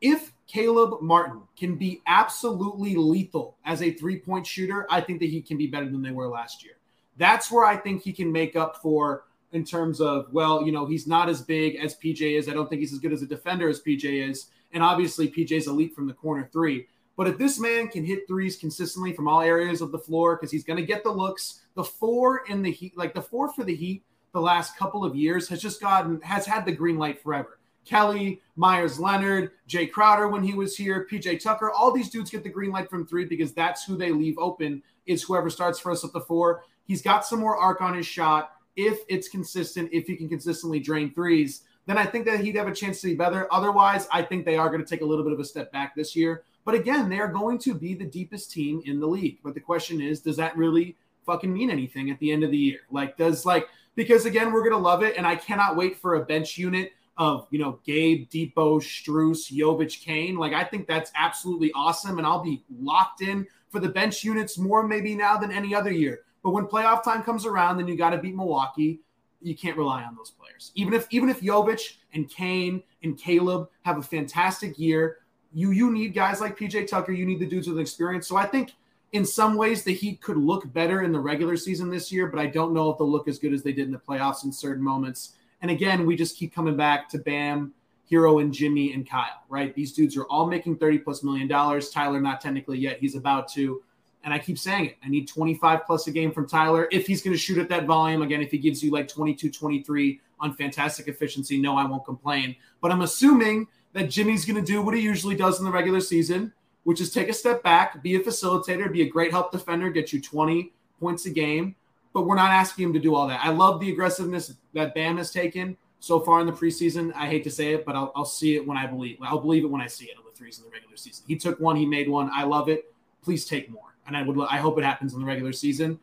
If 0.00 0.32
Caleb 0.46 1.02
Martin 1.02 1.42
can 1.54 1.76
be 1.76 2.00
absolutely 2.06 2.94
lethal 2.94 3.58
as 3.66 3.82
a 3.82 3.92
three 3.92 4.20
point 4.20 4.46
shooter, 4.46 4.86
I 4.88 5.02
think 5.02 5.20
that 5.20 5.28
he 5.28 5.42
can 5.42 5.58
be 5.58 5.66
better 5.66 5.90
than 5.90 6.00
they 6.00 6.12
were 6.12 6.28
last 6.28 6.64
year. 6.64 6.76
That's 7.18 7.50
where 7.50 7.66
I 7.66 7.76
think 7.76 8.02
he 8.02 8.12
can 8.14 8.32
make 8.32 8.56
up 8.56 8.80
for 8.80 9.24
in 9.54 9.64
terms 9.64 10.00
of, 10.00 10.26
well, 10.32 10.62
you 10.66 10.72
know, 10.72 10.84
he's 10.84 11.06
not 11.06 11.28
as 11.28 11.40
big 11.40 11.76
as 11.76 11.96
PJ 11.96 12.38
is. 12.38 12.48
I 12.48 12.52
don't 12.52 12.68
think 12.68 12.80
he's 12.80 12.92
as 12.92 12.98
good 12.98 13.12
as 13.12 13.22
a 13.22 13.26
defender 13.26 13.68
as 13.68 13.80
PJ 13.80 14.28
is. 14.28 14.46
And 14.72 14.82
obviously, 14.82 15.30
PJ's 15.30 15.68
elite 15.68 15.94
from 15.94 16.06
the 16.06 16.12
corner 16.12 16.48
three. 16.52 16.88
But 17.16 17.28
if 17.28 17.38
this 17.38 17.60
man 17.60 17.88
can 17.88 18.04
hit 18.04 18.26
threes 18.26 18.56
consistently 18.56 19.12
from 19.12 19.28
all 19.28 19.40
areas 19.40 19.80
of 19.80 19.92
the 19.92 19.98
floor, 19.98 20.36
because 20.36 20.50
he's 20.50 20.64
going 20.64 20.78
to 20.78 20.84
get 20.84 21.04
the 21.04 21.12
looks, 21.12 21.62
the 21.74 21.84
four 21.84 22.42
in 22.48 22.62
the 22.62 22.72
heat, 22.72 22.98
like 22.98 23.14
the 23.14 23.22
four 23.22 23.52
for 23.52 23.62
the 23.64 23.74
Heat, 23.74 24.04
the 24.32 24.40
last 24.40 24.76
couple 24.76 25.04
of 25.04 25.14
years 25.14 25.48
has 25.48 25.62
just 25.62 25.80
gotten 25.80 26.20
has 26.22 26.44
had 26.44 26.66
the 26.66 26.72
green 26.72 26.98
light 26.98 27.22
forever. 27.22 27.60
Kelly, 27.84 28.40
Myers 28.56 28.98
Leonard, 28.98 29.52
Jae 29.68 29.90
Crowder 29.90 30.28
when 30.28 30.42
he 30.42 30.54
was 30.54 30.76
here, 30.76 31.06
PJ 31.10 31.40
Tucker, 31.42 31.70
all 31.70 31.92
these 31.92 32.10
dudes 32.10 32.30
get 32.30 32.42
the 32.42 32.48
green 32.48 32.72
light 32.72 32.90
from 32.90 33.06
three 33.06 33.26
because 33.26 33.52
that's 33.52 33.84
who 33.84 33.96
they 33.96 34.10
leave 34.10 34.38
open, 34.38 34.82
is 35.06 35.22
whoever 35.22 35.50
starts 35.50 35.78
first 35.78 36.04
at 36.04 36.12
the 36.12 36.20
four. 36.20 36.64
He's 36.84 37.02
got 37.02 37.24
some 37.24 37.40
more 37.40 37.56
arc 37.56 37.80
on 37.80 37.94
his 37.94 38.06
shot. 38.06 38.53
If 38.76 39.00
it's 39.08 39.28
consistent, 39.28 39.90
if 39.92 40.06
he 40.06 40.16
can 40.16 40.28
consistently 40.28 40.80
drain 40.80 41.12
threes, 41.14 41.62
then 41.86 41.98
I 41.98 42.06
think 42.06 42.24
that 42.26 42.40
he'd 42.40 42.56
have 42.56 42.68
a 42.68 42.74
chance 42.74 43.00
to 43.02 43.08
be 43.08 43.14
better. 43.14 43.46
Otherwise, 43.52 44.08
I 44.12 44.22
think 44.22 44.44
they 44.44 44.56
are 44.56 44.68
going 44.68 44.82
to 44.82 44.88
take 44.88 45.02
a 45.02 45.04
little 45.04 45.24
bit 45.24 45.32
of 45.32 45.40
a 45.40 45.44
step 45.44 45.70
back 45.70 45.94
this 45.94 46.16
year. 46.16 46.44
But 46.64 46.74
again, 46.74 47.10
they 47.10 47.18
are 47.18 47.28
going 47.28 47.58
to 47.58 47.74
be 47.74 47.94
the 47.94 48.06
deepest 48.06 48.50
team 48.50 48.82
in 48.86 49.00
the 49.00 49.06
league. 49.06 49.38
But 49.44 49.54
the 49.54 49.60
question 49.60 50.00
is, 50.00 50.20
does 50.20 50.36
that 50.38 50.56
really 50.56 50.96
fucking 51.26 51.52
mean 51.52 51.70
anything 51.70 52.10
at 52.10 52.18
the 52.20 52.32
end 52.32 52.42
of 52.42 52.50
the 52.50 52.56
year? 52.56 52.80
Like, 52.90 53.16
does 53.16 53.44
like 53.44 53.68
because 53.94 54.26
again, 54.26 54.52
we're 54.52 54.68
gonna 54.68 54.82
love 54.82 55.02
it, 55.02 55.16
and 55.16 55.26
I 55.26 55.36
cannot 55.36 55.76
wait 55.76 55.96
for 55.96 56.14
a 56.14 56.24
bench 56.24 56.58
unit 56.58 56.92
of 57.16 57.46
you 57.50 57.58
know 57.58 57.80
Gabe, 57.84 58.28
Dipo, 58.28 58.80
Strus, 58.80 59.52
Jovic, 59.52 60.00
Cain. 60.02 60.36
Like, 60.36 60.52
I 60.52 60.64
think 60.64 60.86
that's 60.86 61.12
absolutely 61.14 61.70
awesome, 61.74 62.18
and 62.18 62.26
I'll 62.26 62.42
be 62.42 62.64
locked 62.80 63.20
in 63.20 63.46
for 63.70 63.80
the 63.80 63.88
bench 63.88 64.24
units 64.24 64.58
more 64.58 64.86
maybe 64.86 65.14
now 65.14 65.36
than 65.36 65.52
any 65.52 65.74
other 65.74 65.92
year. 65.92 66.20
But 66.44 66.50
when 66.50 66.66
playoff 66.66 67.02
time 67.02 67.22
comes 67.22 67.46
around, 67.46 67.78
then 67.78 67.88
you 67.88 67.96
got 67.96 68.10
to 68.10 68.18
beat 68.18 68.36
Milwaukee. 68.36 69.00
You 69.40 69.56
can't 69.56 69.76
rely 69.76 70.04
on 70.04 70.14
those 70.14 70.30
players. 70.30 70.70
Even 70.74 70.92
if 70.94 71.06
even 71.10 71.28
if 71.30 71.40
Jovic 71.40 71.96
and 72.12 72.28
Cain 72.28 72.82
and 73.02 73.18
Caleb 73.18 73.68
have 73.82 73.98
a 73.98 74.02
fantastic 74.02 74.78
year, 74.78 75.18
you 75.52 75.70
you 75.70 75.90
need 75.90 76.14
guys 76.14 76.40
like 76.40 76.58
PJ 76.58 76.86
Tucker. 76.86 77.12
You 77.12 77.26
need 77.26 77.40
the 77.40 77.46
dudes 77.46 77.66
with 77.66 77.78
experience. 77.78 78.28
So 78.28 78.36
I 78.36 78.46
think 78.46 78.74
in 79.12 79.24
some 79.24 79.56
ways 79.56 79.84
the 79.84 79.94
Heat 79.94 80.20
could 80.20 80.36
look 80.36 80.70
better 80.72 81.02
in 81.02 81.12
the 81.12 81.20
regular 81.20 81.56
season 81.56 81.88
this 81.88 82.12
year, 82.12 82.26
but 82.26 82.38
I 82.38 82.46
don't 82.46 82.74
know 82.74 82.90
if 82.90 82.98
they'll 82.98 83.10
look 83.10 83.26
as 83.26 83.38
good 83.38 83.54
as 83.54 83.62
they 83.62 83.72
did 83.72 83.86
in 83.86 83.92
the 83.92 83.98
playoffs 83.98 84.44
in 84.44 84.52
certain 84.52 84.84
moments. 84.84 85.36
And 85.62 85.70
again, 85.70 86.04
we 86.04 86.14
just 86.14 86.36
keep 86.36 86.54
coming 86.54 86.76
back 86.76 87.08
to 87.10 87.18
Bam, 87.18 87.72
Herro, 88.10 88.42
and 88.42 88.52
Jimmy 88.52 88.92
and 88.92 89.08
Kyle, 89.08 89.44
right? 89.48 89.74
These 89.74 89.92
dudes 89.92 90.16
are 90.16 90.24
all 90.24 90.46
making 90.46 90.76
30 90.76 90.98
plus 90.98 91.22
million 91.22 91.48
dollars. 91.48 91.88
Tyler, 91.90 92.20
not 92.20 92.40
technically 92.42 92.78
yet. 92.78 92.98
He's 92.98 93.14
about 93.14 93.48
to. 93.52 93.82
And 94.24 94.32
I 94.32 94.38
keep 94.38 94.58
saying 94.58 94.86
it. 94.86 94.96
I 95.04 95.08
need 95.08 95.28
25 95.28 95.84
plus 95.86 96.06
a 96.06 96.10
game 96.10 96.32
from 96.32 96.48
Tyler. 96.48 96.88
If 96.90 97.06
he's 97.06 97.22
going 97.22 97.34
to 97.34 97.38
shoot 97.38 97.58
at 97.58 97.68
that 97.68 97.84
volume, 97.84 98.22
again, 98.22 98.40
if 98.40 98.50
he 98.50 98.58
gives 98.58 98.82
you 98.82 98.90
like 98.90 99.06
22, 99.06 99.50
23 99.50 100.20
on 100.40 100.54
fantastic 100.54 101.08
efficiency, 101.08 101.60
no, 101.60 101.76
I 101.76 101.84
won't 101.84 102.04
complain. 102.04 102.56
But 102.80 102.90
I'm 102.90 103.02
assuming 103.02 103.66
that 103.92 104.10
Jimmy's 104.10 104.44
going 104.44 104.56
to 104.56 104.66
do 104.66 104.82
what 104.82 104.94
he 104.94 105.00
usually 105.00 105.36
does 105.36 105.58
in 105.58 105.64
the 105.64 105.70
regular 105.70 106.00
season 106.00 106.52
which 106.84 107.00
is 107.00 107.10
take 107.10 107.28
a 107.28 107.32
step 107.32 107.62
back, 107.62 108.02
be 108.02 108.14
a 108.14 108.20
facilitator, 108.20 108.90
be 108.90 109.02
a 109.02 109.08
great 109.08 109.32
help 109.32 109.50
defender, 109.50 109.90
get 109.90 110.12
you 110.12 110.20
20 110.20 110.72
points 111.00 111.26
a 111.26 111.30
game. 111.30 111.74
But 112.12 112.26
we're 112.26 112.36
not 112.36 112.50
asking 112.50 112.86
him 112.86 112.92
to 112.92 113.00
do 113.00 113.14
all 113.14 113.26
that. 113.26 113.40
I 113.42 113.50
love 113.50 113.80
the 113.80 113.90
aggressiveness 113.90 114.54
that 114.74 114.94
Bam 114.94 115.16
has 115.16 115.32
taken 115.32 115.76
so 115.98 116.20
far 116.20 116.40
in 116.40 116.46
the 116.46 116.52
preseason. 116.52 117.12
I 117.14 117.26
hate 117.26 117.42
to 117.44 117.50
say 117.50 117.72
it, 117.72 117.84
but 117.84 117.96
I'll, 117.96 118.12
I'll 118.14 118.24
see 118.24 118.54
it 118.54 118.64
when 118.64 118.76
I 118.76 118.86
believe. 118.86 119.18
I'll 119.20 119.40
believe 119.40 119.64
it 119.64 119.68
when 119.68 119.80
I 119.80 119.88
see 119.88 120.04
it 120.04 120.16
on 120.16 120.24
the 120.24 120.36
threes 120.36 120.58
in 120.58 120.64
the 120.64 120.70
regular 120.70 120.96
season. 120.96 121.24
He 121.26 121.34
took 121.34 121.58
one, 121.58 121.74
he 121.74 121.86
made 121.86 122.08
one. 122.08 122.30
I 122.32 122.44
love 122.44 122.68
it. 122.68 122.94
Please 123.22 123.46
take 123.46 123.68
more, 123.70 123.93
and 124.06 124.16
I 124.16 124.22
would. 124.22 124.38
I 124.48 124.58
hope 124.58 124.78
it 124.78 124.84
happens 124.84 125.14
in 125.14 125.20
the 125.20 125.26
regular 125.26 125.52
season. 125.52 125.98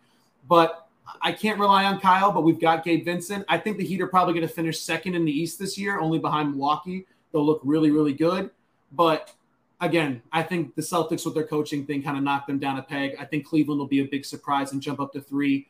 But 0.48 0.88
I 1.22 1.32
can't 1.32 1.60
rely 1.60 1.86
on 1.86 2.00
Kyle. 2.00 2.32
But 2.32 2.42
we've 2.42 2.60
got 2.60 2.84
Gabe 2.84 3.06
Vincent. 3.06 3.46
I 3.48 3.58
think 3.58 3.78
the 3.78 3.86
Heat 3.86 4.02
are 4.02 4.08
probably 4.08 4.34
going 4.34 4.48
to 4.48 4.54
finish 4.54 4.80
second 4.80 5.16
in 5.16 5.26
the 5.26 5.32
East 5.32 5.60
this 5.60 5.78
year, 5.78 6.00
only 6.00 6.20
behind 6.20 6.52
Milwaukee. 6.52 7.06
They'll 7.32 7.46
look 7.46 7.62
really, 7.64 7.92
really 7.92 8.14
good. 8.14 8.50
But 8.92 9.34
again, 9.80 10.22
I 10.32 10.44
think 10.44 10.76
the 10.76 10.82
Celtics 10.82 11.26
with 11.26 11.34
their 11.34 11.48
coaching 11.48 11.86
thing 11.86 12.04
kind 12.04 12.18
of 12.18 12.24
knocked 12.24 12.48
them 12.48 12.60
down 12.60 12.78
a 12.78 12.84
peg. 12.84 13.16
I 13.20 13.26
think 13.26 13.46
Cleveland 13.46 13.80
will 13.80 13.88
be 13.88 14.02
a 14.02 14.06
big 14.06 14.26
surprise 14.26 14.72
and 14.72 14.82
jump 14.82 15.00
up 15.00 15.12
to 15.14 15.22
three. 15.22 15.68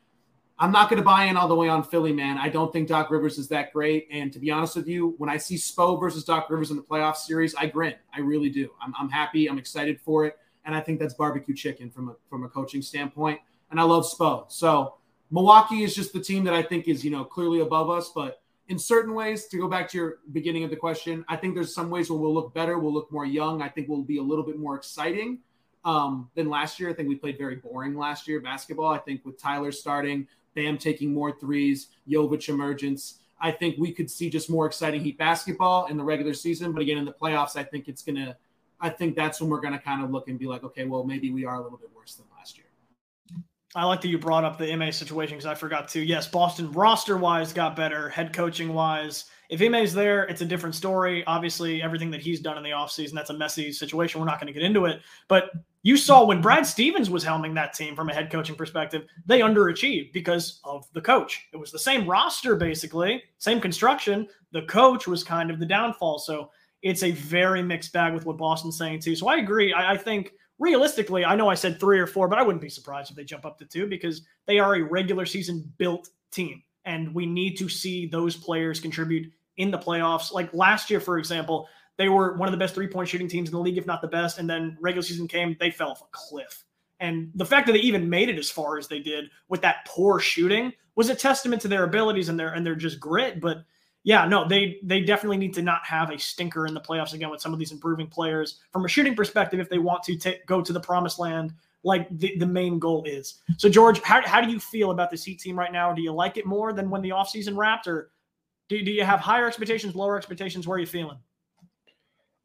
I'm 0.60 0.72
not 0.72 0.92
going 0.92 1.02
to 1.02 1.06
buy 1.06 1.26
in 1.26 1.38
all 1.38 1.48
the 1.48 1.56
way 1.56 1.70
on 1.70 1.82
Philly, 1.82 2.14
man. 2.14 2.38
I 2.38 2.48
don't 2.48 2.72
think 2.72 2.88
Doc 2.88 3.10
Rivers 3.10 3.40
is 3.40 3.48
that 3.48 3.74
great. 3.74 4.08
And 4.12 4.32
to 4.32 4.38
be 4.38 4.52
honest 4.52 4.76
with 4.76 4.88
you, 4.88 5.16
when 5.18 5.28
I 5.28 5.38
see 5.38 5.56
Spo 5.56 6.00
versus 6.00 6.24
Doc 6.24 6.52
Rivers 6.52 6.70
in 6.70 6.78
the 6.78 6.84
playoff 6.84 7.16
series, 7.16 7.56
I 7.56 7.66
grin. 7.66 7.96
I 8.14 8.20
really 8.20 8.52
do. 8.52 8.70
I'm, 8.80 8.94
I'm 9.00 9.10
happy. 9.10 9.48
I'm 9.50 9.58
excited 9.58 10.00
for 10.00 10.26
it. 10.26 10.38
And 10.66 10.76
I 10.76 10.82
think 10.82 11.00
that's 11.00 11.14
barbecue 11.14 11.56
chicken 11.56 11.90
from 11.90 12.10
a, 12.10 12.16
from 12.30 12.44
a 12.44 12.50
coaching 12.50 12.82
standpoint. 12.82 13.40
And 13.72 13.80
I 13.80 13.84
love 13.84 14.06
Spo. 14.06 14.52
So 14.52 14.96
Milwaukee 15.32 15.84
is 15.84 15.96
just 15.96 16.14
the 16.14 16.20
team 16.20 16.44
that 16.44 16.54
I 16.54 16.62
think 16.62 16.88
is, 16.88 17.04
you 17.04 17.12
know, 17.12 17.24
clearly 17.24 17.62
above 17.62 17.90
us. 17.90 18.12
But 18.14 18.42
in 18.68 18.78
certain 18.78 19.14
ways, 19.14 19.48
to 19.48 19.58
go 19.58 19.68
back 19.68 19.90
to 19.90 19.98
your 19.98 20.20
beginning 20.32 20.64
of 20.64 20.70
the 20.70 20.76
question, 20.76 21.26
I 21.28 21.36
think 21.36 21.56
there's 21.56 21.74
some 21.74 21.90
ways 21.90 22.10
where 22.10 22.20
we'll 22.20 22.34
look 22.34 22.54
better, 22.54 22.78
we'll 22.78 22.94
look 22.94 23.12
more 23.12 23.26
young. 23.26 23.62
I 23.62 23.70
think 23.70 23.88
we'll 23.88 24.04
be 24.04 24.18
a 24.18 24.24
little 24.24 24.46
bit 24.46 24.60
more 24.60 24.76
exciting 24.76 25.40
um, 25.84 26.30
than 26.36 26.50
last 26.50 26.80
year. 26.80 26.90
I 26.90 26.94
think 26.94 27.10
we 27.10 27.16
played 27.16 27.38
very 27.38 27.56
boring 27.56 27.96
last 27.98 28.28
year 28.28 28.40
basketball. 28.40 28.94
I 28.94 29.00
think 29.00 29.26
with 29.26 29.42
Tyler 29.42 29.72
starting, 29.72 30.28
Bam 30.54 30.78
taking 30.78 31.14
more 31.14 31.38
threes, 31.40 31.88
Jovic 32.10 32.50
emergence, 32.50 33.20
I 33.42 33.52
think 33.52 33.78
we 33.78 33.92
could 33.92 34.10
see 34.10 34.30
just 34.30 34.50
more 34.50 34.68
exciting 34.68 35.02
Heat 35.02 35.18
basketball 35.18 35.88
in 35.88 35.98
the 35.98 36.04
regular 36.04 36.34
season. 36.34 36.72
But 36.72 36.84
again, 36.84 36.98
in 36.98 37.06
the 37.06 37.14
playoffs, 37.14 37.56
I 37.56 37.64
think 37.64 37.88
it's 37.88 38.04
gonna. 38.04 38.38
I 38.82 38.90
think 38.90 39.16
that's 39.16 39.40
when 39.40 39.50
we're 39.50 39.62
gonna 39.62 39.80
kind 39.80 40.04
of 40.04 40.12
look 40.12 40.28
and 40.28 40.38
be 40.38 40.48
like, 40.48 40.64
okay, 40.64 40.86
well, 40.86 41.04
maybe 41.04 41.32
we 41.32 41.46
are 41.46 41.56
a 41.56 41.62
little 41.62 41.78
bit 41.78 41.90
worse 41.96 42.16
than 42.16 42.26
last 42.38 42.58
year. 42.58 42.66
I 43.74 43.86
like 43.86 44.02
that 44.02 44.10
you 44.10 44.18
brought 44.18 44.44
up 44.44 44.58
the 44.58 44.72
Ime 44.72 44.92
situation 44.92 45.38
because 45.38 45.46
I 45.46 45.56
forgot 45.56 45.88
to. 45.90 46.02
Yes, 46.02 46.28
Boston 46.28 46.72
roster 46.74 47.18
wise 47.18 47.54
got 47.54 47.76
better, 47.76 48.10
head 48.10 48.34
coaching 48.34 48.74
wise. 48.74 49.26
If 49.50 49.62
Ime's 49.62 49.94
there, 49.94 50.24
it's 50.24 50.42
a 50.42 50.46
different 50.46 50.76
story. 50.76 51.24
Obviously, 51.26 51.82
everything 51.82 52.12
that 52.12 52.22
he's 52.22 52.42
done 52.42 52.58
in 52.58 52.64
the 52.64 52.72
offseason, 52.72 53.14
that's 53.14 53.30
a 53.30 53.38
messy 53.38 53.72
situation. 53.72 54.20
We're 54.20 54.28
not 54.28 54.40
going 54.40 54.48
to 54.48 54.54
get 54.54 54.64
into 54.64 54.86
it. 54.86 55.02
But 55.30 55.52
you 55.84 55.96
saw 55.96 56.26
when 56.26 56.42
Brad 56.42 56.66
Stevens 56.66 57.10
was 57.10 57.24
helming 57.24 57.54
that 57.56 57.74
team 57.74 57.96
from 57.96 58.10
a 58.10 58.14
head 58.14 58.30
coaching 58.30 58.56
perspective, 58.56 59.04
they 59.26 59.40
underachieved 59.40 60.12
because 60.12 60.60
of 60.64 60.86
the 60.94 61.02
coach. 61.02 61.48
It 61.54 61.58
was 61.58 61.72
the 61.72 61.80
same 61.80 62.08
roster, 62.08 62.56
basically, 62.56 63.24
same 63.38 63.62
construction. 63.62 64.28
The 64.52 64.64
coach 64.64 65.08
was 65.08 65.24
kind 65.24 65.50
of 65.50 65.60
the 65.60 65.66
downfall. 65.66 66.20
So 66.20 66.50
it's 66.82 67.04
a 67.04 67.12
very 67.12 67.62
mixed 67.62 67.94
bag 67.94 68.14
with 68.14 68.26
what 68.26 68.38
Boston's 68.38 68.78
saying, 68.78 69.02
too. 69.02 69.16
So 69.16 69.28
I 69.28 69.38
agree. 69.38 69.74
I, 69.74 69.94
I 69.94 69.98
think 69.98 70.34
realistically, 70.60 71.26
I 71.26 71.36
know 71.36 71.50
I 71.50 71.56
said 71.56 71.80
three 71.80 72.00
or 72.00 72.08
four, 72.08 72.28
but 72.28 72.40
I 72.40 72.44
wouldn't 72.44 72.62
be 72.62 72.70
surprised 72.70 73.10
if 73.10 73.18
they 73.18 73.24
jump 73.24 73.46
up 73.46 73.58
to 73.60 73.66
two 73.66 73.88
because 73.88 74.22
they 74.46 74.60
are 74.60 74.76
a 74.76 74.82
regular 74.82 75.26
season 75.26 75.72
built 75.78 76.10
team. 76.32 76.64
And 76.86 77.14
we 77.14 77.26
need 77.26 77.58
to 77.58 77.70
see 77.70 78.08
those 78.08 78.36
players 78.36 78.80
contribute 78.80 79.32
in 79.58 79.72
the 79.72 79.78
playoffs. 79.78 80.32
Like 80.32 80.54
last 80.54 80.90
year, 80.90 81.00
for 81.00 81.18
example, 81.18 81.68
they 81.98 82.10
were 82.10 82.36
one 82.38 82.48
of 82.48 82.52
the 82.52 82.58
best 82.58 82.74
three 82.74 82.88
point 82.88 83.10
shooting 83.10 83.28
teams 83.28 83.50
in 83.50 83.54
the 83.54 83.60
league, 83.60 83.78
if 83.78 83.86
not 83.86 84.02
the 84.02 84.08
best. 84.08 84.40
And 84.40 84.50
then 84.50 84.78
regular 84.80 85.04
season 85.04 85.28
came, 85.28 85.56
they 85.60 85.72
fell 85.72 85.92
off 85.92 86.02
a 86.02 86.06
cliff. 86.12 86.64
And 87.00 87.32
the 87.36 87.46
fact 87.46 87.66
that 87.68 87.74
they 87.74 87.80
even 87.80 88.10
made 88.10 88.30
it 88.30 88.38
as 88.38 88.50
far 88.50 88.78
as 88.78 88.88
they 88.88 89.00
did 89.00 89.26
with 89.50 89.62
that 89.62 89.86
poor 89.88 90.20
shooting 90.20 90.72
was 90.96 91.10
a 91.10 91.16
testament 91.16 91.62
to 91.64 91.68
their 91.68 91.84
abilities 91.84 92.30
and 92.30 92.40
their 92.40 92.54
and 92.54 92.66
their 92.66 92.76
just 92.76 93.00
grit. 93.00 93.42
But 93.42 93.64
yeah, 94.04 94.26
no, 94.26 94.48
they 94.48 94.80
they 94.84 95.02
definitely 95.02 95.38
need 95.38 95.54
to 95.54 95.62
not 95.62 95.86
have 95.86 96.10
a 96.10 96.18
stinker 96.18 96.66
in 96.66 96.74
the 96.74 96.82
playoffs 96.82 97.14
again 97.14 97.30
with 97.30 97.42
some 97.42 97.54
of 97.54 97.60
these 97.60 97.72
improving 97.72 98.08
players 98.08 98.60
from 98.72 98.86
a 98.86 98.88
shooting 98.88 99.16
perspective 99.16 99.60
if 99.60 99.70
they 99.70 99.78
want 99.78 100.04
to 100.04 100.16
take, 100.16 100.46
go 100.48 100.62
to 100.62 100.74
the 100.74 100.80
promised 100.80 101.20
land 101.20 101.54
like 101.84 102.08
the, 102.18 102.36
the 102.38 102.46
main 102.46 102.80
goal 102.80 103.04
is. 103.06 103.40
So 103.58 103.70
George, 103.70 104.02
how, 104.02 104.26
how 104.26 104.42
do 104.42 104.52
you 104.52 104.60
feel 104.60 104.92
about 104.92 105.10
the 105.10 105.18
Heat 105.18 105.40
team 105.40 105.58
right 105.58 105.72
now? 105.72 105.94
Do 105.94 106.02
you 106.02 106.12
like 106.12 106.38
it 106.38 106.46
more 106.46 106.74
than 106.74 106.90
when 106.90 107.02
the 107.02 107.10
offseason 107.10 107.58
wrapped 107.58 107.88
or 107.88 108.12
do, 108.70 108.82
do 108.84 108.92
you 108.92 109.04
have 109.04 109.20
higher 109.20 109.48
expectations, 109.48 109.96
lower 109.96 110.18
expectations? 110.18 110.68
Where 110.68 110.78
are 110.78 110.80
you 110.80 110.86
feeling? 110.86 111.18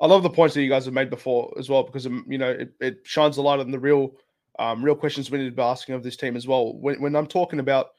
I 0.00 0.06
love 0.06 0.22
the 0.22 0.30
points 0.30 0.54
that 0.54 0.62
you 0.62 0.68
guys 0.68 0.84
have 0.84 0.94
made 0.94 1.08
before 1.08 1.54
as 1.58 1.70
well 1.70 1.82
because 1.82 2.06
um, 2.06 2.24
you 2.28 2.36
know 2.36 2.50
it, 2.50 2.72
it 2.80 2.98
shines 3.04 3.38
a 3.38 3.42
light 3.42 3.60
on 3.60 3.70
the 3.70 3.78
real 3.78 4.12
um, 4.58 4.84
real 4.84 4.94
questions 4.94 5.30
we 5.30 5.38
need 5.38 5.46
to 5.46 5.50
be 5.56 5.62
asking 5.62 5.94
of 5.94 6.02
this 6.02 6.16
team 6.16 6.36
as 6.36 6.46
well. 6.46 6.74
When, 6.74 7.00
when 7.00 7.16
I'm 7.16 7.26
talking 7.26 7.60
about 7.60 7.90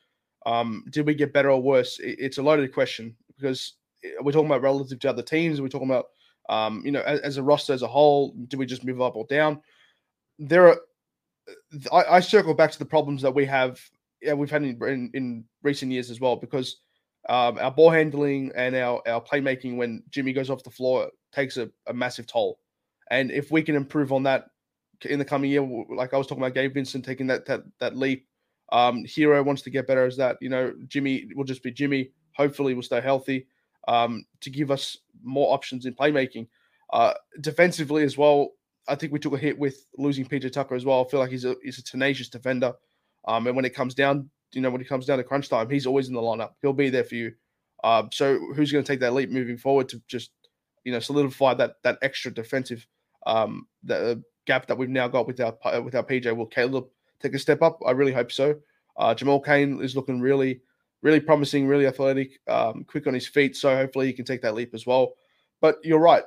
um, 0.45 0.83
did 0.91 1.05
we 1.05 1.15
get 1.15 1.33
better 1.33 1.49
or 1.49 1.61
worse, 1.61 1.99
it, 1.99 2.17
it's 2.19 2.37
a 2.37 2.43
loaded 2.43 2.71
question 2.71 3.15
because 3.37 3.73
eh, 4.03 4.09
we're 4.21 4.31
talking 4.31 4.47
about 4.47 4.61
relative 4.61 4.99
to 4.99 5.09
other 5.09 5.21
teams. 5.21 5.61
We're 5.61 5.67
talking 5.67 5.89
about, 5.89 6.07
um, 6.49 6.81
you 6.85 6.91
know, 6.91 7.01
as, 7.01 7.19
as, 7.21 7.37
a 7.37 7.43
roster 7.43 7.73
as 7.73 7.81
a 7.81 7.87
whole, 7.87 8.33
do 8.47 8.57
we 8.57 8.65
just 8.65 8.83
move 8.83 9.01
up 9.01 9.15
or 9.15 9.25
down? 9.25 9.61
There 10.39 10.67
are, 10.67 10.79
eh, 11.49 11.79
I, 11.91 12.15
I 12.15 12.19
circle 12.19 12.53
back 12.53 12.71
to 12.71 12.79
the 12.79 12.85
problems 12.85 13.21
that 13.21 13.33
we 13.33 13.45
have, 13.45 13.79
yeah, 14.21 14.33
we've 14.33 14.51
had 14.51 14.63
in, 14.63 14.81
in, 14.83 15.11
in 15.13 15.45
recent 15.63 15.91
years 15.91 16.09
as 16.09 16.19
well, 16.19 16.35
because 16.35 16.77
um, 17.29 17.57
our 17.59 17.71
ball 17.71 17.89
handling 17.89 18.51
and 18.55 18.75
our, 18.75 19.01
our 19.07 19.21
playmaking 19.21 19.77
when 19.77 20.03
Jimmy 20.09 20.33
goes 20.33 20.49
off 20.49 20.63
the 20.63 20.71
floor 20.71 21.09
takes 21.33 21.57
a, 21.57 21.69
a 21.87 21.93
massive 21.93 22.27
toll. 22.27 22.59
And 23.11 23.31
if 23.31 23.51
we 23.51 23.61
can 23.61 23.75
improve 23.75 24.11
on 24.11 24.23
that 24.23 24.47
in 25.05 25.19
the 25.19 25.25
coming 25.25 25.51
year, 25.51 25.67
like 25.89 26.13
I 26.13 26.17
was 26.17 26.27
talking 26.27 26.43
about 26.43 26.55
Gabe 26.55 26.73
Vincent 26.73 27.05
taking 27.05 27.27
that 27.27 27.45
that, 27.45 27.61
that 27.79 27.95
leap, 27.95 28.27
um, 28.71 29.03
Herro 29.05 29.45
wants 29.45 29.61
to 29.63 29.69
get 29.69 29.87
better 29.87 30.05
as 30.05 30.17
that. 30.17 30.37
You 30.41 30.49
know, 30.49 30.73
Jimmy 30.87 31.27
will 31.35 31.43
just 31.43 31.63
be 31.63 31.71
Jimmy 31.71 32.11
hopefully 32.37 32.73
will 32.73 32.83
stay 32.83 33.01
healthy 33.01 33.47
um, 33.87 34.25
to 34.41 34.49
give 34.49 34.71
us 34.71 34.97
more 35.23 35.53
options 35.53 35.85
in 35.85 35.95
playmaking. 35.95 36.47
Uh, 36.93 37.13
defensively 37.41 38.03
as 38.03 38.17
well, 38.17 38.51
I 38.87 38.95
think 38.95 39.11
we 39.11 39.19
took 39.19 39.33
a 39.33 39.37
hit 39.37 39.57
with 39.57 39.85
losing 39.97 40.25
PJ 40.25 40.53
Tucker 40.53 40.75
as 40.75 40.85
well. 40.85 41.03
I 41.03 41.09
feel 41.09 41.19
like 41.19 41.31
he's 41.31 41.43
a 41.43 41.55
he's 41.63 41.79
a 41.79 41.83
tenacious 41.83 42.29
defender, 42.29 42.73
um, 43.27 43.47
and 43.47 43.55
when 43.55 43.65
it 43.65 43.75
comes 43.75 43.93
down, 43.93 44.29
you 44.53 44.61
know, 44.61 44.69
when 44.69 44.79
it 44.79 44.87
comes 44.87 45.05
down 45.05 45.17
to 45.17 45.23
crunch 45.23 45.49
time, 45.49 45.69
he's 45.69 45.87
always 45.87 46.07
in 46.07 46.13
the 46.13 46.21
lineup. 46.21 46.51
He'll 46.61 46.71
be 46.71 46.89
there 46.89 47.03
for 47.03 47.15
you. 47.15 47.33
Um, 47.83 48.09
so 48.13 48.39
who's 48.55 48.71
going 48.71 48.83
to 48.83 48.87
take 48.87 49.01
that 49.01 49.13
leap 49.13 49.29
moving 49.29 49.57
forward 49.57 49.89
to 49.89 50.01
just 50.07 50.31
you 50.83 50.91
know 50.91 50.99
solidify 50.99 51.55
that 51.55 51.75
that 51.83 51.97
extra 52.01 52.31
defensive 52.31 52.87
um, 53.25 53.67
the 53.83 54.11
uh, 54.11 54.15
gap 54.45 54.67
that 54.67 54.77
we've 54.77 54.89
now 54.89 55.07
got 55.07 55.27
with 55.27 55.41
our 55.41 55.81
with 55.81 55.95
our 55.95 56.03
PJ? 56.03 56.33
Will 56.35 56.45
Caleb 56.45 56.85
take 57.19 57.33
a 57.33 57.39
step 57.39 57.61
up? 57.61 57.79
I 57.85 57.91
really 57.91 58.13
hope 58.13 58.31
so. 58.31 58.55
Uh, 58.95 59.13
Jamal 59.13 59.41
Cain 59.41 59.81
is 59.81 59.95
looking 59.95 60.21
really 60.21 60.61
really 61.01 61.19
promising, 61.19 61.67
really 61.67 61.87
athletic, 61.87 62.39
um, 62.47 62.83
quick 62.87 63.07
on 63.07 63.13
his 63.13 63.27
feet. 63.27 63.55
So 63.55 63.75
hopefully 63.75 64.07
he 64.07 64.13
can 64.13 64.25
take 64.25 64.41
that 64.41 64.55
leap 64.55 64.73
as 64.73 64.85
well. 64.85 65.13
But 65.61 65.77
you're 65.83 65.99
right. 65.99 66.23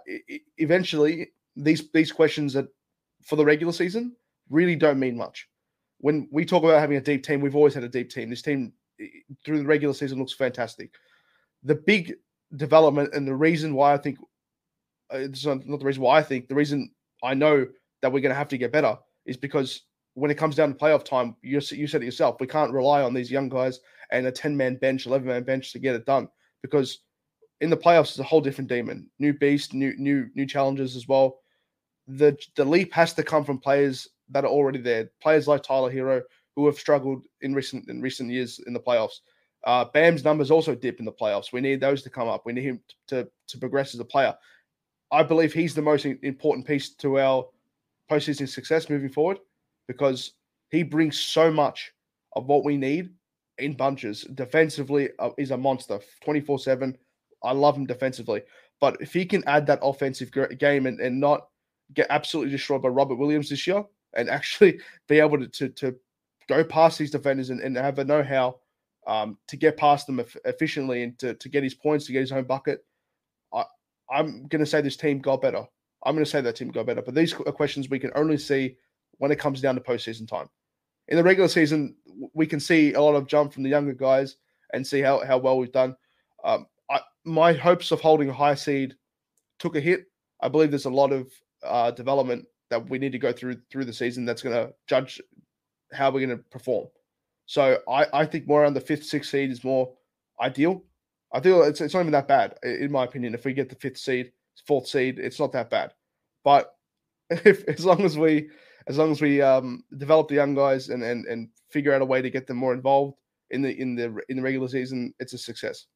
eventually, 0.59 1.31
these 1.57 1.91
these 1.93 2.13
questions 2.13 2.53
that 2.55 2.67
for 3.23 3.37
the 3.37 3.45
regular 3.45 3.73
season 3.73 4.17
really 4.49 4.77
don't 4.77 4.99
mean 4.99 5.17
much. 5.17 5.49
When 5.99 6.29
we 6.33 6.45
talk 6.45 6.65
about 6.65 6.81
having 6.81 6.97
a 6.97 7.01
deep 7.01 7.23
team, 7.23 7.41
we've 7.41 7.57
always 7.57 7.75
had 7.75 7.85
a 7.85 7.89
deep 7.89 8.11
team. 8.11 8.31
This 8.31 8.43
team 8.43 8.73
through 9.45 9.59
the 9.59 9.67
regular 9.67 9.95
season 9.95 10.19
looks 10.19 10.33
fantastic. 10.33 10.93
The 11.63 11.75
big 11.75 12.15
development 12.57 13.15
and 13.15 13.27
the 13.27 13.35
reason 13.35 13.75
why 13.75 13.93
I 13.93 13.99
think 13.99 14.19
uh, 15.13 15.19
it's 15.19 15.45
not, 15.47 15.67
not 15.67 15.79
the 15.79 15.87
reason 15.87 16.03
why 16.03 16.19
I 16.19 16.23
think 16.23 16.49
the 16.49 16.55
reason 16.55 16.91
I 17.23 17.35
know 17.35 17.67
that 18.03 18.11
we're 18.11 18.21
going 18.21 18.31
to 18.31 18.39
have 18.39 18.49
to 18.49 18.59
get 18.59 18.73
better 18.73 18.97
is 19.27 19.37
because 19.37 19.83
when 20.15 20.31
it 20.31 20.39
comes 20.39 20.57
down 20.57 20.73
to 20.73 20.79
playoff 20.79 21.05
time, 21.05 21.37
you, 21.43 21.61
you 21.71 21.87
said 21.87 22.03
it 22.03 22.07
yourself, 22.07 22.37
we 22.41 22.47
can't 22.47 22.73
rely 22.73 23.03
on 23.03 23.15
these 23.15 23.31
young 23.31 23.49
guys 23.49 23.79
and 24.13 24.27
a 24.27 24.33
10 24.33 24.57
man 24.57 24.77
bench, 24.77 25.07
11 25.07 25.27
man 25.27 25.43
bench 25.43 25.73
to 25.73 25.79
get 25.79 25.95
it 25.95 26.07
done 26.07 26.29
because 26.63 27.01
in 27.61 27.71
the 27.71 27.77
playoffs, 27.77 28.11
it's 28.11 28.19
a 28.19 28.25
whole 28.25 28.41
different 28.41 28.71
demon. 28.71 29.09
New 29.19 29.35
beast, 29.35 29.75
new 29.75 29.95
new 29.99 30.29
new 30.35 30.47
challenges 30.47 30.97
as 30.97 31.07
well. 31.07 31.41
The 32.09 32.37
the 32.57 32.65
leap 32.65 32.93
has 32.93 33.13
to 33.15 33.23
come 33.23 33.45
from 33.45 33.59
players 33.59 34.09
that 34.31 34.45
are 34.45 34.51
already 34.51 34.81
there. 34.81 35.11
Players 35.21 35.47
like 35.47 35.63
Tyler 35.63 35.93
Herro 35.93 36.23
who 36.57 36.67
have 36.67 36.79
struggled 36.79 37.25
in 37.43 37.55
recent 37.55 37.89
in 37.89 38.01
recent 38.01 38.31
years 38.31 38.61
in 38.67 38.73
the 38.73 38.81
playoffs. 38.81 39.21
Uh, 39.65 39.85
Bam's 39.85 40.25
numbers 40.25 40.51
also 40.51 40.75
dip 40.75 40.99
in 40.99 41.05
the 41.05 41.13
playoffs. 41.13 41.53
We 41.53 41.61
need 41.61 41.81
those 41.81 42.03
to 42.03 42.11
come 42.11 42.29
up. 42.29 42.47
We 42.47 42.53
need 42.53 42.65
him 42.65 42.81
to 43.09 43.29
to 43.49 43.59
progress 43.59 43.95
as 43.95 44.01
a 44.01 44.05
player. 44.05 44.35
I 45.13 45.23
believe 45.23 45.53
he's 45.53 45.75
the 45.75 45.83
most 45.83 46.07
important 46.07 46.67
piece 46.67 46.95
to 46.97 47.19
our 47.19 47.47
postseason 48.11 48.49
success 48.49 48.89
moving 48.89 49.11
forward 49.11 49.39
because 49.87 50.33
he 50.71 50.83
brings 50.83 51.19
so 51.19 51.51
much 51.51 51.93
of 52.35 52.47
what 52.47 52.65
we 52.65 52.77
need 52.77 53.11
in 53.61 53.75
bunches. 53.75 54.23
Defensively, 54.35 55.11
uh, 55.19 55.31
is 55.39 55.51
a 55.51 55.57
monster, 55.57 56.01
twenty 56.23 56.41
four 56.41 56.59
seven. 56.59 56.97
I 57.43 57.53
love 57.53 57.77
him 57.77 57.87
defensively, 57.87 58.43
but 58.81 59.01
if 59.01 59.13
he 59.13 59.25
can 59.25 59.43
add 59.47 59.67
that 59.67 59.81
offensive 59.83 60.31
game 60.59 60.87
and, 60.87 61.01
and 61.01 61.19
not 61.19 61.49
get 61.95 62.07
absolutely 62.11 62.53
destroyed 62.53 62.83
by 62.83 62.89
Robert 62.89 63.17
Williams 63.17 63.49
this 63.49 63.67
year, 63.67 63.85
and 64.15 64.29
actually 64.31 64.81
be 65.09 65.21
able 65.21 65.39
to 65.39 65.49
to, 65.49 65.69
to 65.71 65.97
go 66.49 66.65
past 66.65 66.99
these 66.99 67.11
defenders 67.11 67.51
and, 67.51 67.61
and 67.61 67.77
have 67.77 67.99
a 67.99 68.05
know 68.05 68.23
how 68.23 68.57
um, 69.07 69.39
to 69.49 69.57
get 69.57 69.77
past 69.77 70.07
them 70.07 70.21
efficiently 70.45 71.03
and 71.03 71.19
to, 71.19 71.35
to 71.35 71.49
get 71.49 71.63
his 71.63 71.75
points 71.75 72.07
to 72.07 72.13
get 72.13 72.21
his 72.21 72.33
own 72.33 72.45
bucket. 72.45 72.85
I, 73.53 73.65
I'm 74.11 74.47
going 74.49 74.61
to 74.61 74.67
say 74.67 74.81
this 74.81 74.97
team 74.97 75.21
got 75.21 75.43
better. 75.43 75.65
I'm 76.05 76.15
going 76.15 76.25
to 76.25 76.31
say 76.31 76.41
that 76.41 76.57
team 76.57 76.71
got 76.71 76.87
better, 76.87 77.03
but 77.03 77.15
these 77.15 77.33
are 77.35 77.53
questions 77.53 77.89
we 77.89 77.99
can 77.99 78.11
only 78.15 78.37
see 78.37 78.77
when 79.19 79.31
it 79.31 79.39
comes 79.39 79.61
down 79.61 79.75
to 79.75 79.81
postseason 79.81 80.27
time. 80.27 80.49
In 81.11 81.17
the 81.17 81.23
regular 81.23 81.49
season, 81.49 81.97
we 82.35 82.47
can 82.47 82.61
see 82.61 82.95
a 82.95 83.01
lot 83.01 83.15
of 83.15 83.27
jump 83.27 83.53
from 83.53 83.63
the 83.63 83.69
younger 83.69 83.93
guys 83.93 84.37
and 84.73 84.87
see 84.87 85.01
how, 85.01 85.25
how 85.25 85.39
well 85.39 85.59
we've 85.59 85.73
done. 85.73 85.97
Um, 86.45 86.67
I, 86.89 87.01
my 87.25 87.53
hopes 87.53 87.91
of 87.91 88.01
holding 88.01 88.31
a 88.31 88.33
high 88.33 88.55
seed 88.55 88.95
took 89.59 89.77
a 89.77 89.81
hit. 89.81 90.07
I 90.41 90.49
believe 90.49 90.71
there's 90.71 90.87
a 90.87 90.91
lot 90.91 91.13
of 91.13 91.31
uh, 91.63 91.91
development 91.91 92.47
that 92.71 92.89
we 92.89 92.99
need 92.99 93.13
to 93.13 93.19
go 93.19 93.33
through 93.33 93.57
through 93.71 93.85
the 93.85 93.93
season 93.93 94.25
that's 94.25 94.43
going 94.43 94.55
to 94.55 94.73
judge 94.87 95.21
how 95.93 96.11
we're 96.11 96.25
going 96.25 96.39
to 96.39 96.45
perform. 96.51 96.87
So 97.47 97.81
I, 97.89 98.07
I 98.13 98.25
think 98.25 98.47
more 98.47 98.63
around 98.63 98.75
the 98.75 98.81
fifth, 98.81 99.05
sixth 99.05 99.31
seed 99.31 99.51
is 99.51 99.65
more 99.65 99.93
ideal. 100.41 100.85
I 101.33 101.41
feel 101.41 101.63
it's, 101.63 101.81
it's 101.81 101.95
not 101.95 102.01
even 102.01 102.13
that 102.13 102.29
bad, 102.29 102.55
in 102.63 102.91
my 102.93 103.05
opinion. 103.05 103.35
If 103.35 103.45
we 103.45 103.53
get 103.53 103.69
the 103.69 103.75
fifth 103.75 103.99
seed, 103.99 104.33
fourth 104.67 104.87
seed, 104.87 105.19
it's 105.19 105.41
not 105.41 105.53
that 105.53 105.71
bad. 105.71 105.93
But 106.45 106.75
if 107.31 107.65
as 107.69 107.85
long 107.85 108.03
as 108.03 108.17
we 108.17 108.51
as 108.87 108.99
long 108.99 109.11
as 109.11 109.21
we 109.21 109.43
um, 109.43 109.85
develop 109.99 110.29
the 110.29 110.35
young 110.35 110.55
guys 110.55 110.89
and, 110.89 111.03
and 111.03 111.27
and 111.27 111.49
figure 111.71 111.93
out 111.93 112.03
a 112.03 112.05
way 112.05 112.23
to 112.23 112.31
get 112.31 112.47
them 112.47 112.57
more 112.57 112.73
involved 112.73 113.17
in 113.51 113.63
the 113.63 113.81
in 113.81 113.95
the 113.95 114.21
in 114.29 114.37
the 114.37 114.43
regular 114.43 114.69
season, 114.69 115.15
it's 115.19 115.33
a 115.33 115.39
success. 115.39 115.87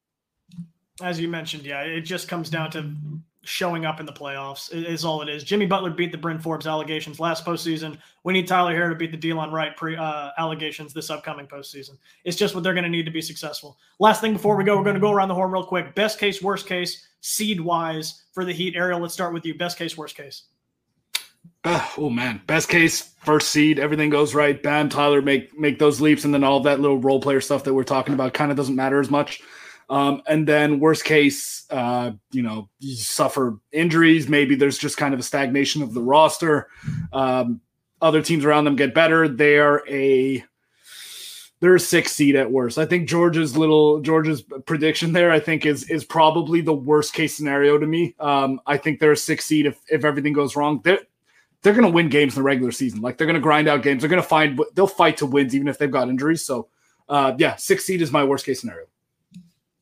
As 1.01 1.19
you 1.19 1.27
mentioned, 1.27 1.63
yeah, 1.63 1.81
it 1.81 2.01
just 2.01 2.27
comes 2.27 2.49
down 2.49 2.71
to 2.71 2.93
showing 3.45 3.85
up 3.85 3.99
in 3.99 4.05
the 4.05 4.11
playoffs 4.11 4.73
is 4.73 5.05
all 5.05 5.21
it 5.21 5.29
is. 5.29 5.43
Jimmy 5.43 5.65
Butler 5.65 5.91
beat 5.91 6.11
the 6.11 6.17
Bryn 6.17 6.39
Forbes 6.39 6.65
allegations 6.65 7.19
last 7.19 7.45
postseason. 7.45 7.97
We 8.23 8.33
need 8.33 8.47
Tyler 8.47 8.73
Herro 8.73 8.89
to 8.89 8.95
beat 8.95 9.11
the 9.11 9.17
Delon 9.17 9.51
Wright 9.51 9.75
pre 9.77 9.95
uh, 9.95 10.31
allegations 10.37 10.93
this 10.93 11.09
upcoming 11.09 11.45
postseason. 11.45 11.97
It's 12.23 12.37
just 12.37 12.55
what 12.55 12.63
they're 12.63 12.73
going 12.73 12.85
to 12.85 12.89
need 12.89 13.05
to 13.05 13.11
be 13.11 13.21
successful. 13.21 13.77
Last 13.99 14.19
thing 14.19 14.33
before 14.33 14.55
we 14.55 14.63
go, 14.63 14.75
we're 14.77 14.83
going 14.83 14.95
to 14.95 14.99
go 15.01 15.11
around 15.11 15.27
the 15.27 15.35
horn 15.35 15.51
real 15.51 15.65
quick. 15.65 15.93
Best 15.95 16.19
case, 16.19 16.41
worst 16.41 16.65
case, 16.65 17.07
seed 17.21 17.61
wise 17.61 18.23
for 18.33 18.45
the 18.45 18.53
Heat. 18.53 18.75
Ariel, 18.75 18.99
let's 18.99 19.13
start 19.13 19.33
with 19.33 19.45
you. 19.45 19.55
Best 19.55 19.77
case, 19.77 19.95
worst 19.95 20.17
case. 20.17 20.43
Uh, 21.65 21.83
oh 21.97 22.11
man, 22.11 22.39
best 22.45 22.69
case, 22.69 23.01
first 23.23 23.49
seed, 23.49 23.79
everything 23.79 24.11
goes 24.11 24.35
right. 24.35 24.61
Bam, 24.61 24.87
Tyler 24.87 25.19
make 25.19 25.57
make 25.57 25.79
those 25.79 25.99
leaps, 25.99 26.23
and 26.23 26.31
then 26.31 26.43
all 26.43 26.59
that 26.59 26.79
little 26.79 26.99
role 26.99 27.19
player 27.19 27.41
stuff 27.41 27.63
that 27.63 27.73
we're 27.73 27.83
talking 27.83 28.13
about 28.13 28.35
kind 28.35 28.51
of 28.51 28.57
doesn't 28.57 28.75
matter 28.75 28.99
as 28.99 29.09
much. 29.09 29.41
Um, 29.89 30.21
and 30.27 30.47
then 30.47 30.79
worst 30.79 31.05
case, 31.05 31.65
uh, 31.71 32.11
you 32.31 32.43
know, 32.43 32.69
you 32.79 32.95
suffer 32.95 33.59
injuries. 33.71 34.29
Maybe 34.29 34.53
there's 34.55 34.77
just 34.77 34.97
kind 34.97 35.13
of 35.15 35.19
a 35.19 35.23
stagnation 35.23 35.81
of 35.81 35.95
the 35.95 36.01
roster. 36.01 36.69
Um, 37.11 37.61
other 37.99 38.21
teams 38.21 38.45
around 38.45 38.65
them 38.65 38.75
get 38.75 38.93
better. 38.93 39.27
They're 39.27 39.81
a 39.89 40.45
they're 41.61 41.75
a 41.75 41.79
six 41.79 42.11
seed 42.11 42.35
at 42.35 42.51
worst. 42.51 42.77
I 42.77 42.85
think 42.85 43.09
George's 43.09 43.57
little 43.57 44.01
George's 44.01 44.43
prediction 44.67 45.13
there, 45.13 45.31
I 45.31 45.39
think, 45.39 45.65
is 45.65 45.89
is 45.89 46.05
probably 46.05 46.61
the 46.61 46.73
worst 46.73 47.15
case 47.15 47.35
scenario 47.35 47.79
to 47.79 47.87
me. 47.87 48.13
Um, 48.19 48.61
I 48.67 48.77
think 48.77 48.99
they're 48.99 49.13
a 49.13 49.17
six 49.17 49.45
seed 49.45 49.65
if 49.65 49.81
if 49.89 50.05
everything 50.05 50.33
goes 50.33 50.55
wrong. 50.55 50.81
They're 50.83 50.99
they're 51.65 51.73
going 51.73 51.83
to 51.83 51.91
win 51.91 52.09
games 52.09 52.35
in 52.37 52.43
the 52.43 52.45
regular 52.45 52.71
season. 52.71 53.01
Like 53.01 53.17
they're 53.17 53.25
going 53.25 53.33
to 53.33 53.41
grind 53.41 53.67
out 53.67 53.81
games. 53.81 54.03
They're 54.03 54.09
going 54.09 54.21
to 54.21 54.27
find 54.27 54.61
they'll 54.75 54.85
fight 54.85 55.17
to 55.17 55.25
wins 55.25 55.55
even 55.55 55.67
if 55.67 55.79
they've 55.79 55.89
got 55.89 56.09
injuries. 56.09 56.45
So, 56.45 56.67
uh, 57.09 57.33
yeah, 57.39 57.55
six 57.55 57.85
seed 57.85 58.03
is 58.03 58.11
my 58.11 58.23
worst 58.23 58.45
case 58.45 58.61
scenario. 58.61 58.85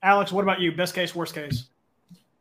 Alex, 0.02 0.32
what 0.32 0.44
about 0.44 0.62
you? 0.62 0.72
Best 0.72 0.96
case, 0.96 1.14
worst 1.14 1.36
case? 1.36 1.66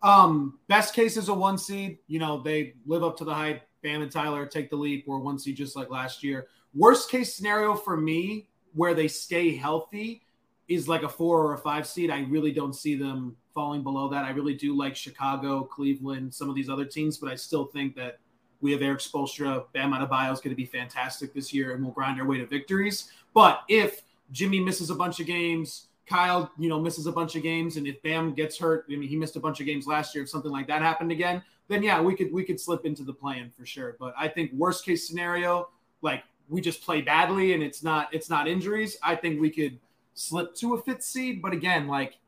Um, 0.00 0.60
best 0.68 0.94
case 0.94 1.16
is 1.16 1.28
a 1.28 1.34
one 1.34 1.58
seed. 1.58 1.98
You 2.06 2.20
know, 2.20 2.40
they 2.40 2.74
live 2.86 3.02
up 3.02 3.16
to 3.18 3.24
the 3.24 3.34
hype. 3.34 3.62
Bam 3.82 4.00
and 4.02 4.12
Tyler 4.12 4.46
take 4.46 4.70
the 4.70 4.76
leap. 4.76 5.08
We're 5.08 5.18
one 5.18 5.40
seed 5.40 5.56
just 5.56 5.74
like 5.74 5.90
last 5.90 6.22
year. 6.22 6.46
Worst 6.72 7.10
case 7.10 7.34
scenario 7.34 7.74
for 7.74 7.96
me, 7.96 8.46
where 8.74 8.94
they 8.94 9.08
stay 9.08 9.56
healthy, 9.56 10.22
is 10.68 10.88
like 10.88 11.02
a 11.02 11.08
four 11.08 11.44
or 11.44 11.54
a 11.54 11.58
five 11.58 11.84
seed. 11.84 12.10
I 12.10 12.20
really 12.28 12.52
don't 12.52 12.76
see 12.76 12.94
them 12.94 13.36
falling 13.52 13.82
below 13.82 14.08
that. 14.10 14.24
I 14.24 14.30
really 14.30 14.54
do 14.54 14.78
like 14.78 14.94
Chicago, 14.94 15.64
Cleveland, 15.64 16.32
some 16.32 16.48
of 16.48 16.54
these 16.54 16.70
other 16.70 16.84
teams, 16.84 17.18
but 17.18 17.28
I 17.28 17.34
still 17.34 17.64
think 17.64 17.96
that 17.96 18.20
we 18.62 18.72
have 18.72 18.80
Erik 18.80 19.00
Spoelstra, 19.00 19.64
Bam 19.72 19.92
Adebayo 19.92 20.32
is 20.32 20.40
going 20.40 20.50
to 20.50 20.56
be 20.56 20.64
fantastic 20.64 21.34
this 21.34 21.52
year, 21.52 21.74
and 21.74 21.82
we'll 21.82 21.92
grind 21.92 22.20
our 22.20 22.26
way 22.26 22.38
to 22.38 22.46
victories. 22.46 23.10
But 23.34 23.62
if 23.68 24.02
Jimmy 24.30 24.60
misses 24.60 24.88
a 24.88 24.94
bunch 24.94 25.20
of 25.20 25.26
games, 25.26 25.88
Kyle, 26.06 26.50
you 26.58 26.68
know, 26.68 26.80
misses 26.80 27.06
a 27.06 27.12
bunch 27.12 27.36
of 27.36 27.42
games, 27.42 27.76
and 27.76 27.86
if 27.86 28.00
Bam 28.02 28.34
gets 28.34 28.58
hurt, 28.58 28.86
I 28.90 28.96
mean, 28.96 29.08
he 29.08 29.16
missed 29.16 29.36
a 29.36 29.40
bunch 29.40 29.60
of 29.60 29.66
games 29.66 29.86
last 29.86 30.14
year. 30.14 30.24
If 30.24 30.30
something 30.30 30.50
like 30.50 30.66
that 30.68 30.80
happened 30.80 31.12
again, 31.12 31.42
then 31.68 31.82
yeah, 31.82 32.00
we 32.00 32.14
could 32.14 32.32
we 32.32 32.44
could 32.44 32.60
slip 32.60 32.84
into 32.84 33.02
the 33.02 33.12
play-in 33.12 33.50
for 33.50 33.66
sure. 33.66 33.96
But 33.98 34.14
I 34.18 34.28
think 34.28 34.52
worst 34.52 34.84
case 34.84 35.06
scenario, 35.06 35.68
like 36.02 36.24
we 36.48 36.60
just 36.60 36.82
play 36.82 37.02
badly 37.02 37.54
and 37.54 37.62
it's 37.62 37.82
not 37.82 38.12
it's 38.12 38.28
not 38.28 38.46
injuries. 38.48 38.98
I 39.02 39.16
think 39.16 39.40
we 39.40 39.50
could 39.50 39.78
slip 40.14 40.54
to 40.56 40.74
a 40.74 40.82
fifth 40.82 41.02
seed. 41.02 41.40
But 41.40 41.52
again, 41.52 41.88
like 41.88 42.18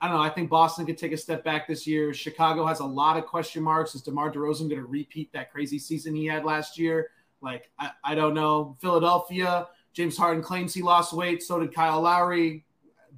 I 0.00 0.08
don't 0.08 0.16
know. 0.16 0.22
I 0.22 0.30
think 0.30 0.48
Boston 0.48 0.86
could 0.86 0.96
take 0.96 1.12
a 1.12 1.16
step 1.16 1.44
back 1.44 1.68
this 1.68 1.86
year. 1.86 2.14
Chicago 2.14 2.64
has 2.64 2.80
a 2.80 2.84
lot 2.84 3.18
of 3.18 3.26
question 3.26 3.62
marks. 3.62 3.94
Is 3.94 4.02
DeMar 4.02 4.32
DeRozan 4.32 4.70
going 4.70 4.80
to 4.80 4.86
repeat 4.86 5.30
that 5.32 5.52
crazy 5.52 5.78
season 5.78 6.14
he 6.14 6.24
had 6.24 6.44
last 6.44 6.78
year? 6.78 7.10
Like 7.42 7.70
I, 7.78 7.90
I 8.02 8.14
don't 8.14 8.34
know. 8.34 8.76
Philadelphia. 8.80 9.68
James 9.92 10.16
Harden 10.16 10.42
claims 10.42 10.72
he 10.72 10.82
lost 10.82 11.12
weight. 11.12 11.42
So 11.42 11.60
did 11.60 11.74
Kyle 11.74 12.00
Lowry 12.00 12.64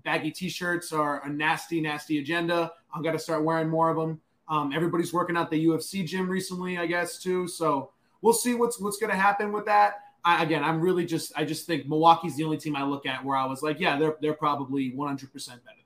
baggy 0.05 0.31
t-shirts 0.31 0.93
are 0.93 1.25
a 1.25 1.29
nasty, 1.29 1.81
nasty 1.81 2.19
agenda. 2.19 2.73
I've 2.95 3.05
got 3.05 3.13
to 3.13 3.19
start 3.19 3.45
wearing 3.45 3.69
more 3.69 3.91
of 3.91 3.97
them. 3.97 4.21
Um, 4.49 4.73
everybody's 4.73 5.13
working 5.13 5.37
out 5.37 5.51
the 5.51 5.67
UFC 5.67 6.05
gym 6.07 6.29
recently, 6.29 6.79
I 6.79 6.87
guess, 6.87 7.23
too. 7.23 7.47
So 7.47 7.91
we'll 8.23 8.33
see 8.33 8.55
what's 8.55 8.81
what's 8.81 8.99
going 8.99 9.11
to 9.11 9.17
happen 9.17 9.53
with 9.53 9.67
that. 9.67 10.01
I, 10.25 10.43
again, 10.43 10.65
I'm 10.65 10.81
really 10.81 11.05
just 11.05 11.33
I 11.37 11.45
just 11.45 11.67
think 11.67 11.89
Milwaukee's 11.89 12.37
the 12.37 12.45
only 12.45 12.59
team 12.59 12.75
I 12.75 12.85
look 12.85 13.07
at 13.07 13.25
where 13.25 13.37
I 13.37 13.45
was 13.47 13.63
like, 13.63 13.79
yeah, 13.79 13.99
they're 13.99 14.17
they're 14.21 14.35
probably 14.35 14.93
100 14.95 15.33
percent 15.33 15.65
better. 15.65 15.77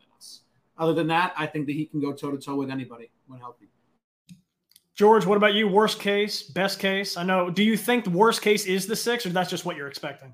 Other 0.78 0.92
than 0.92 1.06
that, 1.08 1.32
I 1.36 1.46
think 1.46 1.66
that 1.66 1.72
he 1.72 1.86
can 1.86 2.00
go 2.00 2.12
toe 2.12 2.30
to 2.30 2.38
toe 2.38 2.56
with 2.56 2.70
anybody 2.70 3.10
when 3.26 3.40
healthy. 3.40 3.68
George, 4.94 5.26
what 5.26 5.36
about 5.36 5.54
you? 5.54 5.68
Worst 5.68 6.00
case, 6.00 6.42
best 6.42 6.78
case? 6.78 7.16
I 7.16 7.22
know. 7.22 7.50
Do 7.50 7.62
you 7.62 7.76
think 7.76 8.04
the 8.04 8.10
worst 8.10 8.40
case 8.42 8.66
is 8.66 8.86
the 8.86 8.96
six, 8.96 9.26
or 9.26 9.30
that's 9.30 9.50
just 9.50 9.64
what 9.64 9.76
you're 9.76 9.88
expecting? 9.88 10.32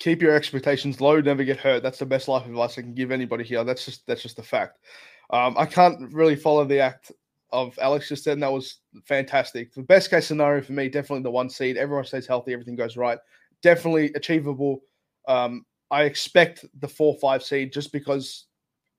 keep 0.00 0.22
your 0.22 0.34
expectations 0.34 1.00
low, 1.00 1.20
never 1.20 1.44
get 1.44 1.58
hurt. 1.58 1.82
That's 1.84 1.98
the 1.98 2.06
best 2.06 2.26
life 2.26 2.46
advice 2.46 2.76
I 2.76 2.82
can 2.82 2.94
give 2.94 3.12
anybody 3.12 3.44
here. 3.44 3.62
That's 3.62 3.84
just 3.84 4.04
that's 4.08 4.22
just 4.22 4.36
the 4.36 4.42
fact. 4.42 4.78
Um, 5.30 5.54
I 5.56 5.66
can't 5.66 6.12
really 6.12 6.34
follow 6.34 6.64
the 6.64 6.80
act 6.80 7.12
of 7.52 7.78
Alex 7.80 8.08
just 8.08 8.24
said, 8.24 8.32
and 8.32 8.42
that 8.42 8.52
was 8.52 8.78
fantastic. 9.04 9.72
The 9.72 9.82
best 9.82 10.10
case 10.10 10.26
scenario 10.26 10.62
for 10.62 10.72
me, 10.72 10.88
definitely 10.88 11.22
the 11.22 11.30
one 11.30 11.48
seed. 11.48 11.76
Everyone 11.76 12.04
stays 12.04 12.26
healthy, 12.26 12.52
everything 12.52 12.74
goes 12.74 12.96
right. 12.96 13.18
Definitely 13.62 14.12
achievable. 14.14 14.80
Um, 15.28 15.64
I 15.92 16.04
expect 16.04 16.64
the 16.80 16.88
four 16.88 17.16
five 17.20 17.44
seed 17.44 17.72
just 17.72 17.92
because 17.92 18.46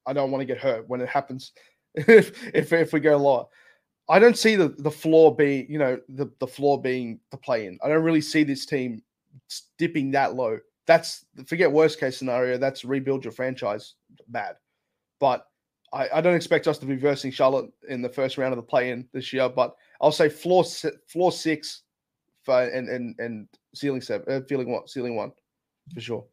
I 0.06 0.14
don't 0.14 0.32
want 0.32 0.42
to 0.42 0.46
get 0.46 0.58
hurt 0.58 0.88
when 0.88 1.02
it 1.02 1.10
happens. 1.10 1.52
if, 1.96 2.48
if 2.54 2.72
if 2.74 2.94
we 2.94 3.00
go 3.00 3.18
lower. 3.18 3.46
I 4.10 4.20
don't 4.20 4.38
see 4.38 4.56
the 4.56 4.70
the 4.70 4.92
floor 4.92 5.36
being, 5.36 5.68
you 5.70 5.80
know, 5.80 6.00
the, 6.10 6.30
the 6.40 6.48
floor 6.48 6.82
being 6.82 7.20
the 7.32 7.38
play 7.38 7.68
in. 7.68 7.78
I 7.84 7.90
don't 7.90 8.04
really 8.04 8.22
see 8.22 8.44
this 8.44 8.66
team 8.66 9.02
dipping 9.78 10.12
that 10.12 10.36
low 10.36 10.60
that's 10.92 11.26
forget 11.48 11.72
worst 11.72 12.00
case 12.00 12.18
scenario. 12.18 12.58
That's 12.58 12.84
rebuild 12.84 13.24
your 13.24 13.32
franchise 13.32 13.96
bad. 14.28 14.56
But 15.20 15.48
I, 15.94 16.10
I 16.16 16.22
don't 16.22 16.36
expect 16.36 16.68
us 16.68 16.78
to 16.80 16.86
be 16.86 16.96
versing 16.96 17.32
Charlotte 17.32 17.72
in 17.88 18.02
the 18.02 18.10
first 18.10 18.38
round 18.38 18.54
of 18.54 18.58
the 18.58 18.64
play-in 18.64 19.08
this 19.14 19.32
year, 19.32 19.50
but 19.50 19.76
I'll 20.02 20.12
say 20.12 20.30
floor 20.30 20.64
floor 21.08 21.32
six, 21.32 21.84
for, 22.44 22.64
and 22.64 22.90
and 22.90 23.16
and 23.20 23.48
ceiling 23.76 24.02
seven, 24.02 24.34
uh, 24.34 24.42
feeling 24.48 24.72
one, 24.72 24.88
ceiling 24.88 25.16
one, 25.16 25.32
for 25.94 26.02
sure. 26.02 26.26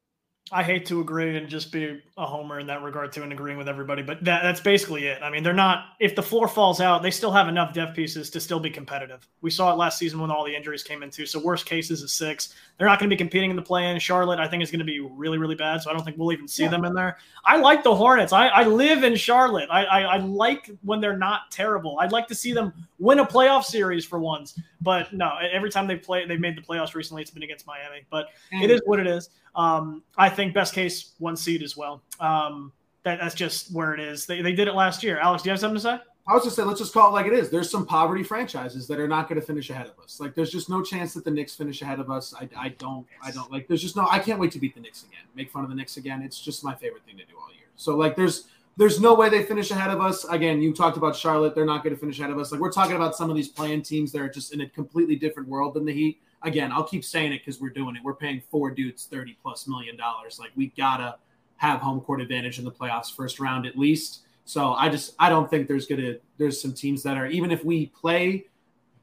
I 0.50 0.62
hate 0.62 0.86
to 0.86 1.00
agree 1.00 1.36
and 1.36 1.48
just 1.48 1.70
be 1.70 2.00
a 2.16 2.26
homer 2.26 2.58
in 2.58 2.66
that 2.68 2.82
regard 2.82 3.12
too 3.12 3.22
and 3.22 3.32
agreeing 3.32 3.58
with 3.58 3.68
everybody, 3.68 4.02
but 4.02 4.24
that, 4.24 4.42
that's 4.42 4.60
basically 4.60 5.06
it. 5.06 5.22
I 5.22 5.30
mean, 5.30 5.42
they're 5.42 5.52
not, 5.52 5.96
if 6.00 6.16
the 6.16 6.22
floor 6.22 6.48
falls 6.48 6.80
out, 6.80 7.02
they 7.02 7.10
still 7.10 7.30
have 7.30 7.48
enough 7.48 7.74
depth 7.74 7.94
pieces 7.94 8.30
to 8.30 8.40
still 8.40 8.58
be 8.58 8.70
competitive. 8.70 9.28
We 9.42 9.50
saw 9.50 9.72
it 9.72 9.76
last 9.76 9.98
season 9.98 10.20
when 10.20 10.30
all 10.30 10.44
the 10.44 10.54
injuries 10.54 10.82
came 10.82 11.02
in 11.02 11.10
too. 11.10 11.26
So, 11.26 11.38
worst 11.38 11.66
case 11.66 11.90
is 11.90 12.02
a 12.02 12.08
six. 12.08 12.54
They're 12.78 12.88
not 12.88 12.98
going 12.98 13.10
to 13.10 13.14
be 13.14 13.18
competing 13.18 13.50
in 13.50 13.56
the 13.56 13.62
play 13.62 13.90
in. 13.90 13.98
Charlotte, 13.98 14.38
I 14.38 14.48
think, 14.48 14.62
is 14.62 14.70
going 14.70 14.78
to 14.78 14.84
be 14.84 15.00
really, 15.00 15.38
really 15.38 15.54
bad. 15.54 15.82
So, 15.82 15.90
I 15.90 15.92
don't 15.92 16.04
think 16.04 16.16
we'll 16.16 16.32
even 16.32 16.48
see 16.48 16.62
yeah. 16.62 16.70
them 16.70 16.84
in 16.84 16.94
there. 16.94 17.18
I 17.44 17.56
like 17.56 17.82
the 17.82 17.94
Hornets. 17.94 18.32
I, 18.32 18.48
I 18.48 18.64
live 18.64 19.04
in 19.04 19.16
Charlotte. 19.16 19.68
I, 19.70 19.84
I, 19.84 20.00
I 20.00 20.16
like 20.18 20.70
when 20.82 21.00
they're 21.00 21.16
not 21.16 21.50
terrible. 21.50 21.98
I'd 22.00 22.12
like 22.12 22.26
to 22.28 22.34
see 22.34 22.52
them 22.52 22.72
win 22.98 23.18
a 23.18 23.26
playoff 23.26 23.64
series 23.64 24.04
for 24.04 24.18
once. 24.18 24.58
But 24.80 25.12
no, 25.12 25.32
every 25.52 25.70
time 25.70 25.86
they 25.86 25.96
play, 25.96 26.24
they've 26.26 26.40
made 26.40 26.56
the 26.56 26.62
playoffs 26.62 26.94
recently, 26.94 27.22
it's 27.22 27.30
been 27.30 27.42
against 27.42 27.66
Miami. 27.66 28.06
But 28.10 28.28
it 28.52 28.70
is 28.70 28.80
what 28.86 29.00
it 29.00 29.06
is. 29.06 29.30
Um, 29.58 30.04
I 30.16 30.30
think 30.30 30.54
best 30.54 30.72
case 30.72 31.12
one 31.18 31.36
seed 31.36 31.62
as 31.62 31.76
well. 31.76 32.00
Um, 32.20 32.72
that, 33.02 33.18
that's 33.20 33.34
just 33.34 33.72
where 33.72 33.92
it 33.92 34.00
is. 34.00 34.24
They, 34.24 34.40
they 34.40 34.52
did 34.52 34.68
it 34.68 34.74
last 34.74 35.02
year. 35.02 35.18
Alex, 35.18 35.42
do 35.42 35.48
you 35.48 35.50
have 35.50 35.60
something 35.60 35.76
to 35.76 35.80
say? 35.80 35.98
I 36.28 36.34
was 36.34 36.44
just 36.44 36.56
saying, 36.56 36.68
let's 36.68 36.78
just 36.78 36.92
call 36.92 37.08
it 37.08 37.12
like 37.12 37.26
it 37.26 37.32
is. 37.32 37.50
There's 37.50 37.70
some 37.70 37.86
poverty 37.86 38.22
franchises 38.22 38.86
that 38.86 39.00
are 39.00 39.08
not 39.08 39.28
going 39.28 39.40
to 39.40 39.46
finish 39.46 39.70
ahead 39.70 39.86
of 39.86 39.98
us. 39.98 40.20
Like, 40.20 40.34
there's 40.34 40.50
just 40.50 40.68
no 40.68 40.82
chance 40.82 41.14
that 41.14 41.24
the 41.24 41.30
Knicks 41.30 41.56
finish 41.56 41.82
ahead 41.82 41.98
of 42.00 42.10
us. 42.10 42.34
I, 42.38 42.48
I 42.56 42.68
don't, 42.68 43.06
I 43.24 43.30
don't 43.30 43.50
like. 43.50 43.66
There's 43.66 43.80
just 43.82 43.96
no. 43.96 44.06
I 44.10 44.18
can't 44.18 44.38
wait 44.38 44.52
to 44.52 44.58
beat 44.58 44.74
the 44.74 44.80
Knicks 44.80 45.04
again. 45.04 45.22
Make 45.34 45.50
fun 45.50 45.64
of 45.64 45.70
the 45.70 45.74
Knicks 45.74 45.96
again. 45.96 46.22
It's 46.22 46.38
just 46.38 46.62
my 46.62 46.74
favorite 46.74 47.02
thing 47.04 47.16
to 47.16 47.24
do 47.24 47.32
all 47.40 47.50
year. 47.52 47.66
So 47.76 47.96
like, 47.96 48.14
there's, 48.14 48.44
there's 48.76 49.00
no 49.00 49.14
way 49.14 49.28
they 49.28 49.42
finish 49.42 49.70
ahead 49.70 49.90
of 49.90 50.00
us. 50.02 50.24
Again, 50.26 50.60
you 50.60 50.74
talked 50.74 50.98
about 50.98 51.16
Charlotte. 51.16 51.54
They're 51.54 51.64
not 51.64 51.82
going 51.82 51.94
to 51.94 52.00
finish 52.00 52.18
ahead 52.20 52.30
of 52.30 52.38
us. 52.38 52.52
Like, 52.52 52.60
we're 52.60 52.70
talking 52.70 52.94
about 52.94 53.16
some 53.16 53.30
of 53.30 53.34
these 53.34 53.48
playing 53.48 53.82
teams 53.82 54.12
that 54.12 54.20
are 54.20 54.28
just 54.28 54.52
in 54.52 54.60
a 54.60 54.68
completely 54.68 55.16
different 55.16 55.48
world 55.48 55.74
than 55.74 55.84
the 55.86 55.92
Heat 55.92 56.20
again, 56.42 56.72
I'll 56.72 56.84
keep 56.84 57.04
saying 57.04 57.32
it 57.32 57.40
because 57.44 57.60
we're 57.60 57.70
doing 57.70 57.96
it. 57.96 58.02
We're 58.02 58.14
paying 58.14 58.42
four 58.50 58.70
dudes 58.70 59.04
30 59.06 59.36
plus 59.42 59.66
million 59.66 59.96
dollars. 59.96 60.38
Like 60.38 60.50
we 60.56 60.68
gotta 60.76 61.16
have 61.56 61.80
home 61.80 62.00
court 62.00 62.20
advantage 62.20 62.58
in 62.58 62.64
the 62.64 62.70
playoffs 62.70 63.14
first 63.14 63.40
round 63.40 63.66
at 63.66 63.76
least. 63.76 64.22
So 64.44 64.72
I 64.72 64.88
just 64.88 65.14
I 65.18 65.28
don't 65.28 65.50
think 65.50 65.68
there's 65.68 65.86
gonna 65.86 66.14
there's 66.38 66.60
some 66.60 66.72
teams 66.72 67.02
that 67.02 67.16
are 67.16 67.26
even 67.26 67.50
if 67.50 67.64
we 67.64 67.86
play 67.86 68.46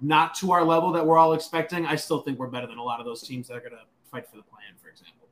not 0.02 0.36
to 0.36 0.52
our 0.52 0.64
level 0.64 0.92
that 0.92 1.06
we're 1.06 1.18
all 1.18 1.34
expecting, 1.34 1.86
I 1.86 1.96
still 1.96 2.20
think 2.20 2.38
we're 2.38 2.48
better 2.48 2.68
than 2.68 2.78
a 2.78 2.84
lot 2.84 3.00
of 3.00 3.06
those 3.06 3.22
teams 3.22 3.48
that 3.48 3.56
are 3.56 3.62
gonna 3.62 3.84
fight 4.12 4.30
for 4.30 4.38
the 4.38 4.44
play-in, 4.44 4.76
for 4.78 4.90
example. 4.90 5.28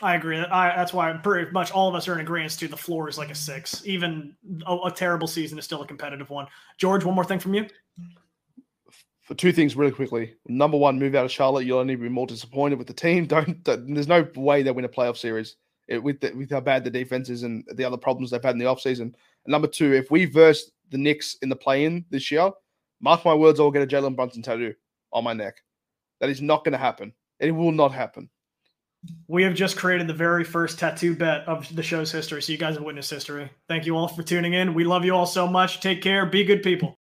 I 0.00 0.14
agree. 0.14 0.38
I, 0.38 0.76
that's 0.76 0.92
why 0.92 1.10
I'm 1.10 1.20
pretty 1.22 1.50
much 1.50 1.72
all 1.72 1.88
of 1.88 1.94
us 1.96 2.06
are 2.06 2.14
in 2.14 2.20
agreement 2.20 2.52
to 2.52 2.68
the 2.68 2.76
floor 2.76 3.08
is 3.08 3.18
like 3.18 3.30
a 3.30 3.34
six. 3.34 3.84
Even 3.84 4.36
a, 4.64 4.76
a 4.84 4.92
terrible 4.92 5.26
season 5.26 5.58
is 5.58 5.64
still 5.64 5.82
a 5.82 5.86
competitive 5.86 6.30
one. 6.30 6.46
George, 6.76 7.04
one 7.04 7.16
more 7.16 7.24
thing 7.24 7.40
from 7.40 7.54
you 7.54 7.66
for 9.28 9.34
two 9.34 9.52
things 9.52 9.76
really 9.76 9.92
quickly. 9.92 10.34
Number 10.46 10.78
one, 10.78 10.98
move 10.98 11.14
out 11.14 11.26
of 11.26 11.30
Charlotte. 11.30 11.66
You'll 11.66 11.80
only 11.80 11.96
be 11.96 12.08
more 12.08 12.26
disappointed 12.26 12.78
with 12.78 12.86
the 12.86 12.94
team. 12.94 13.26
Don't. 13.26 13.62
there's 13.62 14.08
no 14.08 14.26
way 14.34 14.62
they 14.62 14.70
win 14.70 14.86
a 14.86 14.88
playoff 14.88 15.18
series 15.18 15.56
it, 15.86 16.02
with 16.02 16.20
the, 16.20 16.32
with 16.32 16.50
how 16.50 16.60
bad 16.60 16.82
the 16.82 16.90
defense 16.90 17.28
is 17.28 17.42
and 17.42 17.62
the 17.74 17.84
other 17.84 17.98
problems 17.98 18.30
they've 18.30 18.42
had 18.42 18.54
in 18.54 18.58
the 18.58 18.64
offseason. 18.64 19.00
And 19.02 19.14
number 19.46 19.68
two, 19.68 19.92
if 19.92 20.10
we 20.10 20.24
verse 20.24 20.70
the 20.88 20.96
Knicks 20.96 21.36
in 21.42 21.50
the 21.50 21.56
play-in 21.56 22.06
this 22.08 22.30
year, 22.30 22.50
mark 23.02 23.22
my 23.26 23.34
words, 23.34 23.60
I'll 23.60 23.70
get 23.70 23.82
a 23.82 23.86
Jalen 23.86 24.16
Brunson 24.16 24.40
tattoo 24.40 24.72
on 25.12 25.24
my 25.24 25.34
neck. 25.34 25.56
That 26.20 26.30
is 26.30 26.40
not 26.40 26.64
going 26.64 26.72
to 26.72 26.78
happen. 26.78 27.12
It 27.38 27.52
will 27.52 27.72
not 27.72 27.92
happen. 27.92 28.30
We 29.28 29.42
have 29.42 29.54
just 29.54 29.76
created 29.76 30.06
the 30.06 30.14
very 30.14 30.42
first 30.42 30.78
tattoo 30.78 31.14
bet 31.14 31.46
of 31.46 31.72
the 31.76 31.82
show's 31.82 32.10
history. 32.10 32.40
So 32.40 32.50
you 32.50 32.58
guys 32.58 32.76
have 32.76 32.84
witnessed 32.84 33.10
history. 33.10 33.50
Thank 33.68 33.84
you 33.84 33.94
all 33.94 34.08
for 34.08 34.22
tuning 34.22 34.54
in. 34.54 34.72
We 34.72 34.84
love 34.84 35.04
you 35.04 35.14
all 35.14 35.26
so 35.26 35.46
much. 35.46 35.80
Take 35.80 36.00
care. 36.00 36.24
Be 36.24 36.44
good 36.44 36.62
people. 36.62 36.96